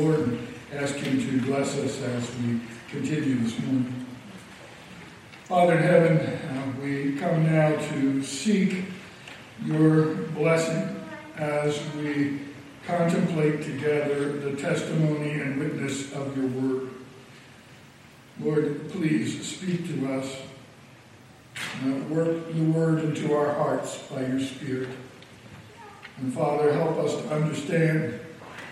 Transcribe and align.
Lord 0.00 0.20
and 0.20 0.48
ask 0.74 0.94
Him 0.94 1.20
to 1.20 1.46
bless 1.46 1.76
us 1.76 2.00
as 2.02 2.36
we 2.36 2.60
continue 2.88 3.36
this 3.36 3.58
morning. 3.60 4.06
Father 5.44 5.74
in 5.74 5.82
heaven, 5.82 6.16
uh, 6.18 6.72
we 6.82 7.16
come 7.18 7.44
now 7.44 7.76
to 7.76 8.22
seek 8.22 8.84
your 9.64 10.14
blessing 10.14 11.04
as 11.36 11.78
we 11.96 12.40
contemplate 12.86 13.62
together 13.62 14.38
the 14.38 14.56
testimony 14.56 15.32
and 15.32 15.58
witness 15.58 16.12
of 16.12 16.34
your 16.36 16.46
word. 16.46 16.90
Lord, 18.40 18.90
please 18.92 19.46
speak 19.46 19.86
to 19.88 20.14
us. 20.14 20.36
Uh, 21.84 21.90
work 22.08 22.52
the 22.54 22.62
word 22.62 23.04
into 23.04 23.34
our 23.34 23.52
hearts 23.52 23.98
by 24.04 24.24
your 24.24 24.40
Spirit. 24.40 24.88
And 26.18 26.32
Father, 26.32 26.72
help 26.72 26.96
us 26.98 27.14
to 27.16 27.34
understand 27.34 28.19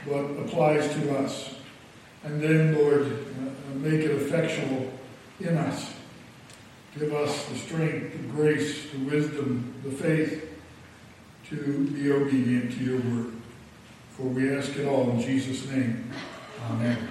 what 0.08 0.44
applies 0.44 0.88
to 0.94 1.18
us. 1.18 1.54
And 2.24 2.40
then, 2.42 2.74
Lord, 2.76 3.02
uh, 3.02 3.74
make 3.76 4.00
it 4.00 4.10
effectual 4.10 4.90
in 5.40 5.56
us. 5.56 5.92
Give 6.98 7.12
us 7.14 7.46
the 7.46 7.58
strength, 7.58 8.12
the 8.12 8.28
grace, 8.28 8.90
the 8.90 8.98
wisdom, 8.98 9.74
the 9.84 9.90
faith 9.90 10.48
to 11.50 11.86
be 11.92 12.10
obedient 12.10 12.72
to 12.72 12.84
your 12.84 13.00
word. 13.00 13.32
For 14.10 14.24
we 14.24 14.54
ask 14.54 14.74
it 14.76 14.86
all 14.86 15.10
in 15.10 15.20
Jesus' 15.20 15.66
name. 15.70 16.10
Amen. 16.70 17.08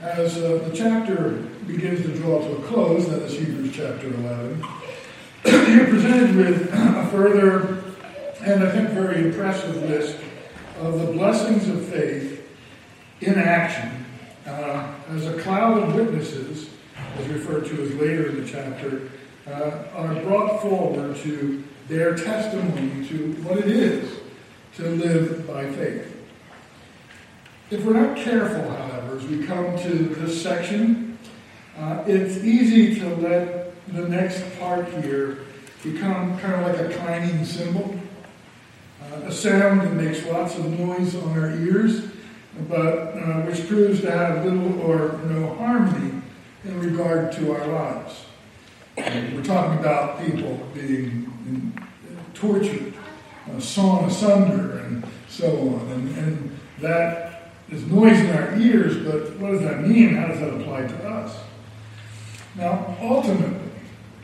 As 0.00 0.36
uh, 0.38 0.66
the 0.66 0.74
chapter 0.74 1.30
begins 1.66 2.02
to 2.02 2.16
draw 2.16 2.40
to 2.40 2.56
a 2.56 2.62
close, 2.62 3.08
that 3.08 3.22
is 3.22 3.38
Hebrews 3.38 3.72
chapter 3.76 4.08
11, 4.08 4.64
you're 5.44 5.86
presented 5.86 6.34
with 6.34 6.70
a 6.72 7.06
further 7.12 7.82
and 8.44 8.64
I 8.64 8.72
think 8.72 8.90
very 8.90 9.24
impressive 9.26 9.76
list 9.88 10.18
of 10.82 11.00
the 11.00 11.12
blessings 11.12 11.68
of 11.68 11.86
faith 11.86 12.44
in 13.20 13.38
action 13.38 14.04
uh, 14.46 14.92
as 15.10 15.26
a 15.26 15.40
cloud 15.40 15.78
of 15.78 15.94
witnesses, 15.94 16.68
as 17.18 17.28
referred 17.28 17.66
to 17.66 17.82
as 17.82 17.94
later 17.94 18.30
in 18.30 18.42
the 18.42 18.48
chapter, 18.48 19.08
uh, 19.46 19.84
are 19.94 20.14
brought 20.22 20.60
forward 20.60 21.16
to 21.16 21.62
their 21.88 22.16
testimony 22.16 23.06
to 23.06 23.32
what 23.42 23.58
it 23.58 23.68
is 23.68 24.18
to 24.74 24.82
live 24.82 25.46
by 25.46 25.70
faith. 25.72 26.08
If 27.70 27.84
we're 27.84 28.00
not 28.00 28.16
careful, 28.16 28.68
however, 28.70 29.16
as 29.16 29.24
we 29.26 29.46
come 29.46 29.78
to 29.78 29.88
this 29.88 30.42
section, 30.42 31.16
uh, 31.78 32.02
it's 32.06 32.38
easy 32.38 32.98
to 32.98 33.14
let 33.16 33.72
the 33.88 34.08
next 34.08 34.42
part 34.58 34.88
here 35.04 35.38
become 35.82 36.38
kind 36.38 36.54
of 36.54 36.62
like 36.62 36.78
a 36.80 36.98
clanging 36.98 37.44
cymbal, 37.44 37.98
a 39.24 39.32
sound 39.32 39.82
that 39.82 39.92
makes 39.92 40.24
lots 40.26 40.56
of 40.56 40.78
noise 40.78 41.14
on 41.16 41.38
our 41.38 41.50
ears, 41.50 42.04
but 42.68 43.14
uh, 43.16 43.42
which 43.42 43.66
proves 43.68 44.00
to 44.00 44.10
have 44.10 44.44
little 44.44 44.80
or 44.82 45.18
no 45.24 45.54
harmony 45.54 46.22
in 46.64 46.80
regard 46.80 47.32
to 47.32 47.52
our 47.52 47.66
lives. 47.66 48.26
we're 48.96 49.42
talking 49.42 49.78
about 49.78 50.24
people 50.24 50.60
being 50.74 51.32
tortured, 52.34 52.94
uh, 53.50 53.60
sawn 53.60 54.04
asunder, 54.04 54.78
and 54.78 55.04
so 55.28 55.48
on, 55.48 55.90
and, 55.92 56.18
and 56.18 56.60
that 56.80 57.52
there's 57.68 57.86
noise 57.86 58.18
in 58.18 58.30
our 58.30 58.56
ears, 58.58 58.96
but 58.98 59.36
what 59.38 59.52
does 59.52 59.62
that 59.62 59.80
mean? 59.80 60.14
How 60.14 60.26
does 60.26 60.40
that 60.40 60.52
apply 60.52 60.82
to 60.82 61.08
us? 61.08 61.36
Now, 62.54 62.96
ultimately, 63.00 63.70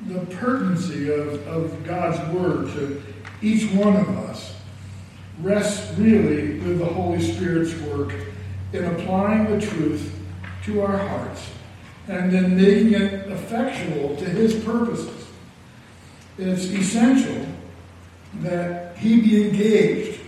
the 0.07 0.21
pertinency 0.37 1.11
of, 1.11 1.47
of 1.47 1.85
God's 1.85 2.19
Word 2.35 2.69
to 2.75 3.03
each 3.41 3.71
one 3.73 3.97
of 3.97 4.09
us 4.11 4.48
rests 5.41 5.97
really 5.99 6.59
with 6.61 6.79
the 6.79 6.85
Holy 6.85 7.21
Spirit's 7.21 7.75
work 7.83 8.13
in 8.73 8.85
applying 8.85 9.51
the 9.51 9.65
truth 9.65 10.15
to 10.65 10.83
our 10.83 10.97
hearts 10.97 11.51
and 12.09 12.33
then 12.33 12.57
making 12.57 12.95
it 12.95 13.29
effectual 13.29 14.17
to 14.17 14.25
His 14.25 14.63
purposes. 14.65 15.27
It's 16.39 16.65
essential 16.65 17.47
that 18.41 18.97
He 18.97 19.21
be 19.21 19.49
engaged 19.49 20.21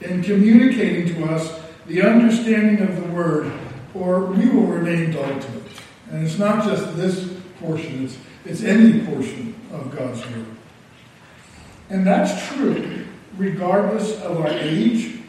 in 0.00 0.22
communicating 0.22 1.14
to 1.14 1.24
us 1.26 1.60
the 1.86 2.02
understanding 2.02 2.86
of 2.86 2.96
the 2.96 3.12
word, 3.12 3.52
or 3.94 4.26
we 4.26 4.48
will 4.48 4.66
remain 4.66 5.10
dull 5.10 5.24
to 5.24 5.56
it. 5.58 5.62
And 6.10 6.26
it's 6.26 6.38
not 6.38 6.64
just 6.64 6.96
this 6.96 7.30
portion, 7.60 8.04
it's, 8.04 8.16
it's 8.44 8.62
any 8.62 9.04
portion 9.06 9.54
of 9.72 9.94
God's 9.96 10.24
word. 10.26 10.46
And 11.90 12.06
that's 12.06 12.46
true 12.48 13.06
regardless 13.36 14.20
of 14.22 14.40
our 14.40 14.48
age, 14.48 15.20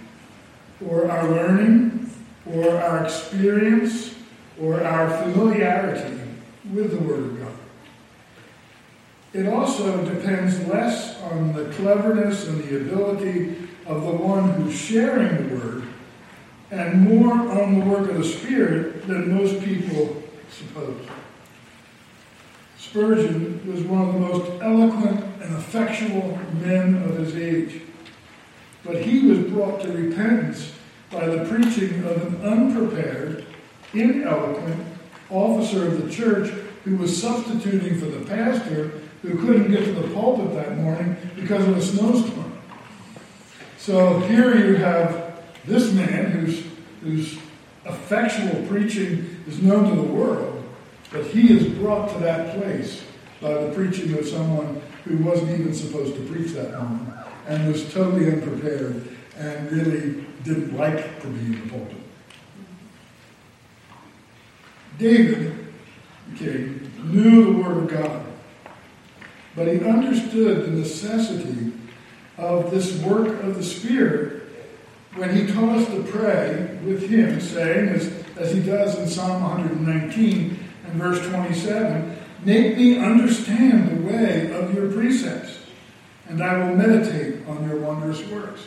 or 0.87 1.09
our 1.09 1.29
learning, 1.29 2.09
or 2.45 2.75
our 2.77 3.03
experience, 3.03 4.15
or 4.59 4.83
our 4.83 5.09
familiarity 5.23 6.19
with 6.73 6.91
the 6.91 6.99
Word 6.99 7.19
of 7.19 7.39
God. 7.39 7.53
It 9.33 9.47
also 9.47 10.03
depends 10.03 10.59
less 10.67 11.21
on 11.21 11.53
the 11.53 11.65
cleverness 11.73 12.47
and 12.47 12.63
the 12.63 12.81
ability 12.81 13.67
of 13.85 14.03
the 14.03 14.11
one 14.11 14.51
who's 14.51 14.75
sharing 14.75 15.49
the 15.49 15.55
Word 15.55 15.83
and 16.71 17.01
more 17.01 17.33
on 17.33 17.79
the 17.79 17.85
work 17.85 18.09
of 18.09 18.17
the 18.17 18.23
Spirit 18.23 19.05
than 19.07 19.35
most 19.35 19.63
people 19.63 20.23
suppose. 20.49 21.05
Spurgeon 22.77 23.61
was 23.71 23.83
one 23.83 24.01
of 24.01 24.13
the 24.13 24.19
most 24.19 24.61
eloquent 24.61 25.23
and 25.41 25.55
effectual 25.55 26.37
men 26.59 27.01
of 27.03 27.17
his 27.17 27.35
age. 27.35 27.81
But 28.83 29.03
he 29.03 29.27
was 29.27 29.39
brought 29.39 29.81
to 29.81 29.91
repentance 29.91 30.71
by 31.11 31.27
the 31.27 31.45
preaching 31.45 32.03
of 32.05 32.21
an 32.25 32.41
unprepared, 32.41 33.45
ineloquent 33.93 34.85
officer 35.29 35.87
of 35.87 36.03
the 36.03 36.11
church 36.11 36.51
who 36.83 36.97
was 36.97 37.21
substituting 37.21 37.99
for 37.99 38.05
the 38.05 38.25
pastor 38.25 39.01
who 39.21 39.37
couldn't 39.37 39.71
get 39.71 39.85
to 39.85 39.91
the 39.91 40.13
pulpit 40.13 40.53
that 40.55 40.77
morning 40.77 41.15
because 41.35 41.67
of 41.67 41.77
a 41.77 41.81
snowstorm. 41.81 42.57
So 43.77 44.19
here 44.21 44.57
you 44.57 44.75
have 44.75 45.43
this 45.65 45.91
man, 45.93 46.31
whose, 46.31 46.63
whose 47.01 47.37
effectual 47.85 48.65
preaching 48.67 49.43
is 49.47 49.61
known 49.61 49.89
to 49.89 49.95
the 49.95 50.07
world, 50.07 50.63
but 51.11 51.25
he 51.25 51.55
is 51.55 51.67
brought 51.77 52.11
to 52.13 52.19
that 52.19 52.57
place 52.57 53.03
by 53.41 53.53
the 53.53 53.71
preaching 53.73 54.17
of 54.17 54.27
someone 54.27 54.81
who 55.03 55.17
wasn't 55.17 55.51
even 55.59 55.73
supposed 55.73 56.15
to 56.15 56.21
preach 56.25 56.51
that 56.51 56.71
morning 56.71 57.20
and 57.47 57.71
was 57.71 57.91
totally 57.93 58.31
unprepared 58.31 59.07
and 59.37 59.71
really 59.71 60.25
didn't 60.43 60.75
like 60.77 61.21
to 61.21 61.27
be 61.27 61.39
in 61.45 61.61
the 61.61 61.69
pulpit. 61.69 61.97
David, 64.97 65.67
king, 66.37 66.91
knew 67.03 67.45
the 67.45 67.63
Word 67.63 67.77
of 67.77 67.89
God, 67.89 68.25
but 69.55 69.67
he 69.67 69.83
understood 69.83 70.65
the 70.65 70.71
necessity 70.71 71.73
of 72.37 72.71
this 72.71 72.95
work 73.01 73.43
of 73.43 73.55
the 73.55 73.63
Spirit 73.63 74.43
when 75.15 75.35
he 75.35 75.51
taught 75.51 75.77
us 75.77 75.87
to 75.87 76.03
pray 76.03 76.77
with 76.85 77.09
him, 77.09 77.39
saying, 77.41 77.89
as, 77.89 78.07
as 78.37 78.53
he 78.53 78.61
does 78.61 78.97
in 78.97 79.07
Psalm 79.07 79.41
119 79.41 80.59
and 80.85 80.93
verse 80.93 81.25
27, 81.27 82.17
Make 82.43 82.75
me 82.75 82.97
understand 82.97 83.89
the 83.89 84.11
way 84.11 84.51
of 84.51 84.73
your 84.73 84.91
precepts, 84.91 85.59
and 86.31 86.41
I 86.41 86.57
will 86.57 86.75
meditate 86.75 87.45
on 87.47 87.67
your 87.67 87.77
wondrous 87.77 88.25
works. 88.27 88.61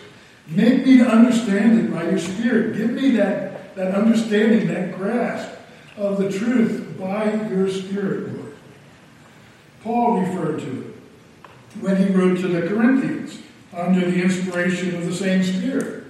Make 0.47 0.85
me 0.85 0.99
to 0.99 1.07
understand 1.07 1.81
it 1.81 1.93
by 1.93 2.05
your 2.05 2.19
Spirit. 2.19 2.77
Give 2.77 2.91
me 2.91 3.13
that, 3.13 3.75
that 3.75 3.95
understanding, 3.95 4.69
that 4.69 4.97
grasp 4.97 5.51
of 5.97 6.19
the 6.19 6.31
truth 6.31 6.97
by 6.99 7.33
your 7.49 7.69
Spirit, 7.71 8.35
Lord. 8.35 8.55
Paul 9.83 10.21
referred 10.21 10.61
to 10.61 10.81
it 10.81 11.81
when 11.81 11.97
he 11.97 12.13
wrote 12.13 12.39
to 12.41 12.49
the 12.49 12.69
Corinthians 12.69 13.39
under 13.73 14.11
the 14.11 14.23
inspiration 14.23 14.95
of 14.95 15.07
the 15.07 15.15
same 15.15 15.43
Spirit 15.43 16.05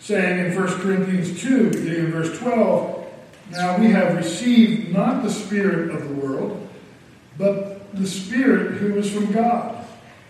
saying 0.00 0.46
in 0.46 0.54
1 0.54 0.66
Corinthians 0.80 1.40
2, 1.40 1.70
beginning 1.70 2.04
in 2.06 2.10
verse 2.12 2.38
12, 2.38 3.06
Now 3.50 3.78
we 3.78 3.90
have 3.90 4.16
received 4.16 4.92
not 4.92 5.22
the 5.22 5.30
Spirit 5.30 5.90
of 5.90 6.08
the 6.08 6.14
world, 6.14 6.68
but 7.38 7.92
the 7.94 8.06
Spirit 8.06 8.74
who 8.74 8.96
is 8.96 9.12
from 9.12 9.32
God, 9.32 9.75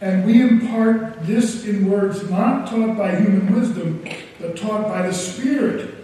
And 0.00 0.26
we 0.26 0.42
impart 0.42 1.26
this 1.26 1.64
in 1.64 1.90
words 1.90 2.28
not 2.30 2.68
taught 2.68 2.98
by 2.98 3.16
human 3.16 3.54
wisdom, 3.54 4.04
but 4.38 4.56
taught 4.56 4.88
by 4.88 5.06
the 5.06 5.12
Spirit, 5.12 5.94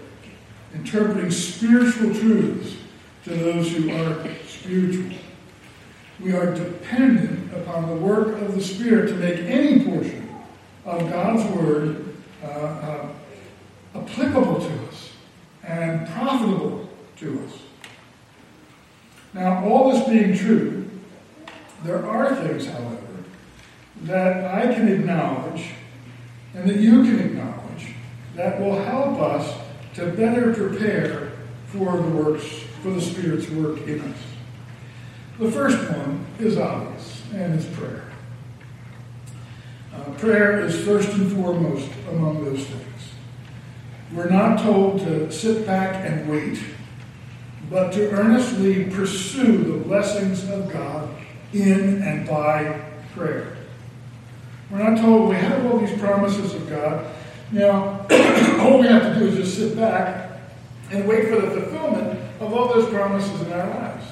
interpreting 0.74 1.30
spiritual 1.30 2.14
truths 2.14 2.76
to 3.24 3.30
those 3.30 3.70
who 3.70 3.90
are 3.90 4.26
spiritual. 4.46 5.10
We 6.20 6.32
are 6.32 6.54
dependent 6.54 7.52
upon 7.54 7.88
the 7.88 7.96
work 7.96 8.40
of 8.40 8.54
the 8.54 8.62
Spirit 8.62 9.08
to 9.08 9.14
make 9.16 9.40
any 9.40 9.84
portion 9.84 10.28
of 10.84 11.10
God's 11.10 11.44
Word 11.54 12.14
uh, 12.42 12.46
uh, 12.46 13.08
applicable 13.94 14.60
to 14.60 14.88
us 14.88 15.12
and 15.62 16.08
profitable 16.08 16.88
to 17.16 17.44
us. 17.44 17.58
Now, 19.34 19.64
all 19.64 19.92
this 19.92 20.08
being 20.08 20.36
true, 20.36 20.90
there 21.84 22.04
are 22.06 22.34
things, 22.36 22.66
however, 22.66 23.01
that 24.02 24.44
I 24.52 24.74
can 24.74 24.88
acknowledge 24.88 25.70
and 26.54 26.68
that 26.68 26.76
you 26.76 27.02
can 27.02 27.20
acknowledge 27.20 27.94
that 28.34 28.60
will 28.60 28.82
help 28.82 29.20
us 29.20 29.58
to 29.94 30.06
better 30.06 30.52
prepare 30.54 31.32
for 31.66 31.96
the 31.96 32.08
works, 32.08 32.44
for 32.82 32.90
the 32.90 33.00
Spirit's 33.00 33.48
work 33.50 33.80
in 33.82 34.00
us. 34.00 34.18
The 35.38 35.50
first 35.50 35.78
one 35.90 36.26
is 36.38 36.58
obvious, 36.58 37.22
and 37.32 37.54
it's 37.54 37.66
prayer. 37.76 38.04
Uh, 39.94 40.10
prayer 40.12 40.60
is 40.60 40.84
first 40.84 41.10
and 41.10 41.30
foremost 41.32 41.90
among 42.10 42.44
those 42.44 42.64
things. 42.64 43.12
We're 44.14 44.28
not 44.28 44.60
told 44.60 45.00
to 45.00 45.30
sit 45.30 45.66
back 45.66 46.04
and 46.06 46.28
wait, 46.30 46.62
but 47.70 47.92
to 47.94 48.10
earnestly 48.10 48.84
pursue 48.84 49.58
the 49.58 49.78
blessings 49.78 50.48
of 50.50 50.70
God 50.70 51.08
in 51.52 52.02
and 52.02 52.26
by 52.26 52.80
prayer. 53.14 53.56
We're 54.72 54.90
not 54.90 54.98
told 54.98 55.28
we 55.28 55.36
have 55.36 55.66
all 55.66 55.78
these 55.78 56.00
promises 56.00 56.54
of 56.54 56.66
God. 56.70 57.04
Now, 57.52 58.06
all 58.58 58.80
we 58.80 58.86
have 58.86 59.02
to 59.02 59.18
do 59.18 59.26
is 59.26 59.36
just 59.36 59.58
sit 59.58 59.76
back 59.76 60.30
and 60.90 61.06
wait 61.06 61.28
for 61.28 61.42
the 61.42 61.50
fulfillment 61.50 62.18
of 62.40 62.54
all 62.54 62.72
those 62.72 62.88
promises 62.88 63.42
in 63.42 63.52
our 63.52 63.68
lives. 63.68 64.06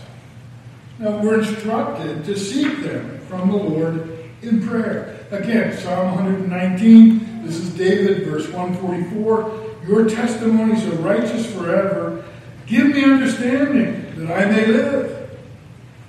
Now, 0.98 1.22
we're 1.22 1.40
instructed 1.40 2.26
to 2.26 2.36
seek 2.36 2.82
them 2.82 3.20
from 3.20 3.48
the 3.48 3.56
Lord 3.56 4.18
in 4.42 4.62
prayer. 4.62 5.24
Again, 5.30 5.78
Psalm 5.78 6.14
119, 6.16 7.46
this 7.46 7.56
is 7.56 7.72
David, 7.74 8.26
verse 8.26 8.46
144. 8.50 9.88
Your 9.88 10.10
testimonies 10.10 10.84
are 10.84 10.96
righteous 10.96 11.50
forever. 11.54 12.22
Give 12.66 12.88
me 12.88 13.02
understanding 13.02 14.26
that 14.26 14.30
I 14.30 14.44
may 14.44 14.66
live. 14.66 15.30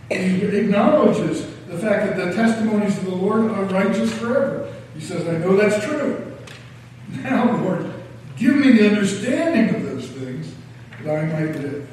He 0.09 0.43
acknowledges 0.43 1.50
the 1.71 1.77
fact 1.77 2.05
that 2.05 2.17
the 2.17 2.33
testimonies 2.33 2.97
of 2.97 3.05
the 3.05 3.15
Lord 3.15 3.49
are 3.49 3.63
righteous 3.63 4.13
forever. 4.13 4.73
He 4.93 4.99
says, 4.99 5.25
I 5.25 5.37
know 5.37 5.55
that's 5.55 5.83
true. 5.83 6.27
Now, 7.23 7.57
Lord, 7.57 7.93
give 8.37 8.55
me 8.55 8.71
the 8.71 8.87
understanding 8.87 9.75
of 9.75 9.83
those 9.83 10.07
things 10.07 10.55
that 11.03 11.13
I 11.13 11.25
might 11.25 11.59
live. 11.59 11.89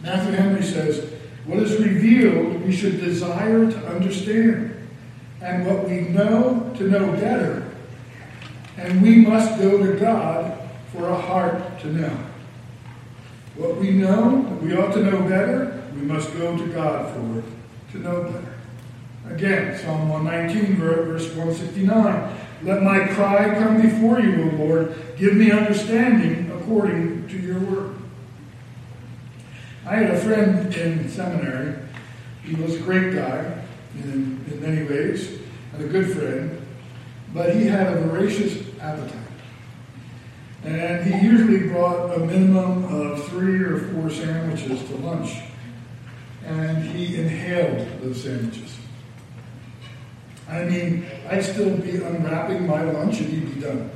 Matthew 0.00 0.32
Henry 0.32 0.62
says, 0.62 1.12
What 1.44 1.58
is 1.58 1.78
revealed, 1.78 2.62
we 2.62 2.74
should 2.74 2.98
desire 2.98 3.70
to 3.70 3.86
understand. 3.88 4.88
And 5.42 5.66
what 5.66 5.86
we 5.86 6.00
know, 6.00 6.72
to 6.78 6.88
know 6.88 7.12
better. 7.12 7.70
And 8.78 9.02
we 9.02 9.16
must 9.16 9.58
go 9.58 9.76
to 9.84 10.00
God 10.00 10.58
for 10.90 11.10
a 11.10 11.20
heart 11.20 11.78
to 11.80 11.88
know. 11.88 12.18
What 13.56 13.76
we 13.76 13.90
know, 13.90 14.58
we 14.62 14.74
ought 14.74 14.94
to 14.94 15.02
know 15.02 15.20
better, 15.28 15.82
we 15.94 16.00
must 16.02 16.32
go 16.38 16.56
to 16.56 16.66
God 16.68 17.14
for 17.14 17.38
it 17.40 17.44
to 17.94 18.00
know 18.00 18.24
better. 18.24 19.34
Again, 19.34 19.78
Psalm 19.78 20.08
119, 20.08 20.76
verse 20.76 21.28
169. 21.34 22.36
Let 22.62 22.82
my 22.82 23.06
cry 23.08 23.54
come 23.54 23.80
before 23.80 24.20
you, 24.20 24.50
O 24.50 24.56
Lord. 24.56 24.94
Give 25.16 25.34
me 25.34 25.50
understanding 25.50 26.50
according 26.50 27.28
to 27.28 27.38
your 27.38 27.58
word. 27.60 27.96
I 29.86 29.96
had 29.96 30.10
a 30.10 30.18
friend 30.18 30.74
in 30.74 31.08
seminary. 31.08 31.76
He 32.42 32.54
was 32.56 32.76
a 32.76 32.80
great 32.80 33.14
guy 33.14 33.64
in, 34.02 34.44
in 34.50 34.60
many 34.60 34.82
ways, 34.82 35.38
and 35.72 35.84
a 35.84 35.88
good 35.88 36.16
friend, 36.16 36.66
but 37.32 37.54
he 37.54 37.66
had 37.66 37.96
a 37.96 38.00
voracious 38.00 38.62
appetite. 38.80 39.20
And 40.64 41.04
he 41.04 41.26
usually 41.26 41.68
brought 41.68 42.14
a 42.14 42.18
minimum 42.18 42.84
of 42.84 43.24
three 43.28 43.62
or 43.62 43.78
four 43.78 44.10
sandwiches 44.10 44.82
to 44.88 44.96
lunch. 44.96 45.38
And 46.46 46.82
he 46.84 47.16
inhaled 47.16 47.86
those 48.02 48.22
sandwiches. 48.22 48.76
I 50.48 50.64
mean, 50.64 51.06
I'd 51.28 51.44
still 51.44 51.76
be 51.76 51.96
unwrapping 51.96 52.66
my 52.66 52.82
lunch 52.82 53.20
and 53.20 53.28
he'd 53.28 53.54
be 53.54 53.60
done. 53.60 53.90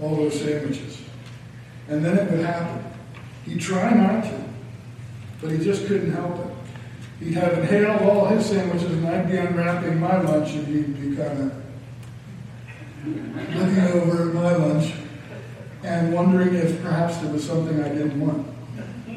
All 0.00 0.16
those 0.16 0.38
sandwiches. 0.40 1.00
And 1.88 2.04
then 2.04 2.18
it 2.18 2.30
would 2.30 2.44
happen. 2.44 2.84
He'd 3.44 3.60
try 3.60 3.92
not 3.92 4.24
to, 4.24 4.44
but 5.40 5.50
he 5.50 5.58
just 5.58 5.86
couldn't 5.86 6.12
help 6.12 6.38
it. 6.38 6.46
He'd 7.24 7.34
have 7.34 7.58
inhaled 7.58 8.02
all 8.02 8.26
his 8.26 8.46
sandwiches 8.46 8.90
and 8.90 9.06
I'd 9.08 9.30
be 9.30 9.36
unwrapping 9.36 9.98
my 10.00 10.20
lunch 10.20 10.52
and 10.52 10.66
he'd 10.66 11.00
be 11.00 11.16
kind 11.16 11.40
of 11.40 11.62
looking 13.54 14.00
over 14.00 14.28
at 14.28 14.34
my 14.34 14.56
lunch 14.56 14.92
and 15.82 16.12
wondering 16.12 16.54
if 16.54 16.80
perhaps 16.82 17.16
there 17.18 17.32
was 17.32 17.44
something 17.44 17.82
I 17.82 17.88
didn't 17.88 18.20
want 18.20 18.46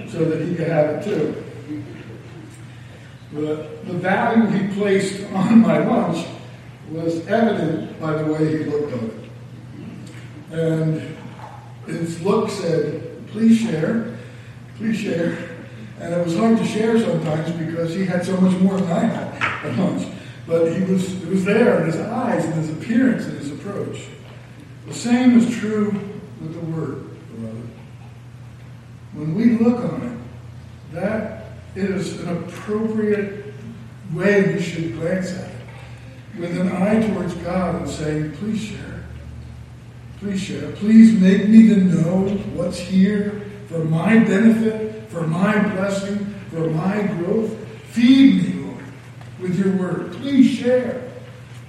so 0.09 0.25
that 0.25 0.41
he 0.45 0.56
could 0.56 0.67
have 0.67 0.95
it 0.95 1.03
too. 1.03 1.44
The, 3.35 3.67
the 3.83 3.93
value 3.93 4.45
he 4.45 4.73
placed 4.75 5.25
on 5.33 5.59
my 5.59 5.79
lunch 5.79 6.25
was 6.89 7.27
evident 7.27 7.99
by 7.99 8.13
the 8.13 8.31
way 8.31 8.59
he 8.59 8.63
looked 8.63 8.93
at 8.93 9.03
it. 9.03 9.13
And 10.51 11.17
his 11.85 12.21
look 12.21 12.49
said, 12.49 13.27
please 13.27 13.59
share, 13.59 14.17
please 14.77 14.97
share. 14.97 15.49
And 15.99 16.13
it 16.13 16.25
was 16.25 16.37
hard 16.37 16.57
to 16.59 16.65
share 16.65 16.97
sometimes 16.97 17.51
because 17.51 17.93
he 17.93 18.05
had 18.05 18.25
so 18.25 18.39
much 18.39 18.57
more 18.61 18.79
than 18.79 18.89
I 18.89 18.99
had 18.99 19.65
at 19.65 19.77
lunch. 19.77 20.07
But 20.47 20.71
he 20.71 20.83
was, 20.85 21.21
it 21.21 21.27
was 21.27 21.43
there 21.43 21.81
in 21.81 21.88
his 21.88 21.97
eyes 21.97 22.45
and 22.45 22.53
his 22.53 22.69
appearance 22.69 23.25
and 23.25 23.38
his 23.38 23.51
approach. 23.51 24.05
The 24.88 24.93
same 24.93 25.38
is 25.38 25.53
true 25.57 25.91
with 26.39 26.53
the 26.53 26.59
Word, 26.71 27.09
beloved. 27.35 27.69
When 29.13 29.35
we 29.35 29.57
look 29.57 29.83
on 29.83 30.01
it, 30.03 30.93
that 30.93 31.34
is 31.75 32.19
an 32.22 32.38
appropriate 32.38 33.54
way 34.13 34.54
we 34.54 34.62
should 34.62 34.94
glance 34.94 35.33
at 35.33 35.50
it. 35.50 35.56
With 36.39 36.57
an 36.60 36.72
eye 36.72 37.06
towards 37.07 37.33
God 37.36 37.75
and 37.75 37.89
saying, 37.89 38.33
please 38.38 38.62
share. 38.62 39.06
Please 40.19 40.39
share. 40.39 40.72
Please 40.74 41.19
make 41.19 41.48
me 41.48 41.68
to 41.69 41.75
know 41.75 42.30
what's 42.54 42.77
here 42.77 43.42
for 43.68 43.83
my 43.83 44.19
benefit, 44.19 45.10
for 45.10 45.27
my 45.27 45.57
blessing, 45.74 46.34
for 46.50 46.70
my 46.70 47.03
growth. 47.03 47.55
Feed 47.89 48.44
me, 48.44 48.63
Lord, 48.63 48.84
with 49.39 49.58
your 49.58 49.75
word. 49.75 50.13
Please 50.13 50.50
share 50.58 51.12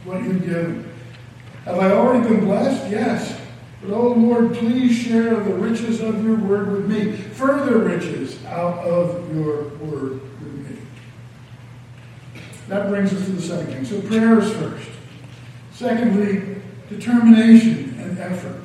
what 0.04 0.22
you've 0.22 0.44
given. 0.44 0.88
Have 1.64 1.78
I 1.78 1.90
already 1.90 2.28
been 2.28 2.44
blessed? 2.44 2.90
Yes. 2.90 3.40
But, 3.86 3.94
oh 3.94 4.08
Lord, 4.14 4.54
please 4.54 4.96
share 4.96 5.36
the 5.36 5.54
riches 5.54 6.00
of 6.00 6.24
your 6.24 6.36
word 6.36 6.72
with 6.72 6.90
me. 6.90 7.12
Further 7.12 7.78
riches 7.78 8.44
out 8.46 8.78
of 8.78 9.32
your 9.32 9.68
word 9.78 10.20
with 10.40 10.70
me. 10.70 10.78
That 12.66 12.88
brings 12.88 13.12
us 13.12 13.24
to 13.26 13.32
the 13.32 13.42
second 13.42 13.66
thing. 13.72 13.84
So, 13.84 14.00
prayer 14.08 14.40
is 14.40 14.52
first. 14.54 14.90
Secondly, 15.72 16.60
determination 16.88 17.96
and 18.00 18.18
effort. 18.18 18.60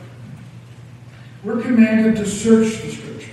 We're 1.43 1.61
commanded 1.61 2.15
to 2.15 2.25
search 2.25 2.81
the 2.81 2.91
scriptures. 2.91 3.27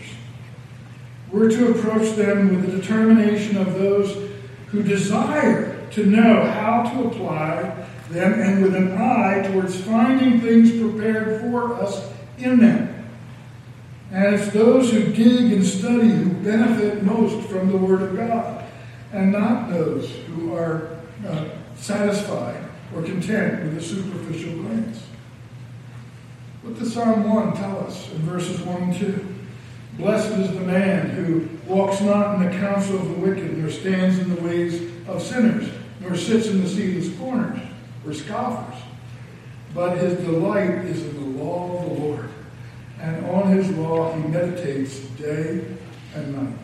We're 1.32 1.48
to 1.50 1.70
approach 1.70 2.16
them 2.16 2.54
with 2.54 2.70
the 2.70 2.78
determination 2.78 3.56
of 3.56 3.74
those 3.74 4.30
who 4.66 4.82
desire 4.82 5.88
to 5.92 6.04
know 6.04 6.44
how 6.44 6.82
to 6.92 7.08
apply 7.08 7.86
them 8.10 8.40
and 8.40 8.62
with 8.62 8.74
an 8.74 8.96
eye 8.96 9.42
towards 9.46 9.80
finding 9.80 10.40
things 10.40 10.70
prepared 10.70 11.40
for 11.42 11.74
us 11.74 12.10
in 12.38 12.58
them. 12.58 12.94
And 14.10 14.34
it's 14.34 14.52
those 14.52 14.90
who 14.90 15.12
dig 15.12 15.52
and 15.52 15.64
study 15.64 16.08
who 16.08 16.30
benefit 16.30 17.02
most 17.02 17.48
from 17.48 17.70
the 17.70 17.76
Word 17.76 18.02
of 18.02 18.16
God, 18.16 18.64
and 19.12 19.32
not 19.32 19.68
those 19.68 20.10
who 20.26 20.54
are 20.54 20.98
uh, 21.26 21.44
satisfied 21.76 22.64
or 22.94 23.02
content 23.02 23.64
with 23.64 23.76
a 23.76 23.82
superficial 23.82 24.62
glance. 24.62 25.02
What 26.62 26.78
does 26.78 26.94
Psalm 26.94 27.28
1 27.28 27.56
tell 27.56 27.80
us 27.80 28.10
in 28.12 28.18
verses 28.20 28.60
1 28.62 28.82
and 28.82 28.98
2? 28.98 29.34
Blessed 29.98 30.38
is 30.38 30.52
the 30.52 30.60
man 30.60 31.10
who 31.10 31.48
walks 31.66 32.00
not 32.00 32.36
in 32.36 32.50
the 32.50 32.56
counsel 32.58 32.96
of 32.96 33.08
the 33.08 33.14
wicked, 33.14 33.58
nor 33.58 33.68
stands 33.68 34.18
in 34.18 34.34
the 34.34 34.40
ways 34.40 34.90
of 35.06 35.22
sinners, 35.22 35.70
nor 36.00 36.16
sits 36.16 36.46
in 36.46 36.62
the 36.62 36.68
seat 36.68 36.96
of 36.96 37.14
scorners 37.14 37.67
or 38.06 38.12
scoffers. 38.12 38.80
But 39.74 39.98
his 39.98 40.18
delight 40.24 40.84
is 40.86 41.04
in 41.04 41.14
the 41.14 41.42
law 41.42 41.78
of 41.78 41.88
the 41.88 42.02
Lord, 42.02 42.28
and 43.00 43.26
on 43.26 43.52
his 43.52 43.68
law 43.70 44.12
he 44.14 44.22
meditates 44.28 44.98
day 44.98 45.64
and 46.14 46.34
night. 46.34 46.58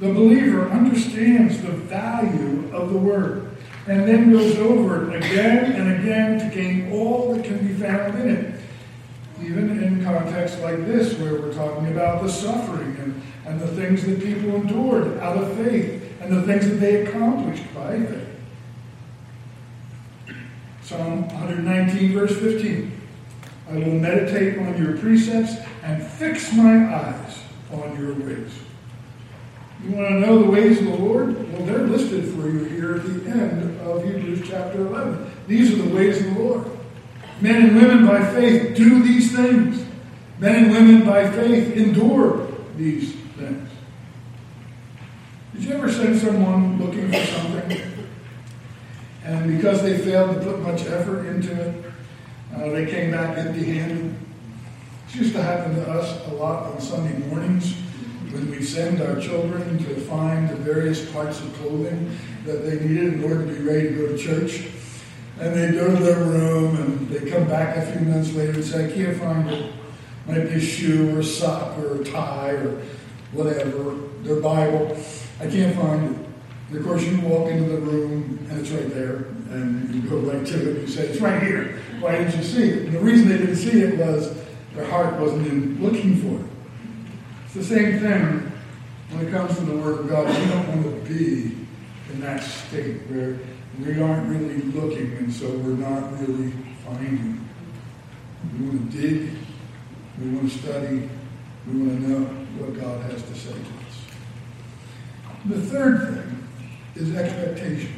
The 0.00 0.12
believer 0.12 0.70
understands 0.70 1.60
the 1.60 1.72
value 1.72 2.70
of 2.72 2.92
the 2.92 2.98
word 2.98 3.56
and 3.88 4.06
then 4.06 4.30
goes 4.30 4.56
over 4.58 5.10
it 5.10 5.24
again 5.24 5.72
and 5.72 6.00
again 6.00 6.38
to 6.38 6.54
gain 6.54 6.92
all 6.92 7.34
that 7.34 7.44
can 7.44 7.66
be 7.66 7.72
found 7.74 8.18
in 8.20 8.28
it. 8.28 8.60
even 9.40 9.82
in 9.82 10.04
contexts 10.04 10.60
like 10.60 10.84
this, 10.86 11.14
where 11.18 11.34
we're 11.34 11.54
talking 11.54 11.88
about 11.88 12.22
the 12.22 12.28
suffering 12.28 12.96
and, 12.98 13.22
and 13.46 13.60
the 13.60 13.68
things 13.68 14.04
that 14.04 14.20
people 14.22 14.56
endured 14.56 15.18
out 15.18 15.36
of 15.36 15.56
faith 15.56 16.02
and 16.20 16.32
the 16.32 16.42
things 16.42 16.68
that 16.68 16.76
they 16.76 17.06
accomplished 17.06 17.62
by 17.74 17.98
faith. 18.00 18.27
Psalm 20.88 21.28
119, 21.28 22.14
verse 22.14 22.34
15. 22.38 22.98
I 23.68 23.74
will 23.74 23.90
meditate 23.90 24.58
on 24.58 24.82
your 24.82 24.96
precepts 24.96 25.56
and 25.82 26.02
fix 26.02 26.50
my 26.54 26.94
eyes 26.94 27.38
on 27.70 27.94
your 28.00 28.14
ways. 28.14 28.50
You 29.84 29.90
want 29.90 30.08
to 30.08 30.20
know 30.20 30.42
the 30.42 30.50
ways 30.50 30.78
of 30.78 30.86
the 30.86 30.96
Lord? 30.96 31.52
Well, 31.52 31.66
they're 31.66 31.86
listed 31.86 32.24
for 32.34 32.48
you 32.48 32.64
here 32.64 32.94
at 32.94 33.04
the 33.04 33.30
end 33.30 33.78
of 33.82 34.02
Hebrews 34.02 34.48
chapter 34.48 34.86
11. 34.86 35.30
These 35.46 35.74
are 35.74 35.82
the 35.82 35.94
ways 35.94 36.26
of 36.26 36.34
the 36.34 36.40
Lord. 36.40 36.70
Men 37.42 37.66
and 37.66 37.76
women 37.76 38.06
by 38.06 38.24
faith 38.32 38.74
do 38.74 39.02
these 39.02 39.36
things. 39.36 39.84
Men 40.38 40.64
and 40.64 40.72
women 40.72 41.04
by 41.04 41.30
faith 41.30 41.76
endure 41.76 42.48
these 42.78 43.12
things. 43.36 43.68
Did 45.52 45.64
you 45.64 45.74
ever 45.74 45.92
send 45.92 46.18
someone 46.18 46.82
looking 46.82 47.12
for 47.12 47.26
something? 47.26 47.97
And 49.28 49.54
because 49.58 49.82
they 49.82 49.98
failed 49.98 50.34
to 50.36 50.40
put 50.40 50.60
much 50.60 50.86
effort 50.86 51.26
into 51.26 51.52
it, 51.52 51.84
uh, 52.56 52.70
they 52.70 52.86
came 52.86 53.10
back 53.10 53.36
empty 53.36 53.62
handed. 53.62 54.14
This 55.04 55.16
used 55.16 55.34
to 55.34 55.42
happen 55.42 55.74
to 55.74 55.90
us 55.90 56.26
a 56.28 56.30
lot 56.30 56.72
on 56.72 56.80
Sunday 56.80 57.14
mornings 57.26 57.74
when 58.30 58.50
we 58.50 58.62
send 58.62 59.02
our 59.02 59.20
children 59.20 59.76
to 59.84 60.00
find 60.00 60.48
the 60.48 60.56
various 60.56 61.12
parts 61.12 61.40
of 61.40 61.52
clothing 61.56 62.16
that 62.46 62.64
they 62.64 62.80
needed 62.80 63.14
in 63.14 63.24
order 63.24 63.46
to 63.46 63.52
be 63.52 63.60
ready 63.60 63.88
to 63.90 63.94
go 63.96 64.06
to 64.08 64.16
church. 64.16 64.68
And 65.38 65.54
they 65.54 65.72
go 65.72 65.94
to 65.94 66.02
their 66.02 66.24
room 66.24 66.76
and 66.76 67.08
they 67.10 67.30
come 67.30 67.46
back 67.46 67.76
a 67.76 67.82
few 67.92 68.00
minutes 68.00 68.32
later 68.32 68.52
and 68.52 68.64
say, 68.64 68.90
I 68.90 68.92
can't 68.94 69.18
find 69.18 69.50
it. 69.50 69.72
Might 70.26 70.44
be 70.44 70.54
a 70.54 70.60
shoe 70.60 71.14
or 71.14 71.20
a 71.20 71.24
sock 71.24 71.76
or 71.78 72.00
a 72.00 72.04
tie 72.04 72.52
or 72.52 72.80
whatever, 73.32 73.94
their 74.22 74.40
Bible. 74.40 74.96
I 75.38 75.48
can't 75.48 75.76
find 75.76 76.16
it. 76.16 76.27
And 76.68 76.78
of 76.78 76.84
course, 76.84 77.02
you 77.02 77.18
walk 77.20 77.48
into 77.50 77.70
the 77.70 77.78
room 77.78 78.46
and 78.50 78.60
it's 78.60 78.70
right 78.70 78.90
there, 78.90 79.26
and 79.50 79.94
you 79.94 80.02
go 80.02 80.18
right 80.18 80.46
to 80.46 80.70
it 80.70 80.76
and 80.76 80.88
you 80.88 80.94
say, 80.94 81.06
It's 81.06 81.20
right 81.20 81.42
here. 81.42 81.80
Why 82.00 82.18
didn't 82.18 82.36
you 82.36 82.42
see 82.42 82.68
it? 82.68 82.82
And 82.86 82.92
the 82.92 83.00
reason 83.00 83.28
they 83.28 83.38
didn't 83.38 83.56
see 83.56 83.80
it 83.80 83.98
was 83.98 84.36
their 84.74 84.84
heart 84.84 85.18
wasn't 85.18 85.46
in 85.46 85.82
looking 85.82 86.16
for 86.16 86.44
it. 86.44 86.50
It's 87.46 87.54
the 87.54 87.64
same 87.64 88.00
thing 88.00 88.52
when 89.10 89.26
it 89.26 89.30
comes 89.30 89.56
to 89.56 89.64
the 89.64 89.76
Word 89.76 90.00
of 90.00 90.08
God. 90.08 90.28
We 90.28 90.46
don't 90.46 90.68
want 90.68 91.04
to 91.06 91.12
be 91.12 91.56
in 92.12 92.20
that 92.20 92.42
state 92.42 93.00
where 93.08 93.38
we 93.80 94.00
aren't 94.02 94.28
really 94.28 94.60
looking, 94.62 95.16
and 95.16 95.32
so 95.32 95.48
we're 95.48 95.70
not 95.70 96.12
really 96.20 96.52
finding. 96.84 97.48
We 98.58 98.66
want 98.66 98.92
to 98.92 99.00
dig, 99.00 99.30
we 100.20 100.30
want 100.30 100.52
to 100.52 100.58
study, 100.58 101.08
we 101.66 101.80
want 101.80 102.02
to 102.02 102.08
know 102.08 102.24
what 102.58 102.78
God 102.78 103.10
has 103.10 103.22
to 103.22 103.34
say 103.34 103.52
to 103.52 103.58
us. 103.58 104.04
The 105.46 105.60
third 105.62 106.14
thing 106.14 106.37
is 106.98 107.14
expectation. 107.16 107.92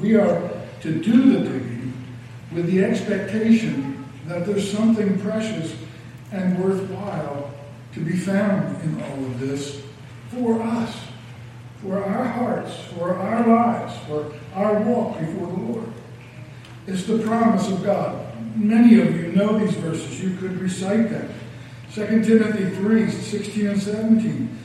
We 0.00 0.16
are 0.16 0.50
to 0.82 1.02
do 1.02 1.32
the 1.32 1.48
digging 1.48 1.92
with 2.52 2.66
the 2.66 2.84
expectation 2.84 4.04
that 4.26 4.46
there's 4.46 4.70
something 4.70 5.18
precious 5.20 5.74
and 6.32 6.62
worthwhile 6.62 7.50
to 7.94 8.00
be 8.00 8.16
found 8.16 8.82
in 8.82 9.02
all 9.02 9.24
of 9.24 9.40
this 9.40 9.82
for 10.30 10.62
us 10.62 10.94
for 11.82 12.02
our 12.02 12.24
hearts, 12.24 12.74
for 12.96 13.14
our 13.14 13.46
lives, 13.46 13.94
for 14.06 14.32
our 14.54 14.80
walk 14.80 15.18
before 15.20 15.46
the 15.46 15.60
Lord. 15.72 15.92
It's 16.86 17.04
the 17.04 17.18
promise 17.18 17.70
of 17.70 17.84
God. 17.84 18.22
Many 18.56 19.00
of 19.00 19.14
you 19.14 19.32
know 19.32 19.58
these 19.58 19.74
verses. 19.74 20.22
You 20.22 20.36
could 20.36 20.60
recite 20.60 21.10
them. 21.10 21.32
2 21.94 22.24
Timothy 22.24 22.70
3 22.76 23.10
16 23.10 23.66
and 23.66 23.82
17. 23.82 24.58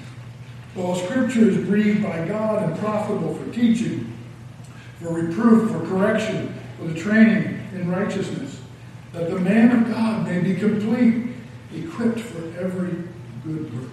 All 0.77 0.95
scripture 0.95 1.49
is 1.49 1.57
breathed 1.67 2.03
by 2.03 2.25
God 2.27 2.63
and 2.63 2.79
profitable 2.79 3.35
for 3.35 3.51
teaching, 3.51 4.17
for 4.99 5.13
reproof, 5.13 5.71
for 5.71 5.85
correction, 5.85 6.53
for 6.77 6.85
the 6.85 6.99
training 6.99 7.59
in 7.73 7.89
righteousness, 7.89 8.61
that 9.13 9.29
the 9.29 9.39
man 9.39 9.71
of 9.83 9.93
God 9.93 10.25
may 10.25 10.39
be 10.39 10.55
complete, 10.55 11.33
equipped 11.75 12.19
for 12.19 12.57
every 12.59 13.03
good 13.43 13.73
work. 13.77 13.91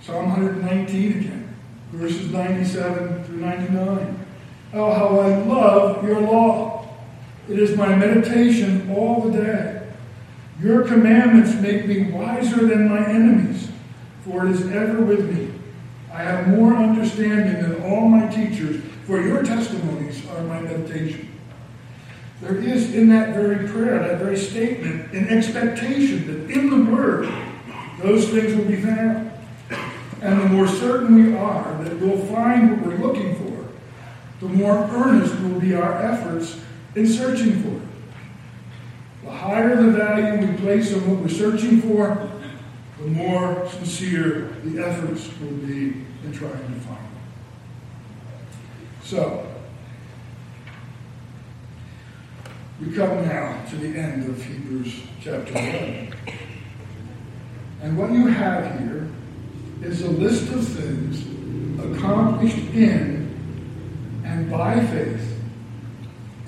Psalm 0.00 0.30
119 0.30 1.18
again 1.18 1.40
verses 1.92 2.30
97 2.30 3.24
through 3.24 3.36
99. 3.36 4.26
Oh, 4.72 4.92
how 4.92 5.20
I 5.20 5.36
love 5.38 6.04
your 6.04 6.20
law. 6.20 6.88
It 7.48 7.58
is 7.58 7.76
my 7.76 7.94
meditation 7.96 8.94
all 8.94 9.22
the 9.22 9.42
day. 9.42 9.82
Your 10.60 10.84
commandments 10.84 11.54
make 11.54 11.86
me 11.86 12.10
wiser 12.12 12.66
than 12.66 12.88
my 12.88 13.04
enemies, 13.04 13.69
for 14.24 14.46
it 14.46 14.52
is 14.52 14.66
ever 14.68 15.02
with 15.02 15.34
me. 15.34 15.52
I 16.12 16.22
have 16.22 16.48
more 16.48 16.74
understanding 16.74 17.62
than 17.62 17.82
all 17.82 18.08
my 18.08 18.26
teachers, 18.28 18.82
for 19.06 19.20
your 19.20 19.42
testimonies 19.42 20.28
are 20.30 20.42
my 20.42 20.60
meditation. 20.60 21.28
There 22.40 22.56
is 22.56 22.94
in 22.94 23.08
that 23.10 23.34
very 23.34 23.68
prayer, 23.68 23.98
that 23.98 24.18
very 24.18 24.36
statement, 24.36 25.12
an 25.12 25.28
expectation 25.28 26.26
that 26.26 26.50
in 26.50 26.70
the 26.70 26.90
Word, 26.90 27.32
those 28.02 28.28
things 28.28 28.54
will 28.54 28.64
be 28.64 28.80
found. 28.80 29.30
And 30.22 30.40
the 30.40 30.48
more 30.48 30.66
certain 30.66 31.14
we 31.14 31.36
are 31.36 31.82
that 31.84 31.98
we'll 31.98 32.24
find 32.26 32.70
what 32.70 32.86
we're 32.86 33.06
looking 33.06 33.36
for, 33.36 33.68
the 34.40 34.52
more 34.52 34.88
earnest 34.90 35.38
will 35.40 35.60
be 35.60 35.74
our 35.74 36.02
efforts 36.02 36.58
in 36.94 37.06
searching 37.06 37.62
for 37.62 37.76
it. 37.76 37.88
The 39.24 39.30
higher 39.30 39.76
the 39.76 39.92
value 39.92 40.46
we 40.46 40.56
place 40.58 40.94
on 40.94 41.08
what 41.08 41.20
we're 41.20 41.28
searching 41.28 41.82
for, 41.82 42.30
the 43.00 43.06
more 43.06 43.66
sincere 43.70 44.54
the 44.62 44.84
efforts 44.84 45.28
will 45.40 45.52
be 45.52 46.04
in 46.22 46.32
trying 46.32 46.52
to 46.52 46.80
find 46.80 46.98
it. 46.98 47.06
So, 49.02 49.46
we 52.78 52.92
come 52.92 53.26
now 53.26 53.64
to 53.70 53.76
the 53.76 53.98
end 53.98 54.28
of 54.28 54.42
Hebrews 54.42 55.00
chapter 55.22 55.52
11. 55.52 56.14
And 57.82 57.96
what 57.96 58.12
you 58.12 58.26
have 58.26 58.78
here 58.78 59.08
is 59.82 60.02
a 60.02 60.10
list 60.10 60.52
of 60.52 60.66
things 60.66 61.24
accomplished 61.80 62.58
in 62.74 63.30
and 64.24 64.50
by 64.50 64.84
faith, 64.86 65.38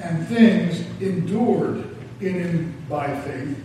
and 0.02 0.26
things 0.28 0.84
endured 1.00 1.96
in 2.20 2.36
and 2.36 2.88
by 2.88 3.18
faith 3.22 3.61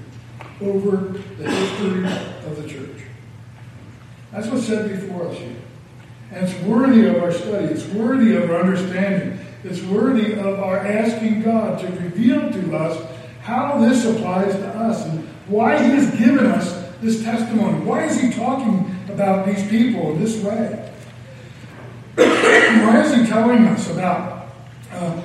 over 0.61 0.97
the 1.37 1.49
history 1.49 2.05
of 2.45 2.61
the 2.61 2.67
church. 2.67 3.03
That's 4.31 4.47
what's 4.47 4.65
said 4.65 4.89
before 4.89 5.27
us 5.27 5.37
here. 5.37 5.55
And 6.31 6.47
it's 6.47 6.59
worthy 6.63 7.07
of 7.07 7.23
our 7.23 7.31
study. 7.31 7.65
It's 7.67 7.85
worthy 7.87 8.35
of 8.35 8.49
our 8.49 8.61
understanding. 8.61 9.39
It's 9.63 9.81
worthy 9.83 10.33
of 10.33 10.59
our 10.59 10.77
asking 10.77 11.43
God 11.43 11.79
to 11.79 11.87
reveal 11.87 12.51
to 12.51 12.75
us 12.75 13.11
how 13.41 13.79
this 13.79 14.05
applies 14.05 14.53
to 14.53 14.67
us 14.67 15.05
and 15.05 15.27
why 15.47 15.81
He 15.81 15.91
has 15.91 16.11
given 16.19 16.45
us 16.45 16.85
this 17.01 17.23
testimony. 17.23 17.79
Why 17.85 18.05
is 18.05 18.19
He 18.19 18.31
talking 18.31 18.93
about 19.07 19.45
these 19.45 19.67
people 19.69 20.11
in 20.11 20.23
this 20.23 20.43
way? 20.43 20.83
Why 22.17 23.03
is 23.03 23.13
he 23.13 23.27
telling 23.27 23.65
us 23.65 23.91
about 23.91 24.47
uh, 24.91 25.21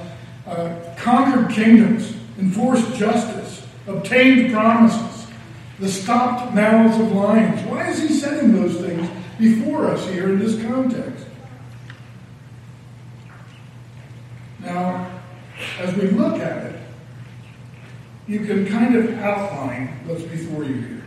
uh, 0.47 0.95
conquered 0.99 1.51
kingdoms, 1.51 2.15
enforced 2.39 2.95
justice, 2.97 3.67
obtained 3.87 4.53
promises, 4.53 5.12
the 5.83 5.89
stopped 5.89 6.55
mouths 6.55 6.97
of 7.01 7.11
lions? 7.11 7.61
Why 7.67 7.89
is 7.89 8.01
he 8.01 8.15
setting 8.15 8.55
those 8.55 8.81
things 8.81 9.11
before 9.37 9.89
us 9.89 10.09
here 10.09 10.33
in 10.33 10.39
this 10.39 10.63
context? 10.63 11.27
Now, 14.61 15.11
as 15.81 15.93
we 15.97 16.03
look 16.11 16.39
at 16.39 16.67
it, 16.67 16.81
you 18.29 18.47
can 18.47 18.65
kind 18.65 18.95
of 18.95 19.13
outline 19.19 19.89
what's 20.07 20.23
before 20.23 20.63
you 20.63 20.75
here. 20.75 21.05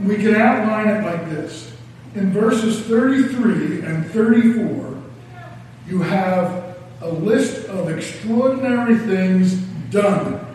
We 0.00 0.16
can 0.16 0.34
outline 0.34 0.88
it 0.88 1.04
like 1.04 1.28
this. 1.28 1.74
In 2.14 2.32
verses 2.32 2.86
33 2.86 3.82
and 3.82 4.10
34, 4.12 5.02
you 5.86 6.00
have 6.00 6.78
a 7.02 7.08
list 7.10 7.68
of 7.68 7.90
extraordinary 7.90 8.96
things 8.96 9.56
done. 9.90 10.45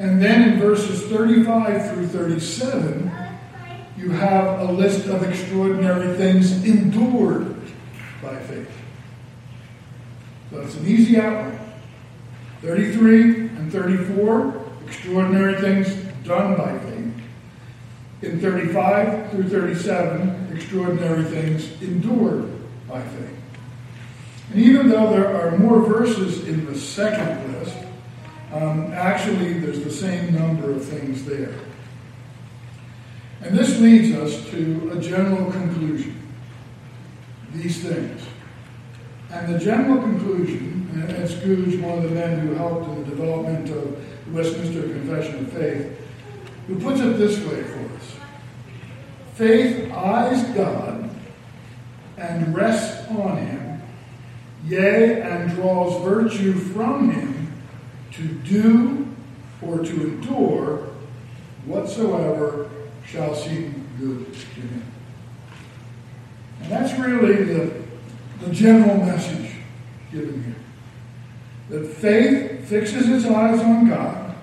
And 0.00 0.20
then 0.20 0.52
in 0.52 0.58
verses 0.58 1.06
35 1.08 1.92
through 1.92 2.06
37, 2.06 3.12
you 3.98 4.10
have 4.12 4.60
a 4.60 4.72
list 4.72 5.06
of 5.08 5.22
extraordinary 5.22 6.16
things 6.16 6.64
endured 6.64 7.54
by 8.22 8.34
faith. 8.38 8.70
So 10.50 10.60
it's 10.62 10.74
an 10.76 10.86
easy 10.86 11.20
outline. 11.20 11.60
33 12.62 13.22
and 13.48 13.70
34, 13.70 14.64
extraordinary 14.86 15.60
things 15.60 15.94
done 16.24 16.56
by 16.56 16.78
faith. 16.78 17.12
In 18.22 18.40
35 18.40 19.32
through 19.32 19.50
37, 19.50 20.56
extraordinary 20.56 21.24
things 21.24 21.70
endured 21.82 22.50
by 22.88 23.02
faith. 23.02 23.36
And 24.50 24.62
even 24.62 24.88
though 24.88 25.10
there 25.10 25.42
are 25.42 25.58
more 25.58 25.82
verses 25.82 26.48
in 26.48 26.64
the 26.64 26.74
second 26.74 27.52
list, 27.52 27.76
Um, 28.52 28.92
actually, 28.92 29.54
there's 29.54 29.82
the 29.84 29.90
same 29.90 30.34
number 30.34 30.72
of 30.72 30.84
things 30.84 31.24
there. 31.24 31.54
And 33.42 33.56
this 33.56 33.78
leads 33.78 34.16
us 34.16 34.48
to 34.50 34.90
a 34.92 35.00
general 35.00 35.50
conclusion. 35.52 36.16
These 37.54 37.82
things. 37.82 38.22
And 39.30 39.54
the 39.54 39.58
general 39.58 40.02
conclusion, 40.02 40.90
and 40.94 41.28
Scrooge, 41.28 41.80
one 41.80 41.98
of 41.98 42.04
the 42.04 42.10
men 42.10 42.40
who 42.40 42.54
helped 42.54 42.88
in 42.88 43.04
the 43.04 43.10
development 43.10 43.70
of 43.70 44.26
the 44.26 44.32
Westminster 44.32 44.82
Confession 44.82 45.46
of 45.46 45.52
Faith, 45.52 45.96
who 46.66 46.80
puts 46.80 47.00
it 47.00 47.16
this 47.18 47.38
way 47.44 47.62
for 47.62 47.96
us 47.96 48.16
Faith 49.34 49.92
eyes 49.92 50.42
God 50.54 51.08
and 52.18 52.54
rests 52.54 53.08
on 53.10 53.36
him, 53.38 53.82
yea, 54.66 55.22
and 55.22 55.50
draws 55.52 56.02
virtue 56.02 56.52
from 56.52 57.10
him 57.10 57.39
to 58.12 58.22
do 58.22 59.06
or 59.62 59.78
to 59.78 59.90
endure 59.90 60.88
whatsoever 61.64 62.70
shall 63.06 63.34
seem 63.34 63.88
good 63.98 64.32
to 64.32 64.60
him. 64.60 64.82
And 66.62 66.72
that's 66.72 66.98
really 66.98 67.44
the, 67.44 67.82
the 68.40 68.50
general 68.52 68.96
message 68.96 69.52
given 70.12 70.44
here. 70.44 70.54
That 71.80 71.86
faith 71.94 72.68
fixes 72.68 73.08
its 73.08 73.24
eyes 73.26 73.60
on 73.60 73.88
God. 73.88 74.34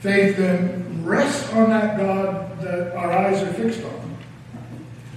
Faith 0.00 0.36
then 0.36 1.04
rests 1.04 1.52
on 1.52 1.70
that 1.70 1.98
God 1.98 2.60
that 2.60 2.94
our 2.94 3.10
eyes 3.10 3.42
are 3.42 3.52
fixed 3.54 3.82
on. 3.84 4.16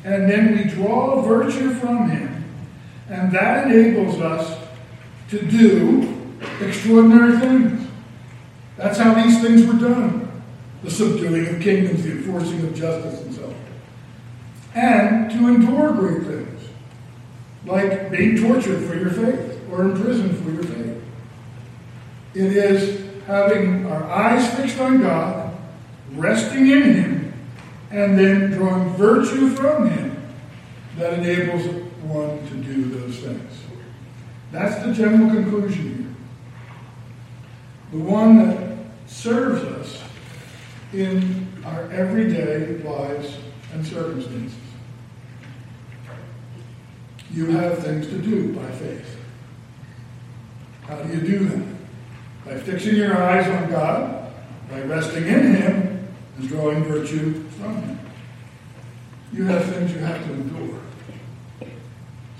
And 0.03 0.29
then 0.29 0.57
we 0.57 0.63
draw 0.63 1.21
virtue 1.21 1.73
from 1.75 2.09
Him. 2.09 2.43
And 3.07 3.31
that 3.33 3.67
enables 3.67 4.19
us 4.19 4.57
to 5.29 5.41
do 5.45 6.10
extraordinary 6.63 7.39
things. 7.39 7.87
That's 8.77 8.97
how 8.97 9.13
these 9.13 9.41
things 9.41 9.65
were 9.65 9.73
done 9.73 10.31
the 10.83 10.89
subduing 10.89 11.47
of 11.47 11.61
kingdoms, 11.61 12.03
the 12.03 12.11
enforcing 12.11 12.61
of 12.65 12.73
justice, 12.73 13.21
and 13.21 13.35
so 13.35 13.45
on. 13.45 13.55
And 14.73 15.31
to 15.31 15.37
endure 15.47 15.91
great 15.91 16.23
things, 16.23 16.69
like 17.65 18.09
being 18.09 18.41
tortured 18.41 18.83
for 18.87 18.95
your 18.95 19.11
faith 19.11 19.59
or 19.71 19.83
imprisoned 19.83 20.37
for 20.43 20.51
your 20.51 20.63
faith. 20.63 21.03
It 22.33 22.55
is 22.55 23.25
having 23.27 23.85
our 23.85 24.03
eyes 24.05 24.51
fixed 24.55 24.79
on 24.79 25.01
God, 25.01 25.55
resting 26.13 26.69
in 26.69 26.93
Him, 26.93 27.33
and 27.91 28.17
then 28.17 28.51
drawing 28.51 28.89
virtue 28.93 29.49
from 29.49 29.89
Him 29.89 30.33
that 30.97 31.13
enables 31.13 31.65
one 32.03 32.47
to 32.47 32.55
do 32.55 32.85
those 32.85 33.17
things. 33.19 33.51
That's 34.51 34.83
the 34.85 34.93
general 34.93 35.29
conclusion 35.29 35.97
here. 35.97 36.10
The 37.91 37.97
one 37.97 38.37
that 38.37 38.77
serves 39.05 39.63
us 39.63 40.01
in 40.93 41.47
our 41.65 41.91
everyday 41.91 42.77
lives 42.83 43.37
and 43.73 43.85
circumstances. 43.85 44.57
You 47.33 47.47
have 47.51 47.79
things 47.79 48.07
to 48.07 48.17
do 48.17 48.53
by 48.53 48.69
faith. 48.71 49.17
How 50.83 51.01
do 51.03 51.13
you 51.13 51.21
do 51.21 51.45
that? 51.49 51.65
By 52.45 52.57
fixing 52.59 52.95
your 52.95 53.21
eyes 53.21 53.47
on 53.47 53.69
God, 53.69 54.33
by 54.69 54.81
resting 54.81 55.27
in 55.27 55.55
Him, 55.55 56.07
and 56.37 56.47
drawing 56.47 56.83
virtue 56.85 57.43
from 57.49 57.81
Him. 57.83 57.99
You 59.33 59.45
have 59.45 59.65
things 59.65 59.91
you 59.91 59.99
have 59.99 60.25
to 60.25 60.33
endure. 60.33 60.79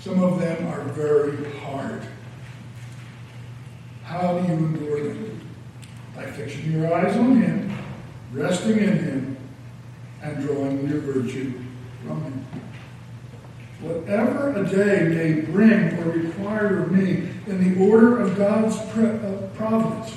Some 0.00 0.22
of 0.22 0.40
them 0.40 0.66
are 0.66 0.82
very 0.84 1.50
hard. 1.60 2.02
How 4.02 4.38
do 4.38 4.46
you 4.48 4.54
endure 4.54 5.04
them? 5.14 5.41
By 6.14 6.26
fixing 6.26 6.72
your 6.72 6.94
eyes 6.94 7.16
on 7.16 7.40
Him 7.40 7.72
resting 8.32 8.78
in 8.78 8.98
Him, 8.98 9.36
and 10.22 10.46
drawing 10.46 10.88
your 10.88 11.00
virtue 11.00 11.52
from 12.04 12.22
Him. 12.22 12.46
Whatever 13.80 14.50
a 14.54 14.64
day 14.64 15.08
may 15.08 15.40
bring 15.40 15.98
or 15.98 16.12
require 16.12 16.84
of 16.84 16.92
me 16.92 17.28
in 17.46 17.74
the 17.74 17.84
order 17.84 18.20
of 18.20 18.36
God's 18.36 18.76
uh, 18.76 19.48
providence, 19.54 20.16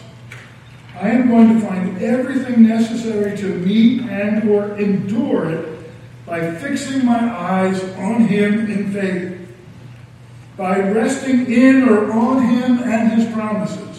I 0.96 1.10
am 1.10 1.28
going 1.28 1.60
to 1.60 1.68
find 1.68 2.02
everything 2.02 2.68
necessary 2.68 3.36
to 3.38 3.48
meet 3.48 4.04
and 4.04 4.48
or 4.50 4.78
endure 4.78 5.52
it 5.52 5.80
by 6.26 6.56
fixing 6.56 7.06
my 7.06 7.30
eyes 7.30 7.84
on 7.96 8.28
Him 8.28 8.72
in 8.72 8.94
faith, 8.94 9.56
by 10.56 10.80
resting 10.80 11.52
in 11.52 11.90
or 11.90 12.12
on 12.14 12.48
Him 12.48 12.84
and 12.84 13.12
His 13.12 13.34
promises, 13.34 13.95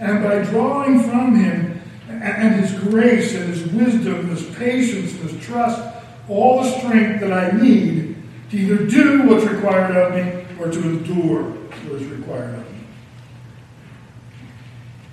and 0.00 0.24
by 0.24 0.42
drawing 0.42 1.02
from 1.02 1.36
Him 1.36 1.80
and 2.08 2.64
His 2.64 2.72
grace 2.80 3.34
and 3.34 3.54
His 3.54 3.66
wisdom, 3.66 4.28
His 4.28 4.44
patience, 4.56 5.12
His 5.12 5.38
trust, 5.44 5.80
all 6.28 6.62
the 6.62 6.70
strength 6.78 7.20
that 7.20 7.32
I 7.32 7.50
need 7.56 8.16
to 8.50 8.56
either 8.56 8.86
do 8.86 9.28
what's 9.28 9.44
required 9.44 9.96
of 9.96 10.14
me 10.14 10.46
or 10.58 10.70
to 10.70 10.80
endure 10.80 11.44
what 11.44 12.00
is 12.00 12.08
required 12.08 12.58
of 12.58 12.72
me. 12.72 12.78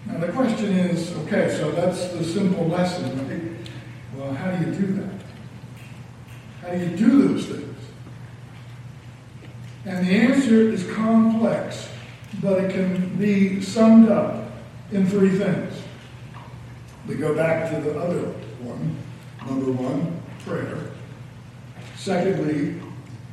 Now 0.06 0.20
the 0.20 0.32
question 0.32 0.72
is, 0.72 1.12
okay, 1.18 1.56
so 1.56 1.72
that's 1.72 2.08
the 2.14 2.24
simple 2.24 2.68
lesson. 2.68 3.28
Right? 3.28 3.70
Well, 4.16 4.34
how 4.34 4.52
do 4.52 4.66
you 4.66 4.74
do 4.74 4.94
that? 4.94 5.14
How 6.62 6.70
do 6.72 6.80
you 6.80 6.96
do 6.96 7.28
those 7.28 7.46
things? 7.46 7.64
And 9.86 10.06
the 10.06 10.12
answer 10.12 10.70
is 10.70 10.90
complex, 10.94 11.90
but 12.42 12.64
it 12.64 12.72
can 12.72 13.16
be 13.18 13.62
summed 13.62 14.10
up 14.10 14.37
in 14.92 15.08
three 15.08 15.38
things. 15.38 15.74
We 17.08 17.16
go 17.16 17.36
back 17.36 17.72
to 17.72 17.82
the 17.82 18.00
other 18.00 18.34
one. 18.60 18.98
Number 19.46 19.72
one, 19.72 20.22
prayer. 20.46 20.92
Secondly, 21.96 22.82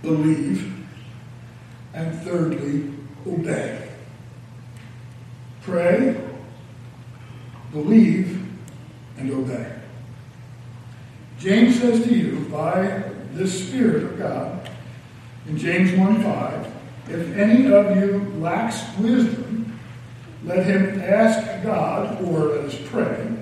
believe. 0.02 0.72
And 1.92 2.18
thirdly, 2.22 2.92
obey. 3.26 3.88
Pray, 5.62 6.20
believe, 7.72 8.46
and 9.16 9.30
obey. 9.30 9.72
James 11.38 11.80
says 11.80 12.04
to 12.04 12.14
you, 12.14 12.46
by 12.50 13.04
the 13.32 13.46
Spirit 13.46 14.02
of 14.02 14.18
God, 14.18 14.70
in 15.46 15.58
James 15.58 15.92
1 15.92 16.22
5, 16.22 16.72
if 17.08 17.36
any 17.36 17.72
of 17.72 17.96
you 17.96 18.32
lacks 18.38 18.82
wisdom, 18.98 19.43
let 20.44 20.66
him 20.66 21.00
ask 21.00 21.62
God, 21.62 22.22
or 22.22 22.48
let 22.48 22.64
us 22.66 22.78
pray 22.86 23.34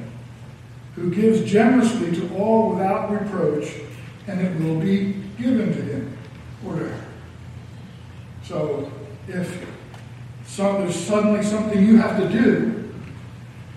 who 0.94 1.10
gives 1.10 1.50
generously 1.50 2.14
to 2.14 2.36
all 2.36 2.72
without 2.72 3.10
reproach, 3.10 3.72
and 4.26 4.40
it 4.40 4.60
will 4.60 4.78
be 4.78 5.14
given 5.38 5.72
to 5.72 5.82
him 5.82 6.18
or 6.66 6.74
to 6.74 6.84
her. 6.84 7.04
So 8.44 8.92
if 9.26 9.66
there's 10.56 10.94
suddenly 10.94 11.42
something 11.42 11.84
you 11.84 11.96
have 11.96 12.18
to 12.18 12.28
do, 12.28 12.92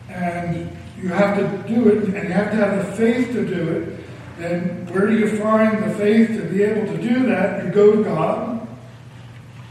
and 0.09 0.77
you 1.01 1.09
have 1.09 1.37
to 1.37 1.73
do 1.73 1.89
it, 1.89 2.03
and 2.03 2.27
you 2.27 2.33
have 2.33 2.51
to 2.51 2.57
have 2.57 2.85
the 2.85 2.95
faith 2.95 3.31
to 3.31 3.45
do 3.45 3.71
it, 3.71 3.99
then 4.37 4.85
where 4.87 5.07
do 5.07 5.17
you 5.17 5.37
find 5.37 5.83
the 5.83 5.95
faith 5.95 6.27
to 6.27 6.45
be 6.49 6.63
able 6.63 6.85
to 6.91 7.01
do 7.01 7.25
that? 7.27 7.63
You 7.63 7.71
go 7.71 7.95
to 7.95 8.03
God, 8.03 8.67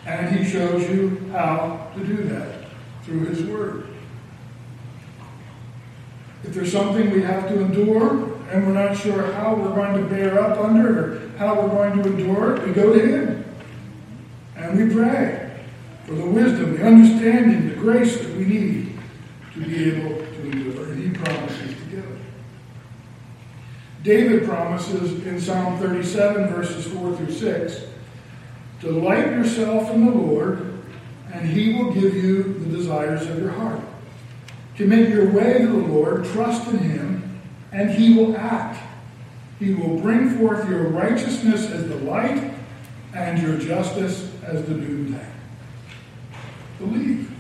and 0.07 0.35
He 0.35 0.51
shows 0.51 0.89
you 0.89 1.29
how 1.31 1.91
to 1.95 2.05
do 2.05 2.25
that 2.25 2.64
through 3.05 3.27
His 3.27 3.43
Word. 3.45 3.89
If 6.43 6.55
there's 6.55 6.73
something 6.73 7.11
we 7.11 7.23
have 7.23 7.49
to 7.49 7.61
endure 7.61 8.35
and 8.51 8.67
we're 8.67 8.75
not 8.75 8.97
sure 8.97 9.33
how 9.33 9.55
we're 9.55 9.75
going 9.75 10.03
to 10.03 10.09
bear 10.09 10.41
up 10.41 10.59
under 10.59 11.15
or 11.15 11.29
how 11.39 11.61
we're 11.61 11.69
going 11.69 12.03
to 12.03 12.09
endure 12.11 12.57
it, 12.57 12.67
we 12.67 12.73
go 12.73 12.93
to 12.93 13.07
Him. 13.07 13.45
And 14.57 14.79
we 14.79 14.95
pray 14.95 15.51
for 16.05 16.15
the 16.15 16.27
wisdom, 16.27 16.77
the 16.77 16.85
understanding, 16.85 17.71
the 17.71 17.75
grace 17.77 18.19
that 18.19 18.37
we 18.37 18.45
need 18.45 18.99
to 19.55 19.61
be 19.61 19.91
able 19.91 20.17
to 20.17 20.41
endure. 20.43 20.93
And 20.93 21.03
He 21.03 21.11
promises 21.25 21.75
to 21.75 21.85
give 21.91 22.05
it. 22.05 22.19
David 24.03 24.45
promises 24.45 25.27
in 25.27 25.41
Psalm 25.41 25.79
37, 25.79 26.49
verses 26.49 26.87
4 26.93 27.17
through 27.17 27.33
6 27.33 27.85
Delight 28.81 29.29
yourself 29.29 29.91
in 29.93 30.05
the 30.05 30.13
Lord, 30.13 30.74
and 31.35 31.49
He 31.49 31.75
will 31.75 31.93
give 31.93 32.15
you 32.15 32.45
the 32.45 32.77
desires 32.77 33.29
of 33.29 33.39
your 33.39 33.51
heart. 33.51 33.81
Commit 34.77 35.09
your 35.09 35.31
way 35.31 35.59
to 35.59 35.67
the 35.67 35.89
Lord, 35.89 36.25
trust 36.27 36.69
in 36.69 36.79
Him, 36.79 37.41
and 37.73 37.91
He 37.91 38.15
will 38.17 38.37
act. 38.37 38.81
He 39.59 39.75
will 39.75 39.99
bring 40.01 40.39
forth 40.39 40.69
your 40.69 40.85
righteousness 40.89 41.69
as 41.71 41.89
the 41.89 41.97
light 41.97 42.53
and 43.15 43.43
your 43.43 43.59
justice 43.59 44.31
as 44.45 44.65
the 44.65 44.75
noonday. 44.75 45.27
Believe. 46.79 47.31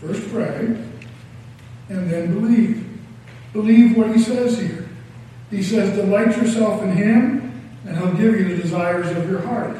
First 0.00 0.28
pray, 0.28 0.76
and 1.88 2.10
then 2.10 2.38
believe. 2.38 2.88
Believe 3.52 3.96
what 3.96 4.14
He 4.14 4.22
says 4.22 4.58
here. 4.58 4.88
He 5.50 5.62
says, 5.62 5.96
Delight 5.96 6.36
yourself 6.36 6.82
in 6.82 6.92
Him, 6.92 7.70
and 7.86 7.96
He'll 7.96 8.12
give 8.12 8.38
you 8.38 8.56
the 8.56 8.62
desires 8.62 9.16
of 9.16 9.28
your 9.28 9.40
heart. 9.40 9.76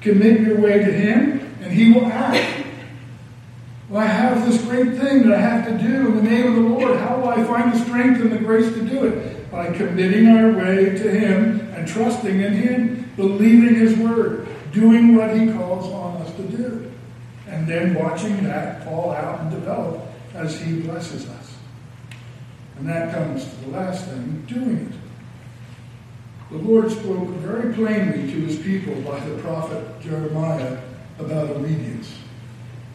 Commit 0.00 0.42
your 0.42 0.60
way 0.60 0.78
to 0.78 0.92
Him, 0.92 1.35
and 1.66 1.74
He 1.74 1.92
will 1.92 2.06
act. 2.06 2.64
Well, 3.88 4.02
I 4.02 4.06
have 4.06 4.46
this 4.46 4.62
great 4.62 4.96
thing 4.98 5.28
that 5.28 5.32
I 5.32 5.40
have 5.40 5.66
to 5.66 5.78
do 5.78 6.08
in 6.08 6.16
the 6.16 6.22
name 6.22 6.46
of 6.46 6.54
the 6.54 6.60
Lord. 6.60 6.96
How 6.98 7.18
will 7.18 7.28
I 7.28 7.42
find 7.44 7.72
the 7.72 7.84
strength 7.84 8.20
and 8.20 8.30
the 8.30 8.38
grace 8.38 8.72
to 8.74 8.82
do 8.82 9.06
it? 9.06 9.50
By 9.50 9.72
committing 9.72 10.28
our 10.28 10.52
way 10.52 10.90
to 10.90 11.10
Him 11.10 11.60
and 11.74 11.88
trusting 11.88 12.40
in 12.40 12.52
Him, 12.52 13.12
believing 13.16 13.74
His 13.74 13.96
word, 13.96 14.46
doing 14.72 15.16
what 15.16 15.36
He 15.36 15.52
calls 15.52 15.92
on 15.92 16.22
us 16.22 16.34
to 16.36 16.42
do, 16.44 16.92
and 17.48 17.66
then 17.66 17.94
watching 17.94 18.44
that 18.44 18.84
fall 18.84 19.10
out 19.12 19.40
and 19.40 19.50
develop 19.50 20.02
as 20.34 20.60
He 20.60 20.80
blesses 20.80 21.28
us. 21.28 21.56
And 22.78 22.88
that 22.88 23.12
comes 23.12 23.44
to 23.44 23.56
the 23.56 23.70
last 23.70 24.04
thing 24.06 24.44
doing 24.46 24.92
it. 24.92 26.52
The 26.52 26.58
Lord 26.58 26.92
spoke 26.92 27.28
very 27.28 27.74
plainly 27.74 28.30
to 28.32 28.40
His 28.40 28.56
people 28.56 28.94
by 29.00 29.18
the 29.20 29.36
prophet 29.38 30.00
Jeremiah 30.00 30.78
about 31.18 31.50
obedience. 31.50 32.14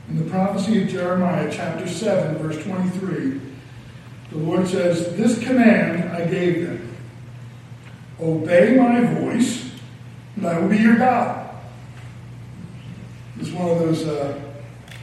In 0.10 0.24
the 0.24 0.30
prophecy 0.30 0.84
of 0.84 0.90
Jeremiah, 0.90 1.50
chapter 1.52 1.88
7, 1.88 2.38
verse 2.38 2.62
23, 2.64 3.42
the 4.32 4.38
Lord 4.38 4.68
says, 4.68 5.16
This 5.16 5.42
command 5.44 6.12
I 6.12 6.26
gave 6.26 6.68
them 6.68 6.98
obey 8.20 8.76
my 8.76 9.02
voice, 9.02 9.72
and 10.36 10.46
I 10.48 10.60
will 10.60 10.70
be 10.70 10.78
your 10.78 10.98
God. 10.98 11.50
It's 13.40 13.52
one 13.52 13.70
of 13.70 13.80
those 13.80 14.06
uh, 14.06 14.40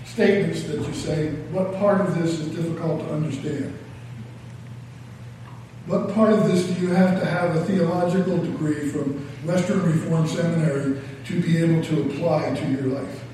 statements 0.05 0.65
that 0.65 0.87
you 0.87 0.95
say, 0.95 1.31
What 1.51 1.75
part 1.75 2.01
of 2.01 2.19
this 2.19 2.39
is 2.39 2.49
difficult 2.49 3.01
to 3.01 3.13
understand? 3.13 3.78
What 5.89 6.13
part 6.15 6.35
of 6.35 6.47
this 6.47 6.67
do 6.67 6.83
you 6.83 6.91
have 6.91 7.19
to 7.19 7.25
have 7.25 7.57
a 7.57 7.65
theological 7.65 8.37
degree 8.37 8.91
from 8.91 9.27
Western 9.47 9.83
Reformed 9.83 10.29
Seminary 10.29 11.01
to 11.25 11.41
be 11.41 11.57
able 11.57 11.83
to 11.85 12.03
apply 12.03 12.55
to 12.55 12.71
your 12.71 12.83
life? 12.83 13.25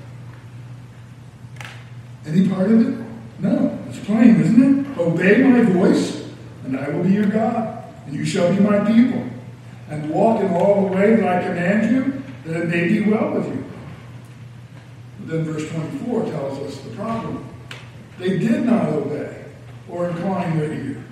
Any 2.25 2.47
part 2.47 2.71
of 2.71 2.79
it? 2.79 3.05
No. 3.39 3.77
It's 3.89 3.99
plain, 3.99 4.39
isn't 4.39 4.87
it? 4.87 4.97
Obey 4.97 5.43
my 5.43 5.63
voice, 5.63 6.25
and 6.63 6.79
I 6.79 6.87
will 6.89 7.03
be 7.03 7.11
your 7.11 7.25
God, 7.25 7.83
and 8.05 8.15
you 8.15 8.23
shall 8.23 8.55
be 8.55 8.61
my 8.61 8.79
people. 8.79 9.29
And 9.89 10.09
walk 10.09 10.41
in 10.41 10.49
all 10.51 10.87
the 10.87 10.95
way 10.95 11.17
that 11.17 11.27
I 11.27 11.45
command 11.45 11.93
you, 11.93 12.23
that 12.45 12.61
it 12.61 12.69
may 12.69 12.87
be 12.87 13.01
well 13.01 13.31
with 13.33 13.47
you. 13.47 13.65
But 15.19 15.27
then 15.27 15.43
verse 15.43 15.69
24 15.69 16.23
tells 16.31 16.59
us 16.59 16.79
the 16.79 16.91
problem. 16.91 17.47
They 18.17 18.39
did 18.39 18.65
not 18.65 18.87
obey 18.87 19.43
or 19.89 20.09
incline 20.09 20.57
their 20.57 20.71
ear, 20.71 21.04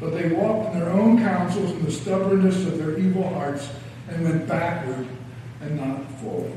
but 0.00 0.10
they 0.10 0.28
walked 0.28 0.74
in 0.74 0.80
their 0.80 0.90
own 0.90 1.18
counsels 1.18 1.70
and 1.70 1.86
the 1.86 1.92
stubbornness 1.92 2.66
of 2.66 2.78
their 2.78 2.98
evil 2.98 3.28
hearts 3.30 3.68
and 4.08 4.24
went 4.24 4.46
backward 4.46 5.06
and 5.60 5.76
not 5.80 6.10
forward. 6.20 6.52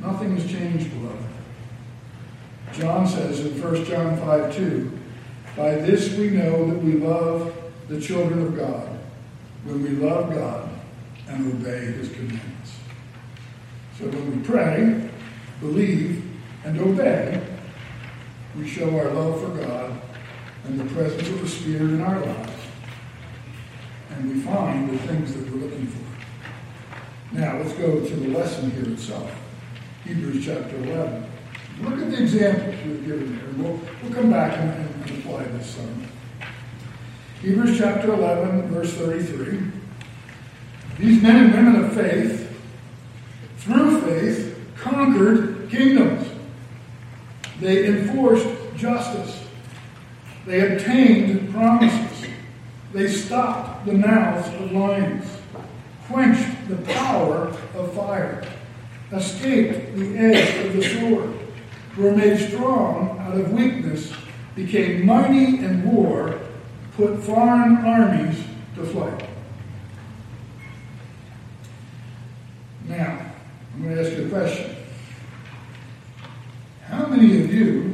Nothing 0.00 0.36
has 0.36 0.50
changed, 0.50 0.90
beloved. 0.90 1.24
John 2.72 3.06
says 3.06 3.40
in 3.40 3.62
1 3.62 3.84
John 3.84 4.16
5 4.18 4.56
2, 4.56 4.98
By 5.56 5.76
this 5.76 6.16
we 6.16 6.30
know 6.30 6.66
that 6.66 6.78
we 6.78 6.94
love 6.94 7.54
the 7.88 8.00
children 8.00 8.44
of 8.44 8.56
God, 8.56 8.98
when 9.64 9.82
we 9.82 9.90
love 9.90 10.34
God 10.34 10.68
and 11.28 11.54
obey 11.54 11.92
his 11.92 12.08
commandments. 12.10 12.72
So 13.98 14.06
when 14.06 14.38
we 14.38 14.44
pray, 14.44 15.08
believe, 15.60 16.28
and 16.64 16.78
obey, 16.80 17.40
we 18.56 18.66
show 18.66 18.90
our 18.98 19.10
love 19.12 19.40
for 19.40 19.48
God 19.62 20.00
and 20.64 20.80
the 20.80 20.94
presence 20.94 21.28
of 21.28 21.40
the 21.40 21.48
Spirit 21.48 21.82
in 21.82 22.00
our 22.00 22.20
lives. 22.20 22.52
And 24.10 24.34
we 24.34 24.40
find 24.40 24.90
the 24.90 24.98
things 24.98 25.34
that 25.34 25.50
we're 25.50 25.66
looking 25.66 25.86
for. 25.86 27.36
Now, 27.36 27.58
let's 27.58 27.72
go 27.74 28.00
to 28.00 28.16
the 28.16 28.28
lesson 28.28 28.70
here 28.70 28.92
itself. 28.92 29.30
Hebrews 30.04 30.44
chapter 30.44 30.76
11. 30.76 31.26
Look 31.80 32.00
at 32.00 32.10
the 32.10 32.22
examples 32.22 32.76
we've 32.86 33.06
given 33.06 33.36
here. 33.36 33.48
We'll, 33.56 33.80
we'll 34.02 34.12
come 34.12 34.30
back 34.30 34.56
and, 34.58 34.88
and 35.02 35.18
apply 35.18 35.44
this 35.44 35.74
some. 35.74 36.06
Hebrews 37.42 37.78
chapter 37.78 38.14
11, 38.14 38.68
verse 38.68 38.94
33. 38.94 39.58
These 40.98 41.22
men 41.22 41.44
and 41.44 41.54
women 41.54 41.84
of 41.84 41.92
faith, 41.92 42.50
through 43.58 44.00
faith, 44.02 44.58
conquered 44.76 45.68
kingdoms. 45.68 46.28
They 47.60 47.86
enforced 47.86 48.46
justice. 48.76 49.43
They 50.46 50.74
obtained 50.74 51.52
promises. 51.52 52.28
They 52.92 53.08
stopped 53.08 53.86
the 53.86 53.94
mouths 53.94 54.48
of 54.60 54.72
lions, 54.72 55.26
quenched 56.08 56.68
the 56.68 56.76
power 56.76 57.48
of 57.74 57.94
fire, 57.94 58.44
escaped 59.12 59.96
the 59.96 60.16
edge 60.18 60.66
of 60.66 60.72
the 60.74 60.82
sword 60.82 61.34
were 61.96 62.12
made 62.12 62.38
strong 62.38 63.18
out 63.20 63.36
of 63.38 63.52
weakness, 63.52 64.12
became 64.54 65.06
mighty 65.06 65.58
in 65.58 65.84
war, 65.84 66.40
put 66.96 67.22
foreign 67.22 67.76
armies 67.78 68.42
to 68.74 68.84
flight. 68.84 69.28
Now, 72.88 73.32
I'm 73.74 73.82
going 73.82 73.96
to 73.96 74.02
ask 74.02 74.16
you 74.16 74.26
a 74.26 74.28
question. 74.28 74.76
How 76.82 77.06
many 77.06 77.42
of 77.42 77.52
you 77.52 77.93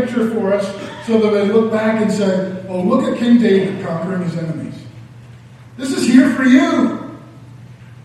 picture 0.00 0.30
for 0.30 0.54
us 0.54 0.66
so 1.06 1.18
that 1.20 1.30
they 1.30 1.48
look 1.52 1.70
back 1.72 2.00
and 2.00 2.10
say, 2.10 2.64
oh, 2.68 2.80
look 2.82 3.04
at 3.04 3.18
King 3.18 3.40
David 3.40 3.84
conquering 3.84 4.22
his 4.22 4.36
enemies. 4.36 4.74
This 5.76 5.92
is 5.92 6.06
here 6.06 6.34
for 6.34 6.44
you. 6.44 7.18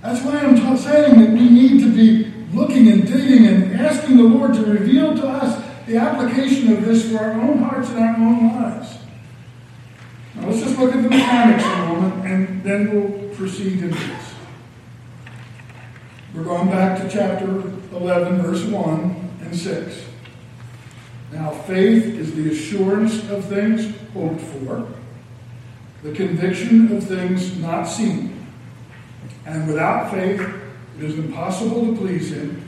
That's 0.02 0.22
why 0.22 0.40
I'm 0.40 0.56
t- 0.56 0.78
saying 0.78 1.20
that 1.20 1.30
we 1.32 1.50
need 1.50 1.80
to 1.82 1.92
be 1.92 2.32
looking 2.54 2.88
and 2.92 3.08
digging 3.08 3.48
and 3.48 3.74
asking 3.80 4.18
the 4.18 4.24
Lord 4.24 4.54
to 4.54 4.66
reveal 4.66 5.16
to 5.16 5.28
us 5.28 5.64
the 5.88 5.98
application 5.98 6.72
of 6.74 6.86
this 6.86 7.12
for 7.12 7.20
our 7.20 7.34
own 7.34 7.58
hearts 7.60 7.90
and 7.90 8.00
our 8.00 8.16
own 8.16 8.54
lives. 8.54 8.98
Now 10.36 10.48
let's 10.48 10.62
just 10.62 10.78
look 10.78 10.94
at 10.94 11.04
the 11.04 11.10
mechanics 11.10 11.64
for 11.64 11.74
a 11.74 11.86
moment 11.88 12.26
and 12.26 12.64
then 12.64 12.92
we'll 12.92 13.36
proceed 13.36 13.84
into 13.84 13.98
this. 13.98 14.34
We're 16.34 16.44
going 16.44 16.70
back 16.70 17.02
to 17.02 17.10
chapter 17.10 17.46
11, 17.96 18.42
verse 18.42 18.64
1 18.64 19.30
and 19.42 19.56
6. 19.56 20.13
Now, 21.34 21.50
faith 21.50 22.06
is 22.06 22.36
the 22.36 22.52
assurance 22.52 23.28
of 23.32 23.46
things 23.46 23.92
hoped 24.14 24.40
for, 24.40 24.88
the 26.04 26.14
conviction 26.14 26.96
of 26.96 27.04
things 27.04 27.58
not 27.58 27.86
seen. 27.86 28.46
And 29.48 29.68
without 29.68 30.12
faith, 30.12 30.40
it 31.00 31.04
is 31.04 31.18
impossible 31.18 31.88
to 31.88 31.98
please 31.98 32.32
Him. 32.32 32.64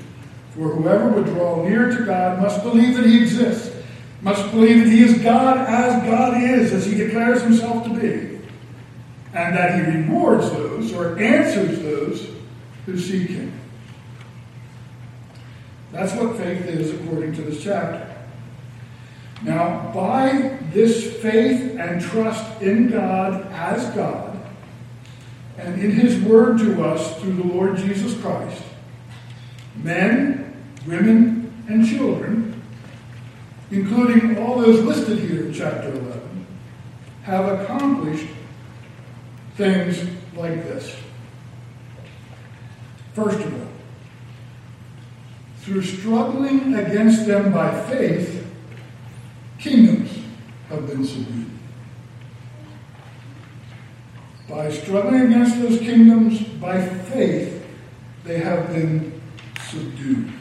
For 0.56 0.70
whoever 0.70 1.10
would 1.10 1.26
draw 1.26 1.64
near 1.64 1.96
to 1.96 2.06
God 2.06 2.42
must 2.42 2.64
believe 2.64 2.98
that 2.98 3.06
He 3.06 3.22
exists, 3.22 3.72
must 4.22 4.50
believe 4.50 4.86
that 4.86 4.90
He 4.90 5.04
is 5.04 5.22
God 5.22 5.58
as 5.70 6.04
God 6.04 6.42
is, 6.42 6.74
as 6.74 6.88
He 6.88 6.96
declares 6.96 7.44
Himself 7.44 7.84
to 7.84 7.90
be, 7.92 8.42
and 9.36 9.56
that 9.56 9.76
He 9.76 9.92
rewards 9.96 10.50
those 10.50 10.92
or 10.92 11.20
answers 11.20 11.84
those 11.84 12.32
who 12.88 12.98
seek 12.98 13.30
Him. 13.30 13.54
That's 15.92 16.14
what 16.14 16.36
faith 16.38 16.66
is 16.66 16.94
according 17.00 17.36
to 17.36 17.44
this 17.44 17.64
chapter. 17.64 18.05
Now, 19.46 19.92
by 19.94 20.58
this 20.72 21.22
faith 21.22 21.78
and 21.78 22.02
trust 22.02 22.64
in 22.64 22.90
God 22.90 23.46
as 23.52 23.86
God, 23.96 24.36
and 25.60 25.80
in 25.80 25.92
His 25.92 26.20
Word 26.22 26.58
to 26.60 26.84
us 26.84 27.22
through 27.22 27.36
the 27.36 27.44
Lord 27.44 27.78
Jesus 27.78 28.20
Christ, 28.20 28.64
men, 29.76 30.52
women, 30.88 31.54
and 31.70 31.88
children, 31.88 32.60
including 33.70 34.40
all 34.40 34.58
those 34.60 34.84
listed 34.84 35.20
here 35.20 35.46
in 35.46 35.54
chapter 35.54 35.90
11, 35.90 36.48
have 37.22 37.62
accomplished 37.62 38.28
things 39.58 40.10
like 40.36 40.64
this. 40.64 40.96
First 43.14 43.40
of 43.42 43.54
all, 43.54 43.68
through 45.60 45.84
struggling 45.84 46.74
against 46.74 47.28
them 47.28 47.54
by 47.54 47.80
faith, 47.90 48.45
kingdoms 49.66 50.12
have 50.70 50.86
been 50.86 51.04
subdued. 51.04 51.50
By 54.48 54.70
struggling 54.72 55.22
against 55.22 55.60
those 55.60 55.80
kingdoms 55.80 56.40
by 56.62 56.88
faith, 56.88 57.66
they 58.24 58.38
have 58.38 58.68
been 58.68 59.20
subdued. 59.68 60.32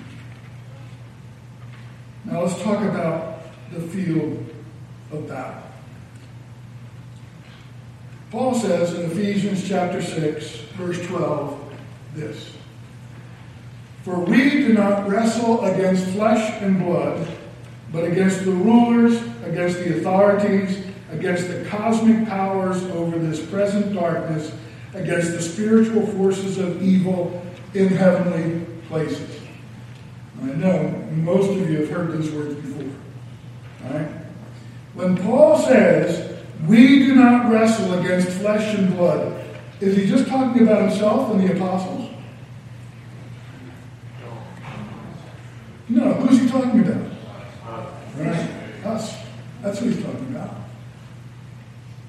Now 2.26 2.42
let's 2.42 2.60
talk 2.62 2.82
about 2.82 3.40
the 3.72 3.80
field 3.80 4.44
of 5.10 5.26
battle. 5.26 5.62
Paul 8.30 8.54
says 8.54 8.92
in 8.92 9.10
Ephesians 9.10 9.66
chapter 9.66 10.02
6, 10.02 10.50
verse 10.76 11.06
12, 11.06 11.74
this 12.14 12.52
For 14.02 14.20
we 14.20 14.50
do 14.50 14.74
not 14.74 15.08
wrestle 15.08 15.64
against 15.64 16.08
flesh 16.08 16.60
and 16.60 16.84
blood, 16.84 17.26
but 17.94 18.04
against 18.04 18.44
the 18.44 18.50
rulers, 18.50 19.22
against 19.44 19.78
the 19.78 19.98
authorities, 19.98 20.84
against 21.12 21.46
the 21.46 21.64
cosmic 21.66 22.28
powers 22.28 22.82
over 22.86 23.16
this 23.18 23.40
present 23.46 23.94
darkness, 23.94 24.52
against 24.94 25.30
the 25.30 25.40
spiritual 25.40 26.04
forces 26.08 26.58
of 26.58 26.82
evil 26.82 27.40
in 27.72 27.86
heavenly 27.86 28.66
places. 28.88 29.40
I 30.42 30.46
know 30.46 30.88
most 31.12 31.48
of 31.50 31.70
you 31.70 31.82
have 31.82 31.88
heard 31.88 32.12
those 32.12 32.30
words 32.32 32.54
before. 32.56 32.90
All 33.84 33.96
right? 33.96 34.08
When 34.94 35.16
Paul 35.16 35.58
says, 35.58 36.36
we 36.66 36.98
do 36.98 37.14
not 37.14 37.50
wrestle 37.50 37.94
against 38.00 38.28
flesh 38.28 38.76
and 38.76 38.96
blood, 38.96 39.40
is 39.80 39.96
he 39.96 40.06
just 40.06 40.26
talking 40.26 40.62
about 40.62 40.90
himself 40.90 41.30
and 41.32 41.48
the 41.48 41.54
apostles? 41.54 42.10
No, 45.88 46.12
who's 46.14 46.40
he 46.40 46.48
talking 46.48 46.80
about? 46.80 47.03
That's 49.64 49.80
what 49.80 49.94
he's 49.94 50.04
talking 50.04 50.26
about. 50.28 50.56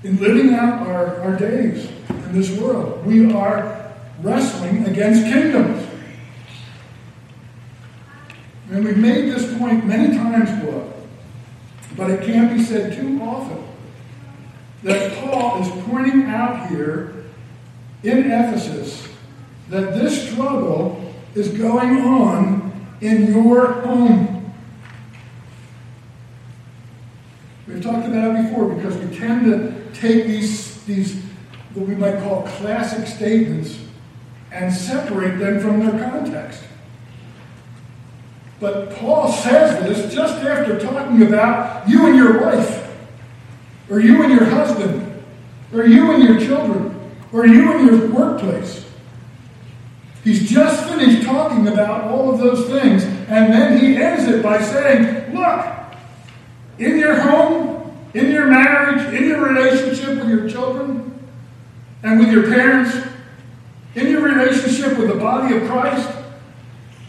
In 0.03 0.17
living 0.17 0.53
out 0.53 0.85
our, 0.87 1.21
our 1.21 1.37
days 1.37 1.89
in 2.09 2.33
this 2.33 2.51
world, 2.59 3.05
we 3.05 3.31
are 3.31 3.93
wrestling 4.21 4.85
against 4.85 5.23
kingdoms. 5.23 5.87
And 8.69 8.83
we've 8.83 8.97
made 8.97 9.31
this 9.31 9.57
point 9.57 9.85
many 9.85 10.17
times, 10.17 10.49
beloved, 10.61 10.93
but 11.95 12.11
it 12.11 12.25
can't 12.25 12.53
be 12.53 12.61
said 12.61 12.93
too 12.93 13.21
often 13.21 13.63
that 14.83 15.17
Paul 15.23 15.61
is 15.61 15.85
pointing 15.85 16.23
out 16.23 16.67
here 16.67 17.23
in 18.03 18.31
Ephesus 18.31 19.07
that 19.69 19.93
this 19.93 20.29
struggle 20.29 21.13
is 21.35 21.47
going 21.47 22.01
on 22.01 22.85
in 22.99 23.27
your 23.31 23.81
home. 23.81 24.35
We've 27.67 27.81
talked 27.95 28.07
about 28.07 28.35
it 28.35 28.43
before 28.43 28.73
because 28.73 28.97
we 28.97 29.17
tend 29.17 29.45
to 29.45 29.99
take 29.99 30.25
these, 30.25 30.83
these 30.83 31.21
what 31.73 31.87
we 31.87 31.95
might 31.95 32.19
call 32.19 32.43
classic 32.43 33.07
statements 33.07 33.79
and 34.51 34.73
separate 34.73 35.37
them 35.37 35.59
from 35.59 35.79
their 35.79 36.09
context. 36.09 36.63
But 38.59 38.95
Paul 38.95 39.31
says 39.31 39.83
this 39.83 40.13
just 40.13 40.35
after 40.43 40.79
talking 40.79 41.21
about 41.23 41.87
you 41.87 42.07
and 42.07 42.15
your 42.15 42.41
wife, 42.41 42.81
or 43.89 43.99
you 43.99 44.23
and 44.23 44.31
your 44.31 44.45
husband, 44.45 45.23
or 45.73 45.85
you 45.85 46.11
and 46.11 46.23
your 46.23 46.39
children, 46.39 47.11
or 47.33 47.45
you 47.45 47.73
and 47.73 47.87
your 47.87 48.11
workplace. 48.11 48.85
He's 50.23 50.49
just 50.49 50.89
finished 50.89 51.25
talking 51.25 51.67
about 51.67 52.05
all 52.05 52.31
of 52.31 52.39
those 52.39 52.67
things, 52.67 53.03
and 53.03 53.53
then 53.53 53.77
he 53.77 53.97
ends 53.97 54.25
it 54.25 54.41
by 54.41 54.61
saying, 54.61 55.35
Look, 55.35 55.65
in 56.79 56.97
your 56.97 57.19
home, 57.19 57.74
in 58.15 58.31
your 58.31 58.47
marriage, 58.47 59.13
in 59.13 59.27
your 59.27 59.45
relationship 59.45 60.17
with 60.17 60.29
your 60.29 60.49
children 60.49 61.19
and 62.01 62.17
with 62.17 62.31
your 62.31 62.43
parents, 62.43 62.95
in 63.93 64.07
your 64.07 64.21
relationship 64.21 64.97
with 64.97 65.09
the 65.09 65.15
body 65.15 65.57
of 65.57 65.67
Christ, 65.67 66.09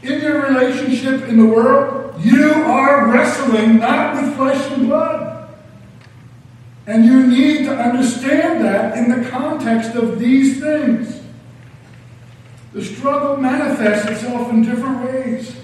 in 0.02 0.20
your 0.20 0.42
relationship 0.42 1.28
in 1.28 1.38
the 1.38 1.46
world, 1.46 2.20
you 2.20 2.52
are 2.52 3.08
wrestling 3.12 3.78
not 3.78 4.20
with 4.20 4.34
flesh 4.34 4.72
and 4.72 4.88
blood. 4.88 5.48
And 6.88 7.04
you 7.04 7.24
need 7.24 7.66
to 7.66 7.76
understand 7.76 8.64
that 8.64 8.98
in 8.98 9.08
the 9.08 9.28
context 9.30 9.94
of 9.94 10.18
these 10.18 10.60
things. 10.60 11.20
The 12.72 12.84
struggle 12.84 13.36
manifests 13.36 14.10
itself 14.10 14.50
in 14.50 14.62
different 14.62 15.04
ways. 15.04 15.54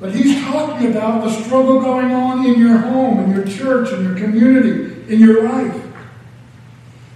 But 0.00 0.14
he's 0.14 0.42
talking 0.44 0.90
about 0.90 1.22
the 1.22 1.30
struggle 1.30 1.80
going 1.80 2.10
on 2.10 2.46
in 2.46 2.58
your 2.58 2.78
home, 2.78 3.20
in 3.20 3.30
your 3.32 3.46
church, 3.46 3.92
in 3.92 4.02
your 4.02 4.16
community, 4.16 5.12
in 5.12 5.20
your 5.20 5.44
life. 5.44 5.76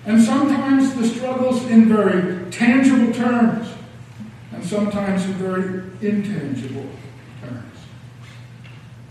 And 0.05 0.23
sometimes 0.23 0.95
the 0.95 1.09
struggle's 1.09 1.65
in 1.65 1.89
very 1.89 2.51
tangible 2.51 3.13
terms 3.15 3.69
and 4.53 4.63
sometimes 4.63 5.25
in 5.25 5.33
very 5.35 5.83
intangible 6.07 6.87
terms. 7.41 7.79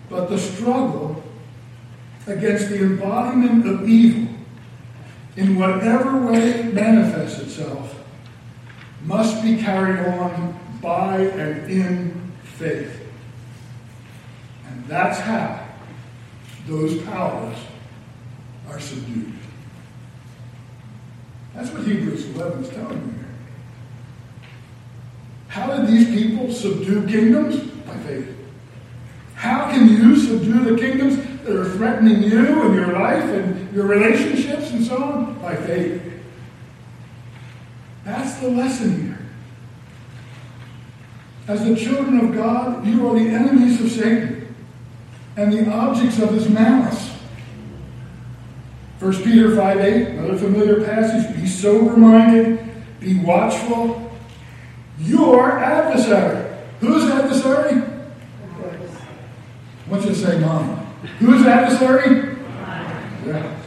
But 0.07 0.29
the 0.29 0.37
struggle 0.37 1.23
against 2.27 2.69
the 2.69 2.79
embodiment 2.83 3.67
of 3.67 3.89
evil, 3.89 4.33
in 5.35 5.57
whatever 5.57 6.21
way 6.21 6.51
it 6.51 6.73
manifests 6.75 7.39
itself, 7.39 7.99
must 9.03 9.43
be 9.43 9.57
carried 9.57 9.99
on 10.13 10.59
by 10.79 11.17
and 11.17 11.71
in 11.71 12.31
faith. 12.43 13.02
That's 14.87 15.19
how 15.19 15.65
those 16.67 17.01
powers 17.03 17.57
are 18.69 18.79
subdued. 18.79 19.33
That's 21.53 21.69
what 21.69 21.83
Hebrews 21.83 22.29
11 22.35 22.63
is 22.63 22.69
telling 22.69 22.97
you. 22.97 23.25
How 25.47 25.77
did 25.77 25.87
these 25.87 26.07
people 26.09 26.51
subdue 26.51 27.07
kingdoms? 27.07 27.57
By 27.85 27.95
faith. 27.97 28.27
How 29.35 29.69
can 29.71 29.87
you 29.87 30.15
subdue 30.15 30.63
the 30.63 30.81
kingdoms 30.81 31.17
that 31.43 31.55
are 31.55 31.69
threatening 31.71 32.23
you 32.23 32.63
and 32.63 32.75
your 32.75 32.93
life 32.93 33.23
and 33.23 33.73
your 33.73 33.85
relationships 33.85 34.71
and 34.71 34.83
so 34.83 35.03
on? 35.03 35.39
By 35.41 35.55
faith. 35.55 36.01
That's 38.03 38.35
the 38.35 38.49
lesson 38.49 39.07
here. 39.07 39.19
As 41.47 41.65
the 41.65 41.75
children 41.75 42.19
of 42.19 42.35
God, 42.35 42.85
you 42.85 43.07
are 43.07 43.13
the 43.13 43.27
enemies 43.27 43.79
of 43.81 43.91
Satan 43.91 44.32
and 45.35 45.51
the 45.51 45.71
objects 45.71 46.19
of 46.19 46.31
his 46.33 46.49
malice. 46.49 47.09
1 48.99 49.23
Peter 49.23 49.55
5 49.55 49.79
8, 49.79 50.07
another 50.09 50.37
familiar 50.37 50.85
passage. 50.85 51.35
Be 51.35 51.47
sober 51.47 51.97
minded, 51.97 52.59
be 52.99 53.19
watchful. 53.19 54.11
Your 54.99 55.59
adversary. 55.59 56.57
Whose 56.79 57.09
adversary? 57.09 57.81
I 59.85 59.89
want 59.89 60.03
you 60.03 60.09
to 60.09 60.15
say 60.15 60.39
mine. 60.39 60.85
Whose 61.19 61.45
adversary? 61.45 62.37
Yeah. 63.25 63.59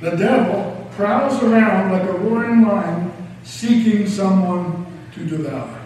The 0.00 0.10
devil 0.16 0.90
prowls 0.92 1.42
around 1.42 1.92
like 1.92 2.02
a 2.02 2.12
roaring 2.12 2.62
lion 2.62 3.12
seeking 3.44 4.06
someone 4.06 4.86
to 5.14 5.24
devour. 5.24 5.80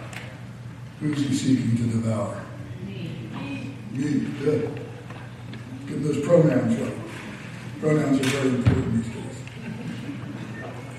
Who's 0.99 1.19
he 1.19 1.33
seeking 1.33 1.77
to 1.77 1.83
devour? 1.83 2.43
Me. 2.85 3.11
Me. 3.91 4.27
Good. 4.41 4.86
Get 5.87 6.03
those 6.03 6.25
pronouns 6.25 6.75
right. 6.79 6.93
Pronouns 7.79 8.19
are 8.19 8.23
very 8.23 8.55
important 8.55 9.03
these 9.03 9.13
days. 9.13 9.23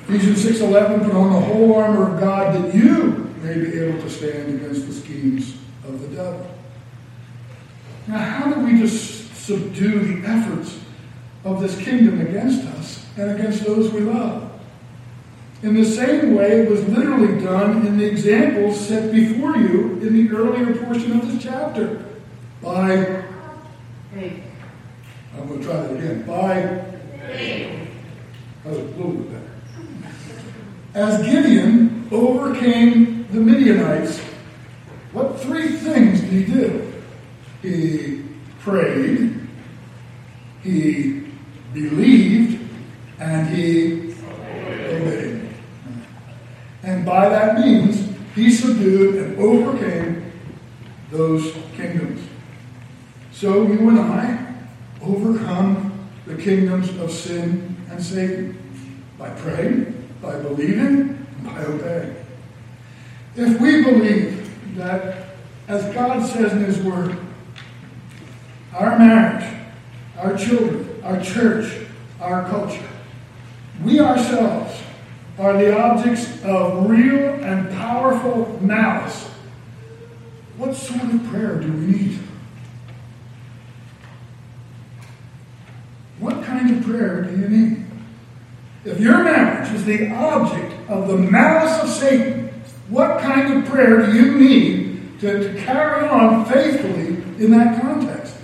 Ephesians 0.08 0.60
6.11, 0.60 1.04
put 1.04 1.14
on 1.14 1.32
the 1.32 1.40
whole 1.40 1.74
armor 1.74 2.14
of 2.14 2.20
God 2.20 2.54
that 2.54 2.74
you 2.74 3.30
may 3.42 3.54
be 3.54 3.78
able 3.78 4.00
to 4.00 4.08
stand 4.08 4.54
against 4.54 4.86
the 4.86 4.94
schemes 4.94 5.58
of 5.84 6.00
the 6.00 6.16
devil. 6.16 6.54
Now, 8.06 8.18
how 8.18 8.52
do 8.52 8.60
we 8.60 8.78
just 8.78 9.34
subdue 9.34 9.98
the 10.00 10.26
efforts 10.26 10.80
of 11.44 11.60
this 11.60 11.78
kingdom 11.78 12.22
against 12.22 12.64
us 12.64 13.06
and 13.18 13.30
against 13.38 13.64
those 13.64 13.92
we 13.92 14.00
love? 14.00 14.50
In 15.62 15.74
the 15.74 15.84
same 15.84 16.34
way, 16.34 16.62
it 16.62 16.70
was 16.70 16.82
literally 16.88 17.44
done 17.44 17.86
in 17.86 17.98
the 17.98 18.06
examples 18.06 18.80
set 18.80 19.12
before 19.12 19.56
you 19.56 19.98
in 20.00 20.14
the 20.14 20.34
earlier 20.34 20.74
portion 20.84 21.18
of 21.18 21.30
this 21.30 21.42
chapter. 21.42 22.04
By 22.62 23.24
faith. 24.14 24.47
I'm 25.38 25.46
going 25.46 25.60
to 25.60 25.64
try 25.64 25.76
that 25.76 25.96
again. 25.96 26.22
By. 26.26 26.60
That 28.64 28.70
was 28.70 28.78
a 28.78 28.82
little 28.82 29.12
bit 29.12 29.32
better. 29.32 29.50
As 30.94 31.24
Gideon 31.24 32.08
overcame 32.10 33.28
the 33.30 33.40
Midianites, 33.40 34.18
what 35.12 35.40
three 35.40 35.68
things 35.68 36.20
did 36.20 36.30
he 36.30 36.44
do? 36.44 36.92
He 37.62 38.24
prayed, 38.60 39.48
he 40.62 41.24
believed, 41.72 42.68
and 43.20 43.48
he 43.48 44.14
obeyed. 44.62 45.48
And 46.82 47.06
by 47.06 47.28
that 47.28 47.60
means, 47.60 48.08
he 48.34 48.50
subdued 48.50 49.16
and 49.16 49.38
overcame 49.38 50.32
those 51.10 51.54
kingdoms. 51.76 52.20
So 53.32 53.66
you 53.66 53.88
and 53.88 54.00
I 54.00 54.37
overcome 55.08 56.08
the 56.26 56.36
kingdoms 56.36 56.90
of 56.98 57.10
sin 57.10 57.76
and 57.90 58.02
Satan 58.02 58.56
by 59.18 59.30
praying, 59.30 60.08
by 60.20 60.38
believing, 60.40 61.26
and 61.36 61.44
by 61.44 61.64
obeying. 61.64 62.16
If 63.34 63.60
we 63.60 63.82
believe 63.82 64.76
that, 64.76 65.26
as 65.66 65.82
God 65.94 66.26
says 66.26 66.52
in 66.52 66.64
His 66.64 66.78
Word, 66.80 67.18
our 68.74 68.98
marriage, 68.98 69.44
our 70.18 70.36
children, 70.36 71.00
our 71.02 71.20
church, 71.20 71.86
our 72.20 72.48
culture. 72.48 72.88
We 73.82 74.00
ourselves 74.00 74.80
are 75.38 75.52
the 75.54 75.76
objects 75.78 76.42
of 76.44 76.88
real 76.88 77.42
and 77.44 77.70
powerful 77.70 78.58
malice. 78.60 79.24
What 80.56 80.74
sort 80.74 81.02
of 81.02 81.24
prayer 81.26 81.60
do 81.60 81.72
we 81.72 81.86
need? 81.86 82.18
Of 86.58 86.84
prayer 86.84 87.22
do 87.22 87.40
you 87.40 87.48
need? 87.48 87.86
If 88.84 88.98
your 88.98 89.22
marriage 89.22 89.72
is 89.72 89.84
the 89.84 90.10
object 90.10 90.74
of 90.90 91.06
the 91.06 91.16
malice 91.16 91.78
of 91.84 91.88
Satan, 91.88 92.48
what 92.88 93.20
kind 93.20 93.58
of 93.62 93.70
prayer 93.70 94.04
do 94.04 94.12
you 94.12 94.34
need 94.36 95.20
to, 95.20 95.52
to 95.52 95.60
carry 95.60 96.08
on 96.08 96.44
faithfully 96.46 97.22
in 97.42 97.52
that 97.52 97.80
context? 97.80 98.34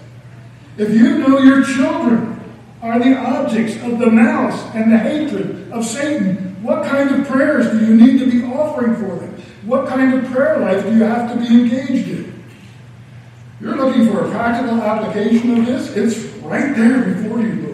If 0.79 0.91
you 0.95 1.19
know 1.19 1.39
your 1.39 1.65
children 1.65 2.41
are 2.83 3.01
the 3.01 3.17
objects 3.17 3.75
of 3.83 3.99
the 3.99 4.07
malice 4.07 4.63
and 4.77 4.93
the 4.93 4.99
hatred 4.99 5.73
of 5.73 5.85
Satan, 5.85 6.63
what 6.63 6.85
kind 6.85 7.11
of 7.11 7.27
prayers 7.27 7.69
do 7.73 7.85
you 7.85 7.97
need 7.97 8.21
to 8.21 8.31
be 8.31 8.45
offering 8.45 8.95
for 8.95 9.17
them? 9.17 9.43
What 9.65 9.89
kind 9.89 10.15
of 10.15 10.31
prayer 10.31 10.61
life 10.61 10.85
do 10.85 10.95
you 10.95 11.03
have 11.03 11.33
to 11.33 11.37
be 11.37 11.47
engaged 11.47 12.09
in? 12.09 12.45
You're 13.61 13.77
looking 13.77 14.07
for 14.07 14.25
a 14.25 14.31
practical 14.31 14.81
application 14.81 15.59
of 15.59 15.67
this? 15.67 15.91
It's 15.97 16.25
right 16.43 16.77
there 16.77 17.13
before 17.13 17.41
you. 17.41 17.74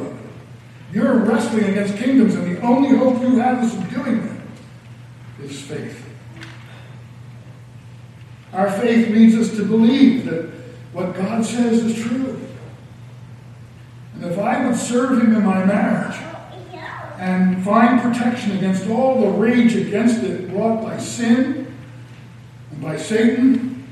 You're 0.92 1.18
wrestling 1.18 1.64
against 1.64 1.96
kingdoms, 1.96 2.34
and 2.34 2.56
the 2.56 2.60
only 2.62 2.96
hope 2.96 3.20
you 3.22 3.38
have 3.38 3.62
is 3.62 3.72
doing 3.94 4.26
that 4.26 5.44
is 5.44 5.60
faith. 5.60 6.04
Our 8.52 8.70
faith 8.70 9.08
leads 9.08 9.36
us 9.36 9.56
to 9.56 9.64
believe 9.64 10.24
that 10.24 10.50
what 10.92 11.14
God 11.14 11.44
says 11.44 11.84
is 11.84 12.02
true. 12.02 12.40
And 14.14 14.24
if 14.24 14.38
I 14.38 14.66
would 14.66 14.76
serve 14.76 15.22
Him 15.22 15.34
in 15.36 15.44
my 15.44 15.64
marriage 15.64 16.16
and 17.18 17.62
find 17.64 18.00
protection 18.00 18.56
against 18.56 18.88
all 18.88 19.20
the 19.20 19.28
rage 19.28 19.76
against 19.76 20.22
it 20.24 20.50
brought 20.50 20.82
by 20.82 20.98
sin 20.98 21.72
and 22.72 22.82
by 22.82 22.96
Satan, 22.96 23.86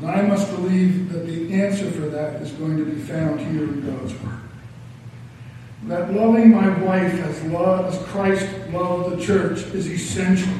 then 0.00 0.10
I 0.10 0.22
must 0.22 0.50
believe 0.54 1.12
that 1.12 1.26
the 1.26 1.52
answer 1.52 1.90
for 1.90 2.08
that 2.08 2.40
is 2.40 2.52
going 2.52 2.78
to 2.78 2.84
be 2.84 3.00
found 3.00 3.40
here 3.40 3.64
in 3.64 3.84
God's 3.84 4.14
Word. 4.14 4.47
That 5.88 6.12
loving 6.12 6.50
my 6.50 6.68
wife 6.82 7.14
as, 7.14 7.42
love, 7.44 7.86
as 7.86 7.98
Christ 8.08 8.46
loved 8.70 9.16
the 9.16 9.24
church 9.24 9.60
is 9.74 9.88
essential. 9.88 10.52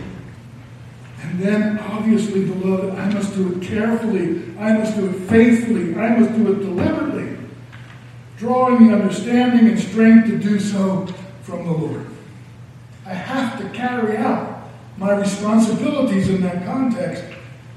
And 1.22 1.38
then, 1.38 1.78
obviously, 1.80 2.46
beloved, 2.46 2.98
I 2.98 3.12
must 3.12 3.34
do 3.34 3.52
it 3.52 3.62
carefully. 3.62 4.42
I 4.58 4.72
must 4.72 4.96
do 4.96 5.06
it 5.06 5.28
faithfully. 5.28 5.94
I 5.96 6.16
must 6.16 6.34
do 6.34 6.50
it 6.52 6.60
deliberately, 6.60 7.36
drawing 8.38 8.88
the 8.88 8.94
understanding 8.94 9.68
and 9.68 9.78
strength 9.78 10.28
to 10.28 10.38
do 10.38 10.58
so 10.58 11.06
from 11.42 11.66
the 11.66 11.72
Lord. 11.72 12.06
I 13.04 13.12
have 13.12 13.58
to 13.58 13.68
carry 13.76 14.16
out 14.16 14.70
my 14.96 15.12
responsibilities 15.12 16.30
in 16.30 16.40
that 16.40 16.64
context 16.64 17.22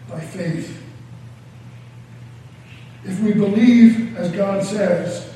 by 0.10 0.22
faith. 0.22 0.82
If 3.04 3.20
we 3.20 3.34
believe, 3.34 4.16
as 4.16 4.32
God 4.32 4.64
says, 4.64 5.36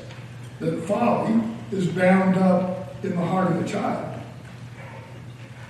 that 0.60 0.82
folly 0.84 1.42
is 1.72 1.86
bound 1.88 2.36
up 2.38 3.04
in 3.04 3.16
the 3.16 3.24
heart 3.24 3.50
of 3.50 3.62
the 3.62 3.68
child, 3.68 4.20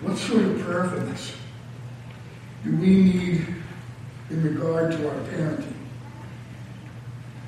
what 0.01 0.17
sort 0.19 0.43
of 0.43 0.61
prayerfulness 0.61 1.37
do 2.65 2.77
we 2.77 2.87
need 2.87 3.47
in 4.31 4.43
regard 4.43 4.93
to 4.93 5.09
our 5.09 5.21
parenting? 5.25 5.73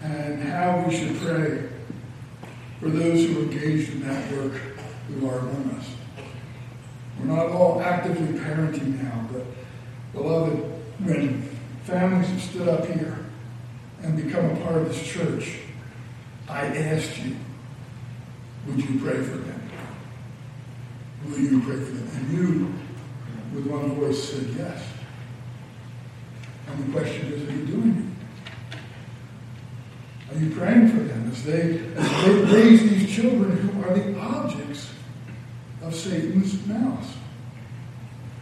And 0.03 0.43
how 0.43 0.85
we 0.87 0.97
should 0.97 1.17
pray 1.19 1.69
for 2.81 2.89
those 2.89 3.27
who 3.27 3.41
are 3.41 3.43
engaged 3.43 3.93
in 3.93 4.09
that 4.09 4.33
work 4.33 4.53
who 5.09 5.29
are 5.29 5.39
among 5.39 5.71
us. 5.79 5.87
We're 7.19 7.27
not 7.27 7.49
all 7.49 7.81
actively 7.81 8.39
parenting 8.39 9.03
now, 9.03 9.29
but 9.33 9.45
beloved, 10.13 10.59
when 11.01 11.43
families 11.85 12.29
have 12.29 12.43
stood 12.43 12.69
up 12.69 12.87
here 12.87 13.19
and 14.03 14.17
become 14.23 14.45
a 14.47 14.57
part 14.61 14.77
of 14.77 14.89
this 14.89 15.03
church, 15.03 15.59
I 16.49 16.67
asked 16.67 17.19
you, 17.19 17.37
would 18.69 18.79
you 18.79 19.01
pray 19.01 19.23
for 19.23 19.39
them? 19.39 19.71
Will 21.25 21.39
you 21.39 21.61
pray 21.63 21.77
for 21.77 21.91
them? 21.91 22.09
And 22.15 22.33
you, 22.33 22.75
with 23.55 23.67
one 23.67 23.95
voice, 23.95 24.31
said 24.31 24.47
yes. 24.57 24.85
And 26.69 26.87
the 26.87 26.93
question 26.99 27.33
is, 27.33 27.49
are 27.49 27.53
you 27.53 27.67
doing 27.67 27.97
it? 27.97 28.05
Are 30.31 30.39
you 30.39 30.55
praying 30.55 30.89
for 30.89 31.01
them 31.01 31.31
as 31.31 31.43
they, 31.45 31.81
as 31.97 32.25
they 32.25 32.35
raise 32.55 32.83
these 32.83 33.15
children 33.15 33.57
who 33.57 33.83
are 33.83 33.95
the 33.95 34.19
objects 34.19 34.91
of 35.83 35.95
Satan's 35.95 36.67
malice? 36.67 37.15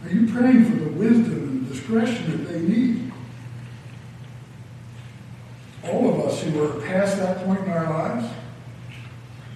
Are 0.05 0.11
you 0.11 0.33
praying 0.33 0.65
for 0.65 0.77
the 0.77 0.91
wisdom 0.91 1.33
and 1.33 1.67
the 1.67 1.75
discretion 1.75 2.31
that 2.31 2.53
they 2.53 2.61
need? 2.61 3.13
All 5.85 6.09
of 6.11 6.27
us 6.27 6.43
who 6.43 6.63
are 6.65 6.81
past 6.83 7.19
that 7.19 7.45
point 7.45 7.61
in 7.61 7.71
our 7.71 7.89
lives, 7.91 8.29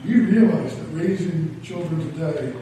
we 0.05 0.21
realize 0.21 0.77
that 0.77 0.87
raising 0.93 1.61
children 1.63 2.13
today 2.13 2.53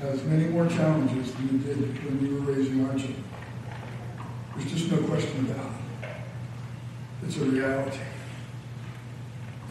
has 0.00 0.22
many 0.24 0.44
more 0.48 0.66
challenges 0.66 1.32
than 1.34 1.48
it 1.48 1.64
did 1.64 2.04
when 2.04 2.20
we 2.20 2.34
were 2.34 2.52
raising 2.52 2.84
our 2.86 2.94
children. 2.94 3.24
There's 4.56 4.72
just 4.72 4.90
no 4.90 4.98
question 5.06 5.50
about 5.50 5.66
it. 6.02 6.08
It's 7.24 7.36
a 7.36 7.44
reality. 7.44 7.98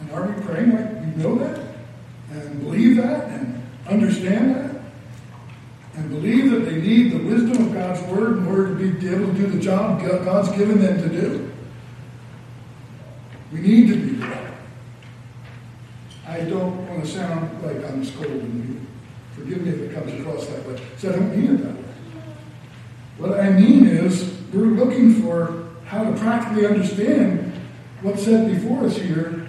And 0.00 0.10
are 0.12 0.26
we 0.26 0.42
praying 0.42 0.74
like 0.74 1.16
we 1.16 1.22
know 1.22 1.34
that? 1.36 1.60
And 2.30 2.60
believe 2.60 2.96
that? 2.96 3.28
And 3.28 3.62
understand 3.88 4.54
that? 4.54 4.82
And 5.96 6.10
believe 6.10 6.50
that 6.52 6.60
they 6.60 6.80
need 6.80 7.12
the 7.12 7.18
wisdom 7.18 7.66
of 7.66 7.72
God's 7.74 8.00
Word 8.02 8.38
in 8.38 8.46
order 8.46 8.68
to 8.68 8.74
be 8.74 9.08
able 9.08 9.26
to 9.26 9.32
do 9.32 9.46
the 9.46 9.58
job 9.58 10.00
God's 10.02 10.50
given 10.56 10.80
them 10.80 11.02
to 11.02 11.08
do? 11.08 11.52
We 13.52 13.60
need 13.60 13.88
to 13.88 13.96
be 13.96 14.12
that. 14.16 14.54
I 16.26 16.40
don't 16.42 16.86
want 16.88 17.04
to 17.04 17.10
sound 17.10 17.62
like 17.62 17.84
I'm 17.90 18.04
scolding 18.04 18.40
you. 18.68 18.86
Forgive 19.34 19.62
me 19.62 19.70
if 19.70 19.90
it 19.90 19.94
comes 19.94 20.12
across 20.20 20.46
that 20.46 20.66
way. 20.66 20.80
So 20.98 21.10
I 21.10 21.12
don't 21.12 21.30
mean 21.36 21.54
it 21.54 21.58
that 21.62 21.74
way. 21.74 21.84
What 23.18 23.40
I 23.40 23.50
mean 23.50 23.86
is, 23.86 24.34
we're 24.52 24.64
looking 24.64 25.22
for 25.22 25.68
how 25.84 26.02
to 26.04 26.12
practically 26.18 26.66
understand 26.66 27.52
what's 28.02 28.24
said 28.24 28.50
before 28.50 28.84
us 28.86 28.96
here, 28.96 29.48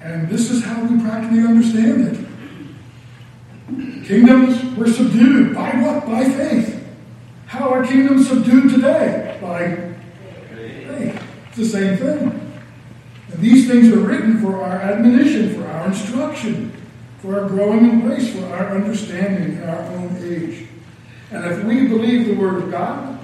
and 0.00 0.28
this 0.28 0.50
is 0.50 0.64
how 0.64 0.82
we 0.84 1.00
practically 1.00 1.40
understand 1.40 2.08
it. 2.08 4.04
Kingdoms 4.04 4.76
were 4.76 4.88
subdued 4.88 5.54
by 5.54 5.70
what? 5.76 6.06
By 6.06 6.24
faith. 6.24 6.84
How 7.46 7.68
are 7.70 7.84
kingdoms 7.84 8.28
subdued 8.28 8.70
today? 8.70 9.38
By 9.40 9.94
faith. 10.54 11.22
It's 11.48 11.56
the 11.56 11.64
same 11.66 11.96
thing. 11.98 12.52
And 13.32 13.40
these 13.40 13.68
things 13.68 13.92
are 13.92 14.00
written 14.00 14.40
for 14.40 14.60
our 14.60 14.80
admonition, 14.80 15.54
for 15.54 15.68
our 15.68 15.86
instruction, 15.86 16.72
for 17.18 17.40
our 17.40 17.48
growing 17.48 17.88
in 17.88 18.00
grace, 18.00 18.34
for 18.34 18.44
our 18.46 18.74
understanding 18.74 19.58
in 19.58 19.68
our 19.68 19.82
own 19.82 20.16
age. 20.20 20.66
And 21.30 21.44
if 21.44 21.64
we 21.64 21.86
believe 21.86 22.26
the 22.26 22.34
Word 22.34 22.62
of 22.62 22.70
God, 22.70 23.18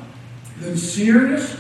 then 0.59 0.77
serious, 0.77 1.55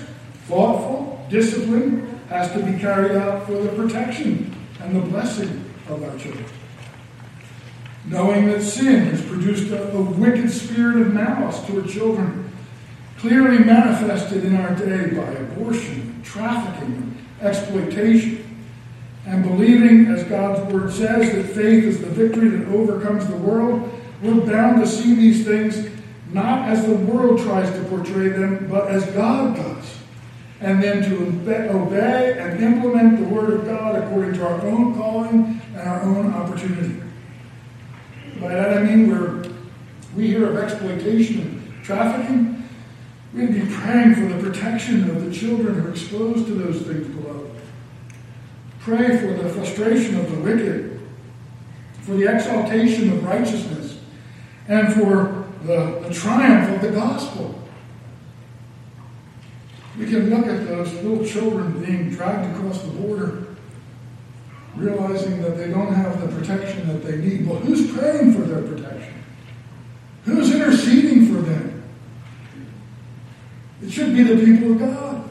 thoughtful 0.47 1.27
discipline 1.29 2.21
has 2.29 2.51
to 2.53 2.63
be 2.63 2.79
carried 2.79 3.17
out 3.17 3.47
for 3.47 3.53
the 3.53 3.69
protection 3.71 4.55
and 4.81 4.97
the 4.97 5.01
blessing 5.01 5.65
of 5.89 6.03
our 6.03 6.17
children. 6.19 6.45
Knowing 8.05 8.47
that 8.47 8.63
sin 8.63 9.07
has 9.07 9.21
produced 9.23 9.71
a, 9.73 9.93
a 9.93 10.01
wicked 10.01 10.51
spirit 10.51 10.99
of 10.99 11.13
malice 11.13 11.61
toward 11.67 11.89
children, 11.89 12.51
clearly 13.19 13.59
manifested 13.59 14.45
in 14.45 14.57
our 14.57 14.75
day 14.77 15.11
by 15.11 15.29
abortion, 15.33 16.21
trafficking, 16.23 17.17
exploitation, 17.41 18.45
and 19.27 19.43
believing, 19.43 20.07
as 20.07 20.23
God's 20.25 20.73
Word 20.73 20.93
says, 20.93 21.33
that 21.33 21.55
faith 21.55 21.83
is 21.83 22.01
the 22.01 22.07
victory 22.07 22.49
that 22.51 22.69
overcomes 22.69 23.27
the 23.27 23.37
world, 23.37 23.93
we're 24.23 24.41
bound 24.47 24.81
to 24.81 24.87
see 24.87 25.15
these 25.15 25.45
things 25.45 25.96
not 26.33 26.69
as 26.69 26.85
the 26.85 26.95
world 26.95 27.41
tries 27.41 27.71
to 27.75 27.85
portray 27.85 28.29
them, 28.29 28.69
but 28.69 28.89
as 28.89 29.05
God 29.07 29.57
does. 29.57 29.99
And 30.61 30.83
then 30.83 31.03
to 31.03 31.71
obey 31.71 32.39
and 32.39 32.63
implement 32.63 33.19
the 33.19 33.29
Word 33.29 33.53
of 33.53 33.67
God 33.67 33.95
according 33.97 34.35
to 34.35 34.47
our 34.47 34.61
own 34.63 34.95
calling 34.95 35.61
and 35.75 35.89
our 35.89 36.03
own 36.03 36.33
opportunity. 36.33 37.03
By 38.41 38.49
that 38.49 38.79
I 38.79 38.83
mean 38.83 39.09
we're, 39.11 39.47
we 40.15 40.29
hear 40.29 40.49
of 40.49 40.57
exploitation 40.57 41.41
and 41.41 41.85
trafficking. 41.85 42.69
We'd 43.35 43.53
be 43.53 43.75
praying 43.75 44.15
for 44.15 44.27
the 44.27 44.43
protection 44.43 45.11
of 45.11 45.25
the 45.25 45.31
children 45.31 45.75
who 45.75 45.89
are 45.89 45.91
exposed 45.91 46.47
to 46.47 46.55
those 46.55 46.81
things 46.83 47.07
below. 47.15 47.51
Pray 48.81 49.19
for 49.19 49.43
the 49.43 49.51
frustration 49.51 50.19
of 50.19 50.31
the 50.31 50.39
wicked, 50.39 51.01
for 52.01 52.13
the 52.13 52.33
exaltation 52.33 53.13
of 53.13 53.25
righteousness, 53.25 53.99
and 54.69 54.95
for 54.95 55.36
the, 55.67 56.01
the 56.09 56.15
triumph 56.15 56.75
of 56.75 56.81
the 56.81 56.91
gospel. 56.91 57.63
We 59.99 60.07
can 60.07 60.31
look 60.31 60.47
at 60.47 60.67
those 60.67 60.93
little 60.95 61.25
children 61.25 61.85
being 61.85 62.11
dragged 62.11 62.55
across 62.57 62.83
the 62.83 62.91
border 62.91 63.47
realizing 64.77 65.41
that 65.43 65.57
they 65.57 65.69
don't 65.69 65.93
have 65.93 66.21
the 66.21 66.29
protection 66.37 66.87
that 66.89 67.03
they 67.03 67.17
need. 67.17 67.47
Well, 67.47 67.59
who's 67.59 67.91
praying 67.93 68.35
for 68.35 68.43
their 68.43 68.63
protection? 68.63 69.15
Who's 70.25 70.55
interceding 70.55 71.27
for 71.27 71.41
them? 71.41 71.83
It 73.83 73.91
should 73.91 74.15
be 74.15 74.23
the 74.23 74.45
people 74.45 74.73
of 74.73 74.79
God. 74.79 75.31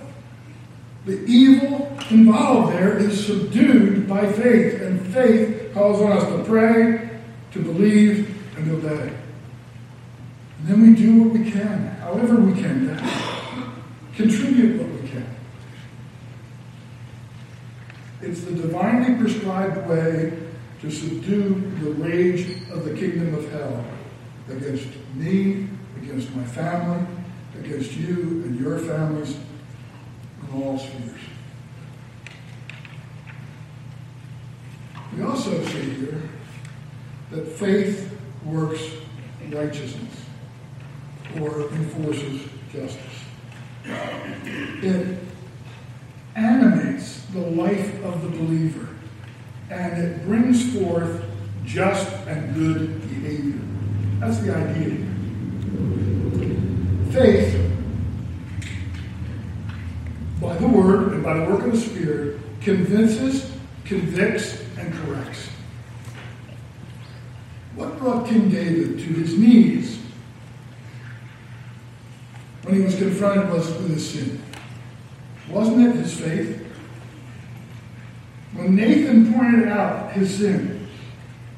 The 1.06 1.24
evil 1.26 1.96
involved 2.10 2.74
there 2.74 2.98
is 2.98 3.26
subdued 3.26 4.08
by 4.08 4.32
faith, 4.32 4.82
and 4.82 5.06
faith 5.14 5.74
calls 5.74 6.02
on 6.02 6.14
us 6.14 6.24
to 6.24 6.44
pray, 6.44 7.10
to 7.52 7.60
believe, 7.60 8.36
and 8.58 8.72
obey. 8.72 9.14
And 10.66 10.74
then 10.74 10.96
we 10.96 10.96
do 11.00 11.22
what 11.22 11.38
we 11.38 11.52
can, 11.52 11.90
however 12.00 12.38
we 12.38 12.60
can, 12.60 12.88
to 12.88 14.16
contribute 14.16 14.82
what 14.82 15.00
we 15.00 15.08
can. 15.08 15.28
It's 18.24 18.42
the 18.42 18.54
divinely 18.54 19.16
prescribed 19.22 19.88
way 19.88 20.34
to 20.82 20.90
subdue 20.90 21.72
the 21.84 21.92
rage 21.92 22.68
of 22.72 22.84
the 22.84 22.96
kingdom 22.96 23.36
of 23.36 23.52
hell 23.52 23.86
against 24.50 24.88
me, 25.14 25.68
against 26.02 26.36
my 26.36 26.44
family, 26.46 27.06
against 27.60 27.92
you 27.92 28.42
and 28.46 28.60
your 28.60 28.80
families 28.80 29.38
in 30.42 30.64
all 30.64 30.80
spheres. 30.80 31.22
We 35.16 35.22
also 35.22 35.64
see 35.64 35.92
here 35.92 36.24
that 37.30 37.48
faith 37.50 38.18
works 38.44 38.82
righteousness 39.52 40.25
or 41.40 41.70
enforces 41.72 42.42
justice. 42.72 43.02
It 43.86 45.20
animates 46.36 47.26
the 47.26 47.40
life 47.40 48.04
of 48.04 48.22
the 48.22 48.30
believer 48.30 48.90
and 49.70 50.04
it 50.04 50.26
brings 50.26 50.74
forth 50.74 51.24
just 51.64 52.10
and 52.28 52.54
good 52.54 53.02
behavior. 53.02 53.60
That's 54.20 54.40
the 54.40 54.56
idea. 54.56 55.06
Faith, 57.12 57.72
by 60.42 60.56
the 60.58 60.68
Word 60.68 61.14
and 61.14 61.24
by 61.24 61.40
the 61.40 61.46
work 61.46 61.64
of 61.66 61.72
the 61.72 61.80
Spirit, 61.80 62.40
convinces, 62.62 63.52
convicts, 63.86 64.62
and 64.78 64.94
corrects. 64.94 65.50
What 67.76 67.98
brought 67.98 68.28
King 68.28 68.50
David 68.50 69.00
to 69.00 69.06
his 69.06 69.38
knees 69.38 69.85
he 73.00 73.06
was 73.06 73.68
with 73.68 73.90
his 73.90 74.10
sin? 74.10 74.42
Wasn't 75.50 75.82
it 75.82 75.96
his 75.96 76.20
faith? 76.20 76.66
When 78.54 78.76
Nathan 78.76 79.34
pointed 79.34 79.68
out 79.68 80.14
his 80.14 80.38
sin, 80.38 80.88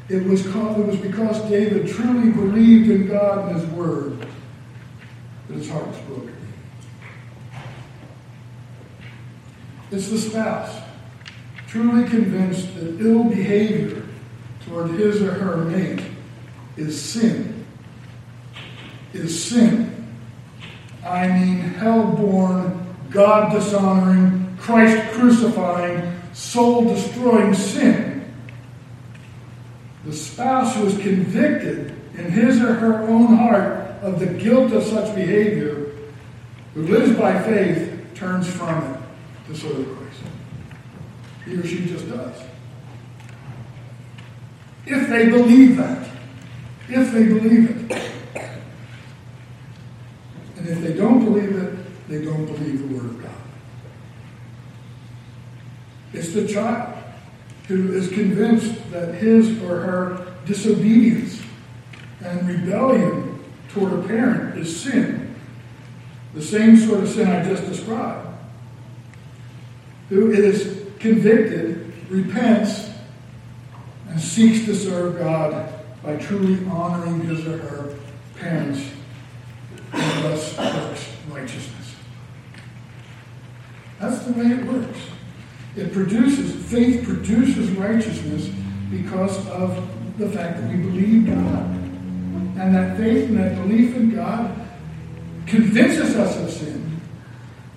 it 0.09 0.23
was, 0.23 0.47
called, 0.47 0.79
it 0.79 0.85
was 0.87 0.97
because 0.97 1.41
David 1.49 1.87
truly 1.87 2.31
believed 2.31 2.89
in 2.89 3.07
God 3.07 3.49
and 3.49 3.59
his 3.59 3.69
word 3.71 4.25
that 5.47 5.53
his 5.53 5.69
heart 5.69 5.87
was 5.87 5.97
broken. 5.99 6.35
It's 9.91 10.09
the 10.09 10.17
spouse, 10.17 10.81
truly 11.67 12.09
convinced 12.09 12.73
that 12.75 12.99
ill 12.99 13.23
behavior 13.25 14.03
toward 14.65 14.91
his 14.91 15.21
or 15.21 15.31
her 15.31 15.57
mate 15.57 16.03
is 16.75 16.99
sin. 16.99 17.65
Is 19.13 19.43
sin. 19.43 19.96
I 21.07 21.27
mean, 21.27 21.59
hell 21.59 22.03
born, 22.03 22.85
God 23.09 23.53
dishonoring, 23.53 24.57
Christ 24.59 25.13
crucifying, 25.13 26.19
soul 26.33 26.83
destroying 26.83 27.53
sin. 27.53 28.33
The 30.03 30.13
spouse 30.13 30.75
who 30.75 30.85
is 30.85 30.97
convicted 30.97 31.95
in 32.17 32.31
his 32.31 32.61
or 32.61 32.73
her 32.73 33.03
own 33.03 33.37
heart 33.37 33.87
of 34.01 34.19
the 34.19 34.25
guilt 34.25 34.73
of 34.73 34.83
such 34.83 35.15
behavior, 35.15 35.93
who 36.73 36.83
lives 36.83 37.17
by 37.17 37.41
faith, 37.41 37.93
turns 38.13 38.49
from 38.49 38.93
it 38.93 38.99
to 39.47 39.55
serve 39.55 39.97
Christ. 39.97 40.21
He 41.45 41.55
or 41.55 41.65
she 41.65 41.85
just 41.85 42.09
does. 42.09 42.41
If 44.85 45.09
they 45.09 45.29
believe 45.29 45.77
that. 45.77 46.09
If 46.89 47.11
they 47.11 47.25
believe 47.25 47.91
it. 47.91 48.11
And 50.67 50.77
if 50.77 50.83
they 50.83 50.99
don't 50.99 51.23
believe 51.23 51.55
it, 51.55 52.09
they 52.09 52.25
don't 52.25 52.45
believe 52.45 52.89
the 52.89 52.95
Word 52.95 53.05
of 53.05 53.23
God. 53.23 53.31
It's 56.11 56.33
the 56.33 56.45
child 56.45 56.93
who 57.69 57.93
is 57.93 58.09
convinced 58.09 58.91
that 58.91 59.15
his 59.15 59.61
or 59.63 59.79
her 59.79 60.33
disobedience 60.45 61.41
and 62.21 62.47
rebellion 62.49 63.41
toward 63.69 63.93
a 63.93 64.07
parent 64.07 64.57
is 64.59 64.77
sin. 64.77 65.35
The 66.33 66.41
same 66.41 66.75
sort 66.75 67.03
of 67.03 67.09
sin 67.09 67.29
I 67.29 67.47
just 67.47 67.65
described. 67.65 68.27
Who 70.09 70.31
is 70.31 70.85
convicted, 70.99 71.93
repents, 72.09 72.89
and 74.09 74.19
seeks 74.19 74.65
to 74.65 74.75
serve 74.75 75.17
God 75.17 75.73
by 76.03 76.17
truly 76.17 76.65
honoring 76.67 77.21
his 77.21 77.45
or 77.47 77.57
her 77.57 77.95
parents 78.35 78.81
righteousness. 81.47 81.95
That's 83.99 84.19
the 84.25 84.33
way 84.33 84.45
it 84.47 84.65
works. 84.65 84.99
It 85.75 85.93
produces, 85.93 86.53
faith 86.69 87.05
produces 87.05 87.71
righteousness 87.71 88.49
because 88.91 89.47
of 89.47 89.75
the 90.17 90.29
fact 90.29 90.59
that 90.59 90.69
we 90.69 90.77
believe 90.77 91.27
God. 91.27 91.65
And 92.59 92.75
that 92.75 92.97
faith 92.97 93.29
and 93.29 93.37
that 93.37 93.55
belief 93.55 93.95
in 93.95 94.13
God 94.13 94.53
convinces 95.45 96.15
us 96.15 96.37
of 96.37 96.49
sin. 96.49 96.99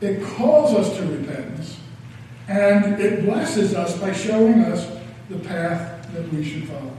It 0.01 0.23
calls 0.23 0.75
us 0.75 0.97
to 0.97 1.07
repentance. 1.07 1.79
And 2.49 3.01
it 3.01 3.25
blesses 3.25 3.75
us 3.75 3.97
by 3.99 4.13
showing 4.13 4.61
us 4.65 4.91
the 5.29 5.39
path 5.39 6.13
that 6.13 6.33
we 6.33 6.43
should 6.43 6.67
follow. 6.67 6.97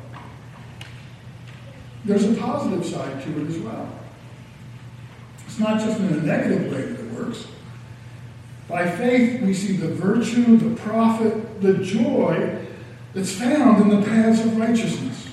There's 2.05 2.26
a 2.26 2.34
positive 2.36 2.86
side 2.86 3.22
to 3.24 3.41
it 3.41 3.47
as 3.49 3.57
well. 3.57 4.01
It's 5.46 5.60
not 5.60 5.80
just 5.80 6.00
in 6.00 6.08
a 6.08 6.22
negative 6.22 6.72
way 6.72 6.82
that 6.82 7.00
it 7.00 7.12
works. 7.12 7.48
By 8.68 8.89
faith, 8.89 9.42
we 9.42 9.54
see 9.54 9.76
the 9.76 9.89
virtue, 9.89 10.58
the 10.58 10.76
profit, 10.82 11.62
the 11.62 11.74
joy 11.84 12.66
that's 13.14 13.32
found 13.32 13.82
in 13.82 14.00
the 14.00 14.06
paths 14.06 14.39
of 14.46 14.58
righteousness. 14.58 15.28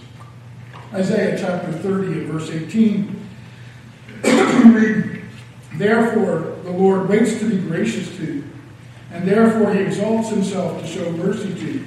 Isaiah 0.93 1.39
chapter 1.39 1.71
30 1.71 2.07
and 2.13 2.27
verse 2.27 2.51
18. 2.51 3.29
read, 4.73 5.23
Therefore, 5.75 6.57
the 6.65 6.71
Lord 6.71 7.09
waits 7.09 7.39
to 7.39 7.49
be 7.49 7.59
gracious 7.59 8.09
to 8.17 8.25
you, 8.25 8.45
and 9.13 9.27
therefore 9.29 9.75
he 9.75 9.81
exalts 9.81 10.31
himself 10.31 10.81
to 10.81 10.87
show 10.87 11.11
mercy 11.13 11.55
to 11.55 11.73
you. 11.73 11.85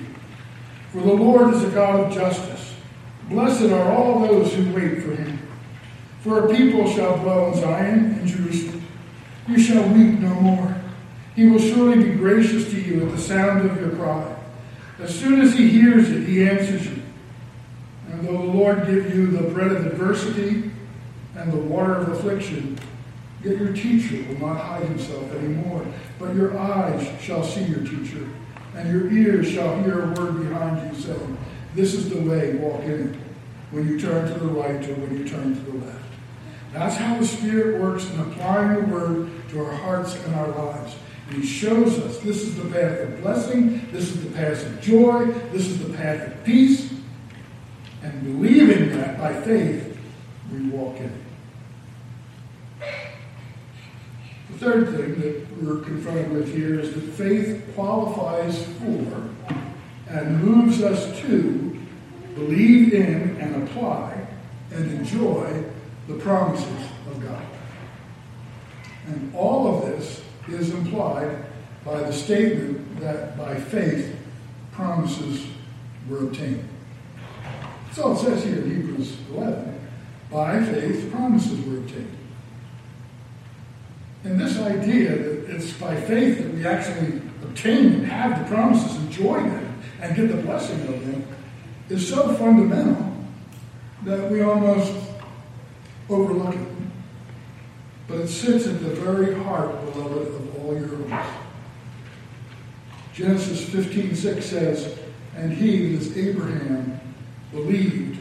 For 0.91 1.01
the 1.01 1.13
Lord 1.13 1.53
is 1.53 1.63
a 1.63 1.69
God 1.69 1.99
of 2.01 2.13
justice. 2.13 2.73
Blessed 3.29 3.71
are 3.71 3.91
all 3.91 4.19
those 4.19 4.53
who 4.53 4.73
wait 4.73 5.01
for 5.01 5.15
him. 5.15 5.30
For 6.21 6.45
a 6.45 6.55
people 6.55 6.87
shall 6.91 7.17
dwell 7.17 7.51
in 7.51 7.59
Zion 7.59 7.99
and 8.19 8.27
Jerusalem. 8.27 8.83
You 9.47 9.59
shall 9.59 9.83
weep 9.89 10.19
no 10.19 10.33
more. 10.35 10.75
He 11.35 11.49
will 11.49 11.59
surely 11.59 12.03
be 12.03 12.11
gracious 12.11 12.69
to 12.69 12.79
you 12.79 13.05
at 13.05 13.11
the 13.11 13.17
sound 13.17 13.69
of 13.69 13.79
your 13.79 13.89
cry. 13.91 14.35
As 14.99 15.17
soon 15.17 15.41
as 15.41 15.55
he 15.55 15.67
hears 15.67 16.11
it, 16.11 16.27
he 16.27 16.47
answers 16.47 16.85
you. 16.85 17.01
And 18.11 18.27
though 18.27 18.37
the 18.37 18.51
Lord 18.51 18.85
give 18.85 19.15
you 19.15 19.27
the 19.27 19.49
bread 19.49 19.71
of 19.71 19.85
adversity 19.87 20.69
and 21.35 21.51
the 21.51 21.57
water 21.57 21.95
of 21.95 22.09
affliction, 22.09 22.77
yet 23.43 23.57
your 23.57 23.73
teacher 23.73 24.23
will 24.27 24.47
not 24.47 24.61
hide 24.61 24.83
himself 24.83 25.33
anymore, 25.33 25.85
but 26.19 26.35
your 26.35 26.55
eyes 26.55 27.07
shall 27.19 27.43
see 27.43 27.63
your 27.63 27.79
teacher, 27.79 28.27
and 28.75 28.91
your 28.91 29.11
ears 29.11 29.49
shall 29.49 29.81
hear 29.81 30.03
a 30.03 30.07
word 30.13 30.47
behind 30.47 30.95
you 30.95 31.01
saying, 31.01 31.37
This 31.73 31.95
is 31.95 32.09
the 32.09 32.21
way, 32.21 32.55
walk 32.57 32.83
in 32.83 33.09
it, 33.09 33.19
when 33.71 33.87
you 33.87 33.99
turn 33.99 34.31
to 34.31 34.39
the 34.39 34.47
right 34.47 34.87
or 34.87 34.93
when 34.95 35.17
you 35.17 35.27
turn 35.27 35.55
to 35.55 35.71
the 35.71 35.85
left. 35.85 36.05
That's 36.73 36.95
how 36.95 37.17
the 37.17 37.25
Spirit 37.25 37.81
works 37.81 38.09
in 38.09 38.19
applying 38.19 38.81
the 38.81 38.95
word 38.95 39.49
to 39.49 39.63
our 39.63 39.73
hearts 39.73 40.15
and 40.15 40.35
our 40.35 40.49
lives. 40.49 40.95
And 41.27 41.41
he 41.41 41.45
shows 41.45 41.99
us 41.99 42.19
this 42.19 42.43
is 42.43 42.55
the 42.55 42.69
path 42.69 42.99
of 42.99 43.21
blessing, 43.21 43.89
this 43.91 44.09
is 44.09 44.23
the 44.23 44.31
path 44.31 44.65
of 44.65 44.81
joy, 44.81 45.25
this 45.51 45.67
is 45.67 45.85
the 45.85 45.93
path 45.97 46.27
of 46.27 46.43
peace. 46.43 46.93
And 48.03 48.23
believing 48.23 48.97
that 48.97 49.17
by 49.17 49.33
faith, 49.41 49.97
we 50.51 50.69
walk 50.69 50.97
in 50.97 51.05
it. 51.05 51.11
The 54.51 54.57
third 54.57 54.89
thing 54.95 55.21
that 55.21 55.61
we're 55.61 55.81
confronted 55.81 56.31
with 56.31 56.53
here 56.53 56.79
is 56.79 56.93
that 56.93 57.01
faith 57.01 57.71
qualifies 57.75 58.65
for 58.79 59.29
and 60.09 60.43
moves 60.43 60.81
us 60.81 61.19
to 61.21 61.70
believe 62.35 62.93
in 62.93 63.37
and 63.39 63.63
apply 63.63 64.27
and 64.71 64.91
enjoy 64.91 65.63
the 66.07 66.15
promises 66.15 66.87
of 67.07 67.21
God. 67.21 67.45
And 69.07 69.33
all 69.35 69.75
of 69.75 69.85
this 69.85 70.21
is 70.47 70.71
implied 70.71 71.45
by 71.83 71.99
the 71.99 72.13
statement 72.13 72.99
that 72.99 73.37
by 73.37 73.55
faith 73.55 74.15
promises 74.71 75.47
were 76.07 76.19
obtained. 76.19 76.67
All 78.01 78.13
it 78.13 78.19
says 78.19 78.43
here 78.43 78.57
in 78.57 78.69
Hebrews 78.69 79.17
11. 79.31 79.79
By 80.31 80.63
faith, 80.63 81.11
promises 81.11 81.65
were 81.65 81.77
obtained. 81.77 82.17
And 84.23 84.39
this 84.39 84.57
idea 84.59 85.17
that 85.17 85.49
it's 85.49 85.73
by 85.73 85.99
faith 85.99 86.37
that 86.37 86.53
we 86.53 86.65
actually 86.65 87.21
obtain 87.43 87.93
and 87.93 88.05
have 88.05 88.39
the 88.39 88.55
promises, 88.55 88.95
enjoy 88.97 89.41
them, 89.41 89.81
and 89.99 90.15
get 90.15 90.29
the 90.29 90.41
blessing 90.41 90.79
of 90.81 91.05
them 91.05 91.25
is 91.91 92.07
so 92.07 92.33
fundamental 92.35 93.13
that 94.03 94.31
we 94.31 94.41
almost 94.41 94.93
overlook 96.09 96.55
it. 96.55 96.67
But 98.07 98.21
it 98.21 98.27
sits 98.29 98.65
at 98.65 98.79
the 98.79 98.89
very 98.91 99.35
heart, 99.43 99.71
beloved, 99.93 100.27
of 100.27 100.55
all 100.63 100.73
your 100.73 100.87
hopes. 100.87 101.29
Genesis 103.13 103.69
15 103.69 104.15
6 104.15 104.45
says, 104.45 104.99
And 105.35 105.51
he, 105.51 105.95
this 105.95 106.15
Abraham, 106.15 106.99
believed 107.51 108.19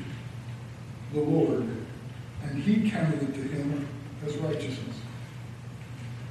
the 1.12 1.20
Lord, 1.20 1.68
and 2.42 2.62
he 2.62 2.90
counted 2.90 3.22
it 3.22 3.34
to 3.34 3.40
him 3.40 3.88
as 4.26 4.36
righteousness. 4.38 4.96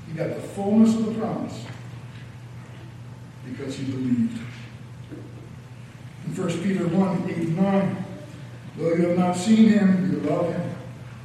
He 0.07 0.13
got 0.13 0.29
the 0.29 0.41
fullness 0.41 0.95
of 0.95 1.05
the 1.05 1.19
promise 1.19 1.65
because 3.45 3.75
he 3.75 3.85
believed. 3.85 4.39
In 6.29 6.35
1 6.35 6.61
Peter 6.61 6.87
1 6.87 7.29
8 7.29 7.37
and 7.37 7.57
9, 7.57 8.05
though 8.77 8.93
you 8.93 9.07
have 9.07 9.17
not 9.17 9.35
seen 9.35 9.69
him, 9.69 10.11
you 10.11 10.29
love 10.29 10.53
him. 10.53 10.75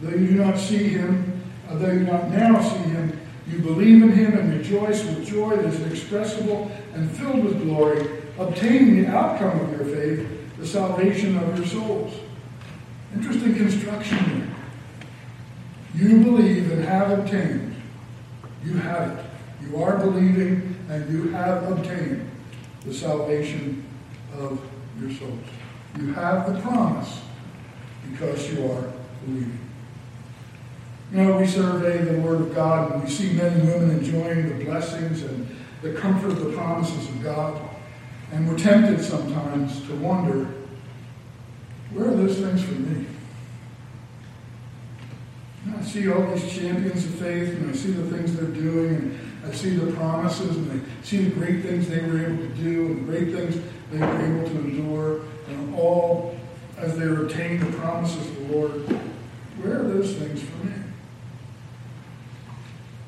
Though 0.00 0.16
you 0.16 0.28
do 0.28 0.34
not 0.36 0.56
see 0.56 0.88
him, 0.88 1.42
though 1.70 1.92
you 1.92 2.00
do 2.00 2.06
not 2.06 2.30
now 2.30 2.60
see 2.62 2.88
him, 2.88 3.20
you 3.46 3.58
believe 3.58 4.02
in 4.02 4.12
him 4.12 4.38
and 4.38 4.54
rejoice 4.54 5.04
with 5.04 5.26
joy 5.26 5.56
that 5.56 5.66
is 5.66 5.80
inexpressible 5.82 6.72
and 6.94 7.10
filled 7.10 7.44
with 7.44 7.62
glory, 7.62 8.22
obtaining 8.38 9.02
the 9.02 9.08
outcome 9.08 9.60
of 9.60 9.70
your 9.72 9.84
faith, 9.94 10.26
the 10.56 10.66
salvation 10.66 11.36
of 11.36 11.58
your 11.58 11.66
souls. 11.66 12.14
Interesting 13.14 13.54
construction 13.56 14.18
here. 14.18 14.48
You 15.96 16.24
believe 16.24 16.72
and 16.72 16.82
have 16.82 17.10
obtained. 17.10 17.76
You 18.64 18.72
have 18.78 19.18
it. 19.18 19.24
You 19.60 19.82
are 19.82 19.98
believing 19.98 20.76
and 20.88 21.12
you 21.12 21.28
have 21.32 21.70
obtained 21.70 22.30
the 22.86 22.94
salvation 22.94 23.84
of 24.32 24.58
your 25.00 25.10
souls. 25.10 25.38
You 25.98 26.12
have 26.14 26.52
the 26.52 26.60
promise 26.60 27.20
because 28.10 28.52
you 28.52 28.70
are 28.70 28.92
believing. 29.24 29.58
You 31.12 31.18
know, 31.18 31.38
we 31.38 31.46
survey 31.46 31.98
the 31.98 32.20
Word 32.20 32.40
of 32.40 32.54
God 32.54 32.92
and 32.92 33.04
we 33.04 33.10
see 33.10 33.32
men 33.32 33.52
and 33.52 33.68
women 33.68 33.90
enjoying 33.98 34.58
the 34.58 34.64
blessings 34.64 35.22
and 35.22 35.56
the 35.82 35.92
comfort 35.92 36.32
of 36.32 36.44
the 36.44 36.52
promises 36.52 37.08
of 37.08 37.22
God. 37.22 37.60
And 38.32 38.48
we're 38.48 38.58
tempted 38.58 39.04
sometimes 39.04 39.86
to 39.86 39.94
wonder 39.96 40.48
where 41.92 42.08
are 42.08 42.14
those 42.16 42.38
things 42.38 42.64
for 42.64 42.72
me? 42.72 43.06
And 45.64 45.76
I 45.76 45.82
see 45.82 46.10
all 46.10 46.26
these 46.34 46.52
champions 46.52 47.04
of 47.04 47.14
faith 47.14 47.50
and 47.50 47.70
I 47.70 47.74
see 47.74 47.92
the 47.92 48.16
things 48.16 48.34
they're 48.34 48.46
doing 48.46 48.96
and 48.96 49.46
I 49.46 49.54
see 49.54 49.76
the 49.76 49.92
promises 49.92 50.56
and 50.56 50.82
I 50.82 51.04
see 51.04 51.18
the 51.18 51.30
great 51.30 51.62
things 51.62 51.88
they 51.88 52.00
were 52.00 52.26
able 52.26 52.38
to 52.38 52.48
do 52.48 52.86
and 52.86 52.98
the 52.98 53.12
great 53.12 53.32
things 53.32 53.62
they 53.90 53.98
were 53.98 54.20
able 54.20 54.48
to 54.48 54.58
endure 54.58 55.20
and 55.48 55.74
all 55.74 56.36
as 56.78 56.98
they 56.98 57.06
obtain 57.06 57.60
the 57.60 57.76
promises 57.78 58.28
of 58.28 58.48
the 58.48 58.56
Lord. 58.56 58.70
Where 59.60 59.80
are 59.80 59.88
those 59.88 60.14
things 60.14 60.42
for 60.42 60.66
me? 60.66 60.72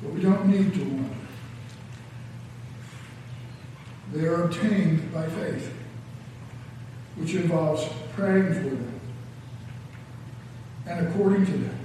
But 0.01 0.13
we 0.13 0.21
don't 0.21 0.47
need 0.47 0.73
to 0.73 0.79
wonder. 0.79 1.09
They 4.13 4.25
are 4.25 4.43
obtained 4.43 5.13
by 5.13 5.27
faith, 5.27 5.73
which 7.17 7.33
involves 7.33 7.87
praying 8.13 8.53
for 8.53 8.69
them 8.69 8.97
and 10.85 11.07
according 11.07 11.45
to 11.45 11.51
them. 11.51 11.79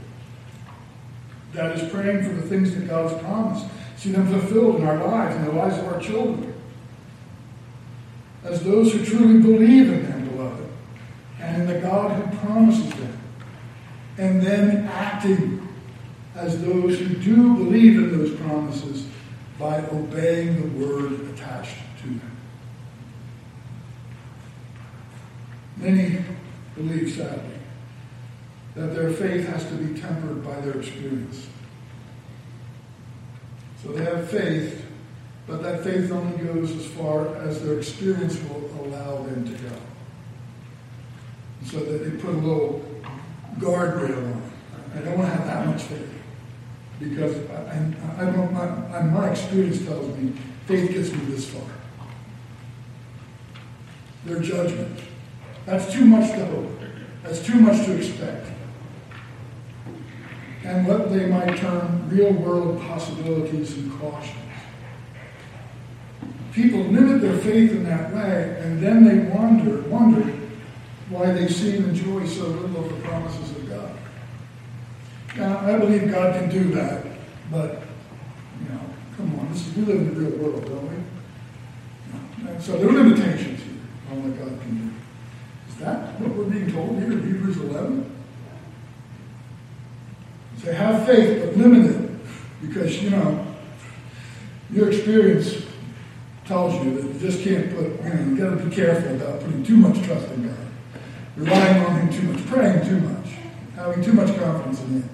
That 1.52 1.78
is 1.78 1.90
praying 1.90 2.24
for 2.24 2.32
the 2.32 2.42
things 2.42 2.74
that 2.74 2.88
God 2.88 3.10
has 3.10 3.20
promised, 3.20 3.66
see 3.96 4.12
them 4.12 4.26
fulfilled 4.28 4.76
in 4.76 4.86
our 4.86 5.04
lives 5.04 5.36
and 5.36 5.46
the 5.46 5.52
lives 5.52 5.76
of 5.78 5.88
our 5.88 6.00
children. 6.00 6.51
As 8.44 8.62
those 8.64 8.92
who 8.92 9.04
truly 9.04 9.40
believe 9.40 9.90
in 9.90 10.02
them, 10.02 10.28
beloved, 10.28 10.68
and 11.40 11.62
in 11.62 11.68
the 11.68 11.80
God 11.80 12.10
who 12.20 12.38
promises 12.38 12.90
them, 12.90 13.18
and 14.18 14.42
then 14.42 14.86
acting 14.86 15.68
as 16.34 16.62
those 16.62 16.98
who 16.98 17.08
do 17.16 17.54
believe 17.54 17.96
in 17.98 18.18
those 18.18 18.34
promises 18.40 19.06
by 19.58 19.78
obeying 19.92 20.60
the 20.60 20.86
word 20.86 21.20
attached 21.30 21.76
to 22.00 22.08
them. 22.08 22.36
Many 25.76 26.24
believe, 26.74 27.12
sadly, 27.12 27.58
that 28.74 28.94
their 28.94 29.10
faith 29.10 29.46
has 29.48 29.64
to 29.66 29.74
be 29.74 30.00
tempered 30.00 30.44
by 30.44 30.60
their 30.60 30.78
experience. 30.80 31.46
So 33.82 33.92
they 33.92 34.04
have 34.04 34.30
faith, 34.30 34.84
but 35.46 35.62
that 35.62 35.82
faith 35.82 36.10
only 36.10 36.38
goes 36.44 36.70
as 36.70 36.86
far 36.86 37.36
as 37.36 37.62
their 37.62 37.78
experience 37.78 38.38
will 38.42 38.70
allow 38.84 39.22
them 39.22 39.44
to 39.44 39.62
go. 39.62 39.76
So 41.64 41.80
that 41.80 42.04
they 42.04 42.10
put 42.18 42.30
a 42.30 42.38
little 42.38 42.84
guardrail 43.58 44.16
on 44.16 44.42
it. 44.42 44.98
I 44.98 44.98
don't 45.00 45.18
want 45.18 45.30
to 45.30 45.36
have 45.36 45.46
that 45.46 45.66
much 45.66 45.82
faith 45.82 46.12
because 47.00 47.36
I, 47.50 47.94
I, 48.18 48.22
I 48.22 48.30
don't, 48.30 48.52
my, 48.52 49.02
my 49.02 49.30
experience 49.30 49.84
tells 49.84 50.06
me 50.16 50.32
faith 50.66 50.90
gets 50.92 51.12
me 51.12 51.24
this 51.26 51.48
far. 51.48 51.62
Their 54.24 54.40
judgment. 54.40 55.00
That's 55.66 55.92
too 55.92 56.04
much 56.04 56.30
to 56.32 56.46
hope. 56.46 56.70
That's 57.22 57.44
too 57.44 57.54
much 57.54 57.84
to 57.86 57.96
expect. 57.96 58.48
And 60.64 60.86
what 60.86 61.10
they 61.10 61.26
might 61.26 61.56
term 61.56 62.08
real 62.08 62.32
world 62.32 62.80
possibilities 62.82 63.76
and 63.76 64.00
cautions. 64.00 64.41
People 66.52 66.80
limit 66.80 67.22
their 67.22 67.38
faith 67.38 67.70
in 67.70 67.84
that 67.84 68.12
way, 68.12 68.58
and 68.60 68.82
then 68.82 69.04
they 69.04 69.18
wonder, 69.34 69.80
wonder 69.88 70.20
why 71.08 71.32
they 71.32 71.48
seem 71.48 71.82
to 71.82 71.88
enjoy 71.88 72.26
so 72.26 72.46
little 72.46 72.84
of 72.84 72.90
the 72.90 73.08
promises 73.08 73.50
of 73.52 73.68
God. 73.68 73.94
Now, 75.36 75.60
I 75.60 75.78
believe 75.78 76.10
God 76.10 76.34
can 76.38 76.50
do 76.50 76.74
that, 76.74 77.06
but, 77.50 77.82
you 78.60 78.68
know, 78.68 78.80
come 79.16 79.38
on, 79.38 79.50
this 79.50 79.66
is, 79.66 79.74
we 79.76 79.84
live 79.84 79.96
in 79.96 80.14
the 80.14 80.20
real 80.20 80.38
world, 80.38 80.64
don't 80.66 80.90
we? 80.90 82.60
So 82.60 82.76
there 82.76 82.88
are 82.88 82.92
limitations 82.92 83.62
here 83.62 83.72
on 84.10 84.22
what 84.22 84.38
God 84.38 84.60
can 84.60 84.76
do. 84.76 84.94
Is 85.68 85.76
that 85.76 86.20
what 86.20 86.36
we're 86.36 86.44
being 86.44 86.70
told 86.70 86.98
here 86.98 87.12
in 87.12 87.26
Hebrews 87.26 87.56
11? 87.56 88.10
Say, 90.58 90.74
have 90.74 91.06
faith, 91.06 91.44
but 91.44 91.56
limit 91.56 91.90
it. 91.90 92.10
Because, 92.60 93.02
you 93.02 93.10
know, 93.10 93.46
your 94.70 94.90
experience 94.90 95.64
tells 96.52 96.84
you 96.84 97.00
that 97.00 97.14
you 97.14 97.18
just 97.18 97.42
can't 97.42 97.74
put, 97.74 97.86
you 98.04 98.12
know, 98.12 98.24
you 98.28 98.36
got 98.36 98.50
to 98.50 98.66
be 98.66 98.76
careful 98.76 99.14
about 99.14 99.40
putting 99.40 99.64
too 99.64 99.76
much 99.78 100.04
trust 100.04 100.30
in 100.32 100.48
God. 100.48 100.66
Relying 101.34 101.86
on 101.86 102.00
Him 102.00 102.12
too 102.12 102.28
much, 102.30 102.46
praying 102.46 102.86
too 102.86 103.00
much, 103.00 103.26
having 103.74 104.04
too 104.04 104.12
much 104.12 104.36
confidence 104.38 104.82
in 104.82 104.88
Him. 104.88 105.10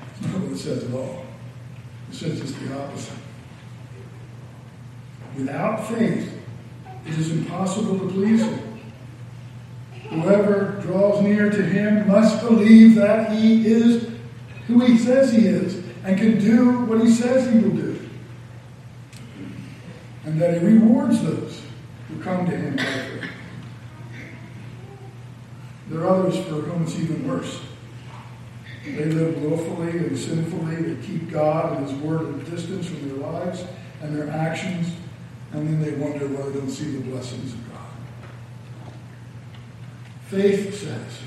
That's 0.00 0.32
not 0.32 0.42
what 0.42 0.52
it 0.52 0.58
says 0.58 0.84
at 0.84 0.94
all. 0.94 1.26
It 2.08 2.14
says 2.14 2.40
just 2.40 2.60
the 2.60 2.80
opposite. 2.80 3.18
Without 5.36 5.88
faith, 5.88 6.32
it 7.04 7.18
is 7.18 7.32
impossible 7.32 7.98
to 7.98 8.08
please 8.08 8.42
Him. 8.42 8.80
Whoever 10.10 10.80
draws 10.82 11.20
near 11.20 11.50
to 11.50 11.62
Him 11.64 12.06
must 12.06 12.40
believe 12.42 12.94
that 12.94 13.32
He 13.32 13.66
is 13.66 14.08
who 14.68 14.78
He 14.84 14.96
says 14.98 15.32
He 15.32 15.48
is 15.48 15.82
and 16.04 16.16
can 16.16 16.38
do 16.38 16.84
what 16.84 17.00
He 17.00 17.10
says 17.10 17.52
He 17.52 17.58
will 17.58 17.74
do. 17.74 17.85
And 20.36 20.42
that 20.42 20.60
He 20.60 20.66
rewards 20.66 21.22
those 21.22 21.62
who 22.08 22.22
come 22.22 22.44
to 22.44 22.54
Him 22.54 22.76
by 22.76 22.82
faith. 22.82 23.30
There 25.88 26.00
are 26.02 26.08
others 26.08 26.36
for 26.44 26.56
whom 26.56 26.82
it's 26.82 26.98
even 26.98 27.26
worse. 27.26 27.58
They 28.84 29.06
live 29.06 29.40
willfully 29.40 29.96
and 29.96 30.18
sinfully. 30.18 30.74
They 30.76 31.06
keep 31.06 31.30
God 31.30 31.78
and 31.78 31.88
His 31.88 31.98
Word 32.00 32.34
at 32.34 32.46
a 32.46 32.50
distance 32.50 32.86
from 32.86 33.08
their 33.08 33.26
lives 33.26 33.64
and 34.02 34.14
their 34.14 34.28
actions, 34.28 34.92
and 35.52 35.66
then 35.66 35.80
they 35.80 35.92
wonder 35.92 36.26
why 36.26 36.50
they 36.50 36.58
don't 36.58 36.68
see 36.68 36.90
the 36.90 37.00
blessings 37.00 37.54
of 37.54 37.72
God. 37.72 38.92
Faith 40.26 40.78
says, 40.78 41.18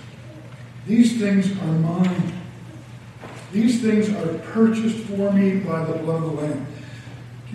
These 0.85 1.19
things 1.19 1.51
are 1.63 1.79
mine. 1.79 2.33
These 3.51 3.81
things 3.81 4.07
are 4.09 4.37
purchased 4.53 4.99
for 5.07 5.31
me 5.31 5.61
by 5.61 5.83
the 5.83 5.93
blood 5.93 6.21
of 6.21 6.35
the 6.35 6.41
Lamb. 6.43 6.67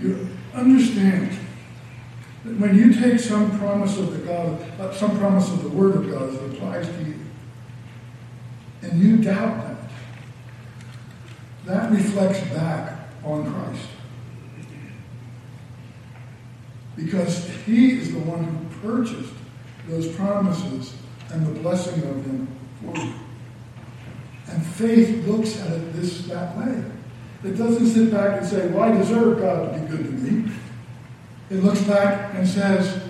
Do 0.01 0.09
you 0.09 0.29
understand 0.53 1.39
that 2.45 2.57
when 2.59 2.77
you 2.77 2.93
take 2.93 3.19
some 3.19 3.59
promise 3.59 3.99
of 3.99 4.13
the 4.13 4.19
God, 4.19 4.61
uh, 4.79 4.93
some 4.93 5.19
promise 5.19 5.51
of 5.51 5.63
the 5.63 5.71
Word 5.71 5.97
of 5.97 6.11
God 6.11 6.35
it 6.35 6.55
applies 6.55 6.87
to 6.87 7.05
you, 7.05 7.19
and 8.83 9.01
you 9.01 9.17
doubt 9.17 9.67
that, 9.67 9.77
that 11.67 11.91
reflects 11.91 12.41
back 12.53 12.99
on 13.25 13.51
Christ. 13.53 13.87
Because 16.97 17.49
He 17.67 17.99
is 17.99 18.13
the 18.13 18.21
one 18.21 18.45
who 18.45 18.89
purchased 18.89 19.33
those 19.89 20.15
promises 20.15 20.95
and 21.31 21.47
the 21.47 21.61
blessing 21.61 22.03
of 22.05 22.25
them 22.25 22.49
for 22.81 22.97
you. 22.99 23.15
And 24.49 24.65
faith 24.67 25.27
looks 25.27 25.59
at 25.61 25.73
it 25.73 25.93
this 25.95 26.27
that 26.27 26.57
way. 26.57 26.85
It 27.43 27.57
doesn't 27.57 27.87
sit 27.87 28.11
back 28.11 28.39
and 28.39 28.47
say, 28.47 28.69
Well, 28.69 28.85
I 28.85 28.97
deserve 28.97 29.39
God 29.39 29.75
to 29.75 29.81
be 29.81 29.87
good 29.87 30.05
to 30.05 30.13
me. 30.13 30.53
It 31.55 31.63
looks 31.63 31.83
back 31.83 32.35
and 32.35 32.49
says, 32.49 33.01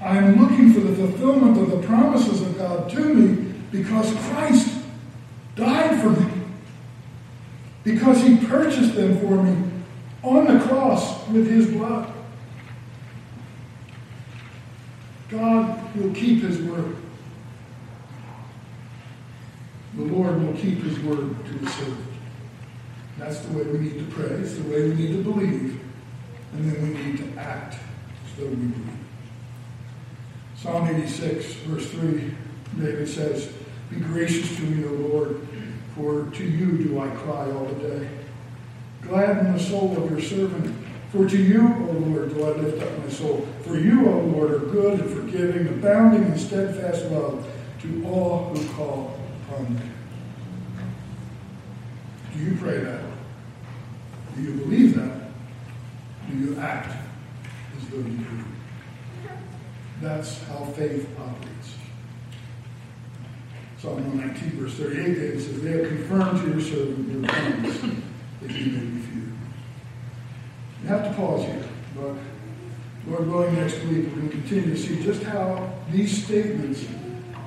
I 0.00 0.18
am 0.18 0.40
looking 0.40 0.72
for 0.72 0.78
the 0.78 0.94
fulfillment 0.94 1.58
of 1.58 1.68
the 1.72 1.84
promises 1.84 2.40
of 2.40 2.56
God 2.56 2.88
to 2.90 3.00
me 3.12 3.54
because 3.72 4.14
Christ 4.28 4.72
died 5.56 6.00
for 6.00 6.10
me. 6.10 6.42
Because 7.82 8.22
he 8.22 8.36
purchased 8.36 8.94
them 8.94 9.18
for 9.18 9.42
me 9.42 9.68
on 10.22 10.46
the 10.46 10.64
cross 10.64 11.26
with 11.26 11.50
his 11.50 11.66
blood. 11.66 12.12
God 15.28 15.96
will 15.96 16.14
keep 16.14 16.42
his 16.42 16.62
word. 16.62 16.94
The 19.96 20.02
Lord 20.04 20.40
will 20.40 20.52
keep 20.52 20.84
his 20.84 21.00
word 21.00 21.34
to 21.46 21.52
his 21.52 21.74
servant. 21.74 22.06
That's 23.18 23.40
the 23.40 23.58
way 23.58 23.64
we 23.64 23.78
need 23.78 23.98
to 23.98 24.14
pray. 24.14 24.36
It's 24.36 24.54
the 24.54 24.70
way 24.70 24.88
we 24.88 24.94
need 24.94 25.12
to 25.16 25.22
believe. 25.24 25.85
And 26.56 26.72
then 26.72 26.82
we 26.82 26.88
need 27.04 27.18
to 27.18 27.38
act 27.38 27.74
as 27.74 28.38
though 28.38 28.46
we 28.46 28.54
believe. 28.54 28.98
Psalm 30.56 30.88
86, 30.88 31.52
verse 31.66 31.90
3, 31.90 32.34
David 32.78 33.06
says, 33.06 33.52
Be 33.90 33.96
gracious 33.96 34.56
to 34.56 34.62
me, 34.62 34.86
O 34.86 35.08
Lord, 35.08 35.46
for 35.94 36.30
to 36.30 36.44
you 36.44 36.78
do 36.78 36.98
I 36.98 37.08
cry 37.08 37.50
all 37.50 37.66
the 37.66 37.88
day. 37.88 38.08
Gladden 39.02 39.52
the 39.52 39.58
soul 39.58 40.02
of 40.02 40.10
your 40.10 40.22
servant, 40.22 40.74
for 41.12 41.28
to 41.28 41.36
you, 41.36 41.60
O 41.60 41.92
Lord, 41.92 42.34
do 42.34 42.42
I 42.44 42.50
lift 42.52 42.82
up 42.82 42.98
my 43.04 43.10
soul. 43.10 43.46
For 43.60 43.76
you, 43.76 44.08
O 44.08 44.20
Lord, 44.20 44.50
are 44.52 44.58
good 44.60 45.00
and 45.00 45.10
forgiving, 45.10 45.68
abounding 45.68 46.24
in 46.24 46.38
steadfast 46.38 47.04
love 47.10 47.46
to 47.82 48.06
all 48.06 48.54
who 48.54 48.74
call 48.74 49.20
upon 49.44 49.74
you. 49.74 49.80
Do 52.32 52.50
you 52.50 52.56
pray 52.56 52.78
that? 52.78 53.02
Do 54.34 54.42
you 54.42 54.52
believe 54.54 54.94
that? 54.96 55.25
You 56.36 56.58
act 56.58 56.94
as 57.76 57.88
though 57.88 57.96
you 57.96 58.18
do? 58.18 58.44
That's 60.02 60.42
how 60.44 60.66
faith 60.66 61.08
operates. 61.18 61.76
Psalm 63.80 64.18
119, 64.18 64.60
verse 64.60 64.74
38, 64.74 65.14
David 65.14 65.40
says, 65.40 65.62
They 65.62 65.70
have 65.70 65.88
confirmed 65.88 66.40
to 66.42 66.50
your 66.50 66.60
servant 66.60 67.10
your 67.10 67.22
promise 67.26 67.80
that 68.42 68.50
you 68.50 68.72
may 68.72 68.80
be 68.80 69.00
few. 69.00 69.32
You 70.82 70.88
have 70.88 71.04
to 71.08 71.14
pause 71.14 71.46
here, 71.46 71.64
but 71.94 72.14
Lord 73.06 73.28
willing, 73.28 73.54
next 73.54 73.78
week 73.84 74.08
we're 74.08 74.16
going 74.16 74.28
to 74.28 74.36
continue 74.36 74.74
to 74.74 74.76
see 74.76 75.02
just 75.02 75.22
how 75.22 75.72
these 75.90 76.24
statements 76.24 76.84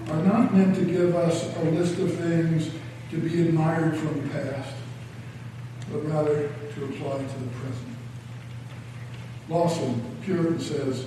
are 0.09 0.23
not 0.23 0.53
meant 0.53 0.75
to 0.75 0.85
give 0.85 1.15
us 1.15 1.55
a 1.57 1.63
list 1.65 1.99
of 1.99 2.15
things 2.15 2.71
to 3.11 3.17
be 3.17 3.47
admired 3.47 3.95
from 3.97 4.21
the 4.21 4.29
past, 4.29 4.73
but 5.91 5.99
rather 6.07 6.49
to 6.73 6.85
apply 6.85 7.17
to 7.17 7.39
the 7.39 7.49
present. 7.59 7.98
Lawson, 9.49 10.01
Puritan, 10.23 10.59
says, 10.59 11.05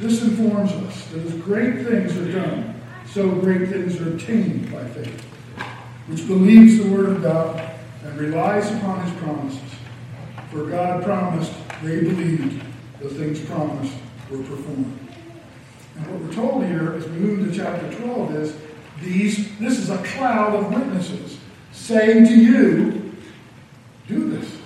This 0.00 0.22
informs 0.22 0.72
us 0.72 1.06
that 1.08 1.24
as 1.24 1.34
great 1.34 1.86
things 1.86 2.16
are 2.16 2.32
done, 2.32 2.80
so 3.06 3.30
great 3.30 3.68
things 3.68 4.00
are 4.00 4.16
attained 4.16 4.72
by 4.72 4.84
faith, 4.88 5.20
which 6.06 6.26
believes 6.26 6.82
the 6.82 6.90
Word 6.90 7.10
of 7.10 7.22
God 7.22 7.70
and 8.02 8.18
relies 8.18 8.72
upon 8.72 9.06
His 9.06 9.14
promises. 9.20 9.60
For 10.50 10.64
God 10.64 11.04
promised, 11.04 11.52
they 11.82 12.00
believed, 12.00 12.64
the 13.00 13.10
things 13.10 13.40
promised 13.44 13.94
were 14.30 14.38
performed. 14.38 14.98
And 15.96 16.06
what 16.06 16.20
we're 16.20 16.32
told 16.32 16.64
here 16.64 16.94
as 16.94 17.06
we 17.08 17.18
move 17.18 17.40
into 17.40 17.56
chapter 17.56 17.92
12 18.02 18.34
is 18.36 18.56
these, 19.02 19.58
this 19.58 19.78
is 19.78 19.90
a 19.90 20.02
cloud 20.02 20.54
of 20.54 20.72
witnesses 20.72 21.38
saying 21.72 22.24
to 22.26 22.34
you, 22.34 23.12
do 24.08 24.30
this. 24.30 24.58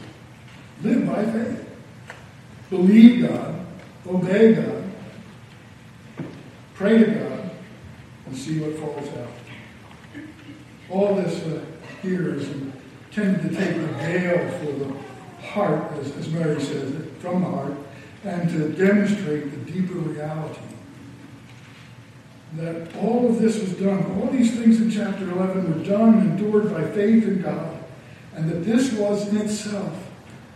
Live 0.82 1.06
by 1.06 1.24
faith. 1.24 1.69
Believe 2.70 3.28
God. 3.28 3.66
Obey 4.06 4.54
God. 4.54 4.84
Pray 6.74 6.98
to 6.98 7.04
God 7.04 7.50
and 8.26 8.36
see 8.36 8.60
what 8.60 8.78
falls 8.78 9.08
out. 9.18 9.28
All 10.88 11.16
this 11.16 11.42
uh, 11.44 11.64
here 12.00 12.34
is 12.34 12.48
intended 12.48 13.42
to 13.42 13.56
take 13.56 13.74
the 13.74 13.86
veil 13.94 14.50
for 14.58 14.72
the 14.72 15.46
heart, 15.46 15.92
as, 15.98 16.16
as 16.16 16.28
Mary 16.30 16.60
says, 16.60 16.94
from 17.18 17.42
the 17.42 17.48
heart, 17.48 17.74
and 18.24 18.48
to 18.50 18.68
demonstrate 18.70 19.50
the 19.50 19.72
deeper 19.72 19.98
reality 19.98 20.60
that 22.54 22.96
all 22.96 23.28
of 23.28 23.40
this 23.40 23.60
was 23.60 23.72
done, 23.74 24.04
all 24.20 24.28
these 24.28 24.56
things 24.56 24.80
in 24.80 24.90
chapter 24.90 25.30
11 25.30 25.78
were 25.78 25.84
done 25.84 26.18
and 26.18 26.40
endured 26.40 26.72
by 26.72 26.82
faith 26.90 27.24
in 27.24 27.42
God, 27.42 27.78
and 28.34 28.50
that 28.50 28.64
this 28.64 28.92
was 28.92 29.28
in 29.28 29.36
itself 29.36 30.09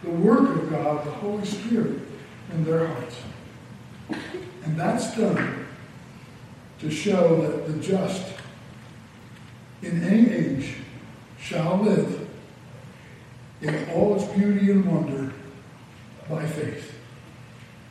the 0.05 0.11
work 0.11 0.57
of 0.57 0.70
God, 0.70 1.05
the 1.05 1.11
Holy 1.11 1.44
Spirit, 1.44 2.00
in 2.52 2.64
their 2.64 2.86
hearts. 2.86 3.16
And 4.64 4.78
that's 4.78 5.16
done 5.16 5.66
to 6.80 6.90
show 6.90 7.40
that 7.40 7.66
the 7.66 7.82
just 7.82 8.34
in 9.82 10.02
any 10.02 10.30
age 10.30 10.76
shall 11.38 11.78
live 11.78 12.28
in 13.61 13.90
all 13.90 14.16
its 14.16 14.24
beauty 14.32 14.70
and 14.70 14.84
wonder 14.84 15.32
by 16.28 16.46
faith, 16.46 16.94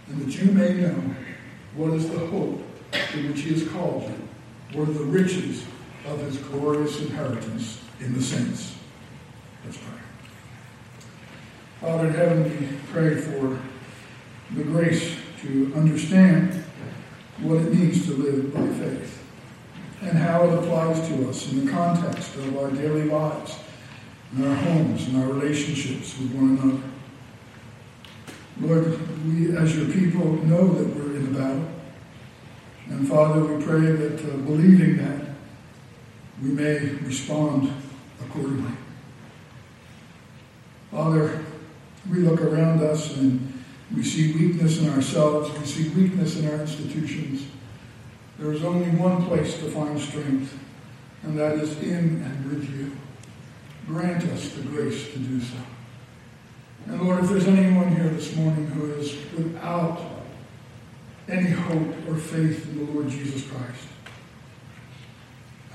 and 0.07 0.21
that 0.21 0.37
you 0.37 0.51
may 0.51 0.73
know 0.73 1.15
what 1.75 1.93
is 1.93 2.09
the 2.09 2.19
hope 2.27 2.61
to 2.91 3.27
which 3.27 3.41
he 3.41 3.53
has 3.53 3.67
called 3.69 4.03
you, 4.03 4.81
are 4.81 4.85
the 4.85 5.03
riches 5.03 5.63
of 6.07 6.19
his 6.19 6.37
glorious 6.37 6.99
inheritance 6.99 7.81
in 7.99 8.13
the 8.13 8.21
saints. 8.21 8.75
Let's 9.65 9.77
pray. 9.77 10.02
Father 11.83 12.07
in 12.07 12.13
heaven, 12.13 12.43
we 12.43 12.77
pray 12.93 13.15
for 13.15 13.59
the 14.55 14.63
grace 14.63 15.17
to 15.41 15.69
understand 15.75 16.63
what 17.41 17.57
it 17.57 17.73
means 17.73 18.05
to 18.05 18.13
live 18.13 18.53
by 18.53 18.65
faith 18.67 19.21
and 20.01 20.17
how 20.17 20.45
it 20.45 20.53
applies 20.59 21.05
to 21.09 21.27
us 21.27 21.51
in 21.51 21.65
the 21.65 21.71
context 21.73 22.37
of 22.37 22.57
our 22.57 22.71
daily 22.71 23.03
lives, 23.03 23.57
in 24.33 24.47
our 24.47 24.55
homes, 24.55 25.09
in 25.09 25.21
our 25.21 25.27
relationships 25.27 26.17
with 26.17 26.33
one 26.33 26.57
another. 26.57 26.83
Lord, 28.61 29.25
we 29.25 29.57
as 29.57 29.75
your 29.75 29.91
people 29.91 30.35
know 30.45 30.65
that 30.75 30.87
we're 30.95 31.17
in 31.17 31.35
a 31.35 31.37
battle. 31.37 31.67
And 32.87 33.09
Father, 33.09 33.43
we 33.43 33.61
pray 33.61 33.81
that 33.81 34.21
uh, 34.21 34.37
believing 34.37 34.99
that, 34.99 35.35
we 36.41 36.47
may 36.47 36.79
respond 36.79 37.73
accordingly. 38.21 38.71
Father, 40.89 41.42
we 42.09 42.19
look 42.19 42.41
around 42.41 42.81
us 42.81 43.15
and 43.17 43.63
we 43.95 44.03
see 44.03 44.33
weakness 44.33 44.79
in 44.79 44.89
ourselves, 44.89 45.57
we 45.57 45.65
see 45.65 45.89
weakness 45.89 46.37
in 46.37 46.49
our 46.49 46.61
institutions. 46.61 47.45
There 48.39 48.51
is 48.51 48.63
only 48.63 48.89
one 48.89 49.25
place 49.25 49.57
to 49.59 49.69
find 49.69 49.99
strength, 49.99 50.57
and 51.21 51.37
that 51.37 51.53
is 51.53 51.77
in 51.81 52.21
and 52.23 52.49
with 52.49 52.69
you. 52.69 52.91
Grant 53.87 54.23
us 54.25 54.49
the 54.53 54.63
grace 54.63 55.11
to 55.13 55.19
do 55.19 55.39
so. 55.39 55.57
And 56.87 57.01
Lord, 57.01 57.23
if 57.23 57.29
there's 57.29 57.47
anyone 57.47 57.95
here 57.95 58.09
this 58.09 58.35
morning 58.35 58.65
who 58.67 58.93
is 58.93 59.15
without 59.37 60.01
any 61.29 61.51
hope 61.51 61.95
or 62.09 62.15
faith 62.15 62.67
in 62.69 62.85
the 62.85 62.91
Lord 62.91 63.09
Jesus 63.09 63.47
Christ, 63.47 63.87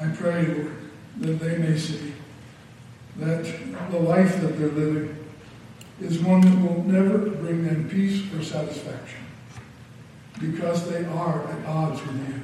I 0.01 0.09
pray, 0.09 0.47
Lord, 0.47 0.77
that 1.21 1.41
they 1.41 1.59
may 1.59 1.79
see 1.79 2.13
that 3.17 3.45
the 3.91 3.99
life 3.99 4.41
that 4.41 4.59
they're 4.59 4.69
living 4.69 5.18
is 6.01 6.21
one 6.21 6.41
that 6.41 6.61
will 6.61 6.85
never 6.85 7.19
bring 7.19 7.65
them 7.65 7.89
peace 7.89 8.23
or 8.35 8.43
satisfaction 8.43 9.21
because 10.41 10.89
they 10.89 11.05
are 11.05 11.45
at 11.51 11.67
odds 11.67 12.01
with 12.03 12.29
you. 12.29 12.43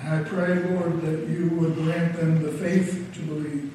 And 0.00 0.08
I 0.08 0.28
pray, 0.28 0.54
Lord, 0.54 1.02
that 1.02 1.28
you 1.28 1.50
would 1.50 1.74
grant 1.74 2.16
them 2.16 2.42
the 2.42 2.52
faith 2.52 3.10
to 3.14 3.20
believe 3.20 3.70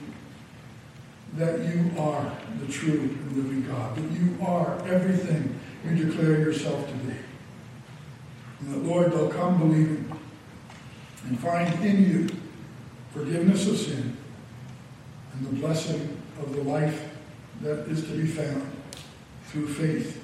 that 1.36 1.60
you 1.60 1.92
are 1.98 2.36
the 2.60 2.72
true 2.72 3.00
and 3.00 3.38
living 3.38 3.68
God, 3.70 3.96
that 3.96 4.12
you 4.12 4.36
are 4.44 4.80
everything 4.88 5.60
you 5.86 6.06
declare 6.06 6.40
yourself 6.40 6.88
to 6.88 6.94
be. 6.94 7.14
And 8.60 8.74
that, 8.74 8.84
Lord, 8.84 9.12
they'll 9.12 9.30
come 9.30 9.60
believing 9.60 10.12
and 11.28 11.40
find 11.40 11.74
in 11.86 12.04
you 12.04 12.30
forgiveness 13.14 13.68
of 13.68 13.78
sin 13.78 14.18
and 15.34 15.46
the 15.46 15.56
blessing 15.62 16.18
of 16.42 16.56
the 16.56 16.64
life 16.64 17.09
that 17.62 17.88
is 17.90 18.04
to 18.04 18.12
be 18.12 18.26
found 18.28 18.72
through 19.48 19.68
faith 19.68 20.24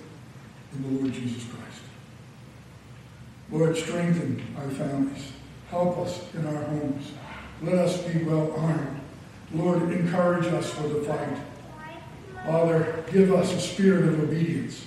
in 0.74 0.84
the 0.84 1.02
Lord 1.02 1.14
Jesus 1.14 1.44
Christ. 1.44 1.82
Lord, 3.52 3.78
strengthen 3.78 4.42
our 4.58 4.70
families. 4.70 5.32
Help 5.70 5.98
us 6.00 6.34
in 6.34 6.46
our 6.46 6.64
homes. 6.64 7.12
Let 7.62 7.76
us 7.76 8.02
be 8.04 8.24
well 8.24 8.54
armed. 8.58 9.02
Lord, 9.54 9.84
encourage 9.84 10.46
us 10.48 10.70
for 10.72 10.88
the 10.88 11.02
fight. 11.02 11.38
Father, 12.46 13.04
give 13.12 13.34
us 13.34 13.54
a 13.54 13.60
spirit 13.60 14.08
of 14.10 14.24
obedience. 14.24 14.86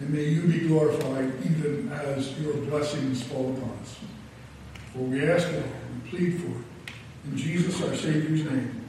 and 0.00 0.10
may 0.10 0.24
you 0.24 0.42
be 0.46 0.66
glorified 0.66 1.30
even 1.44 1.90
as 1.92 2.38
your 2.40 2.54
blessings 2.54 3.22
fall 3.22 3.54
upon 3.54 3.78
us. 3.82 3.96
For 4.92 5.00
we 5.00 5.28
ask 5.28 5.46
it, 5.48 5.64
we 5.92 6.10
plead 6.10 6.40
for 6.40 6.48
it. 6.48 6.94
In 7.26 7.36
Jesus, 7.36 7.82
our 7.82 7.94
Savior's 7.94 8.44
name. 8.44 8.79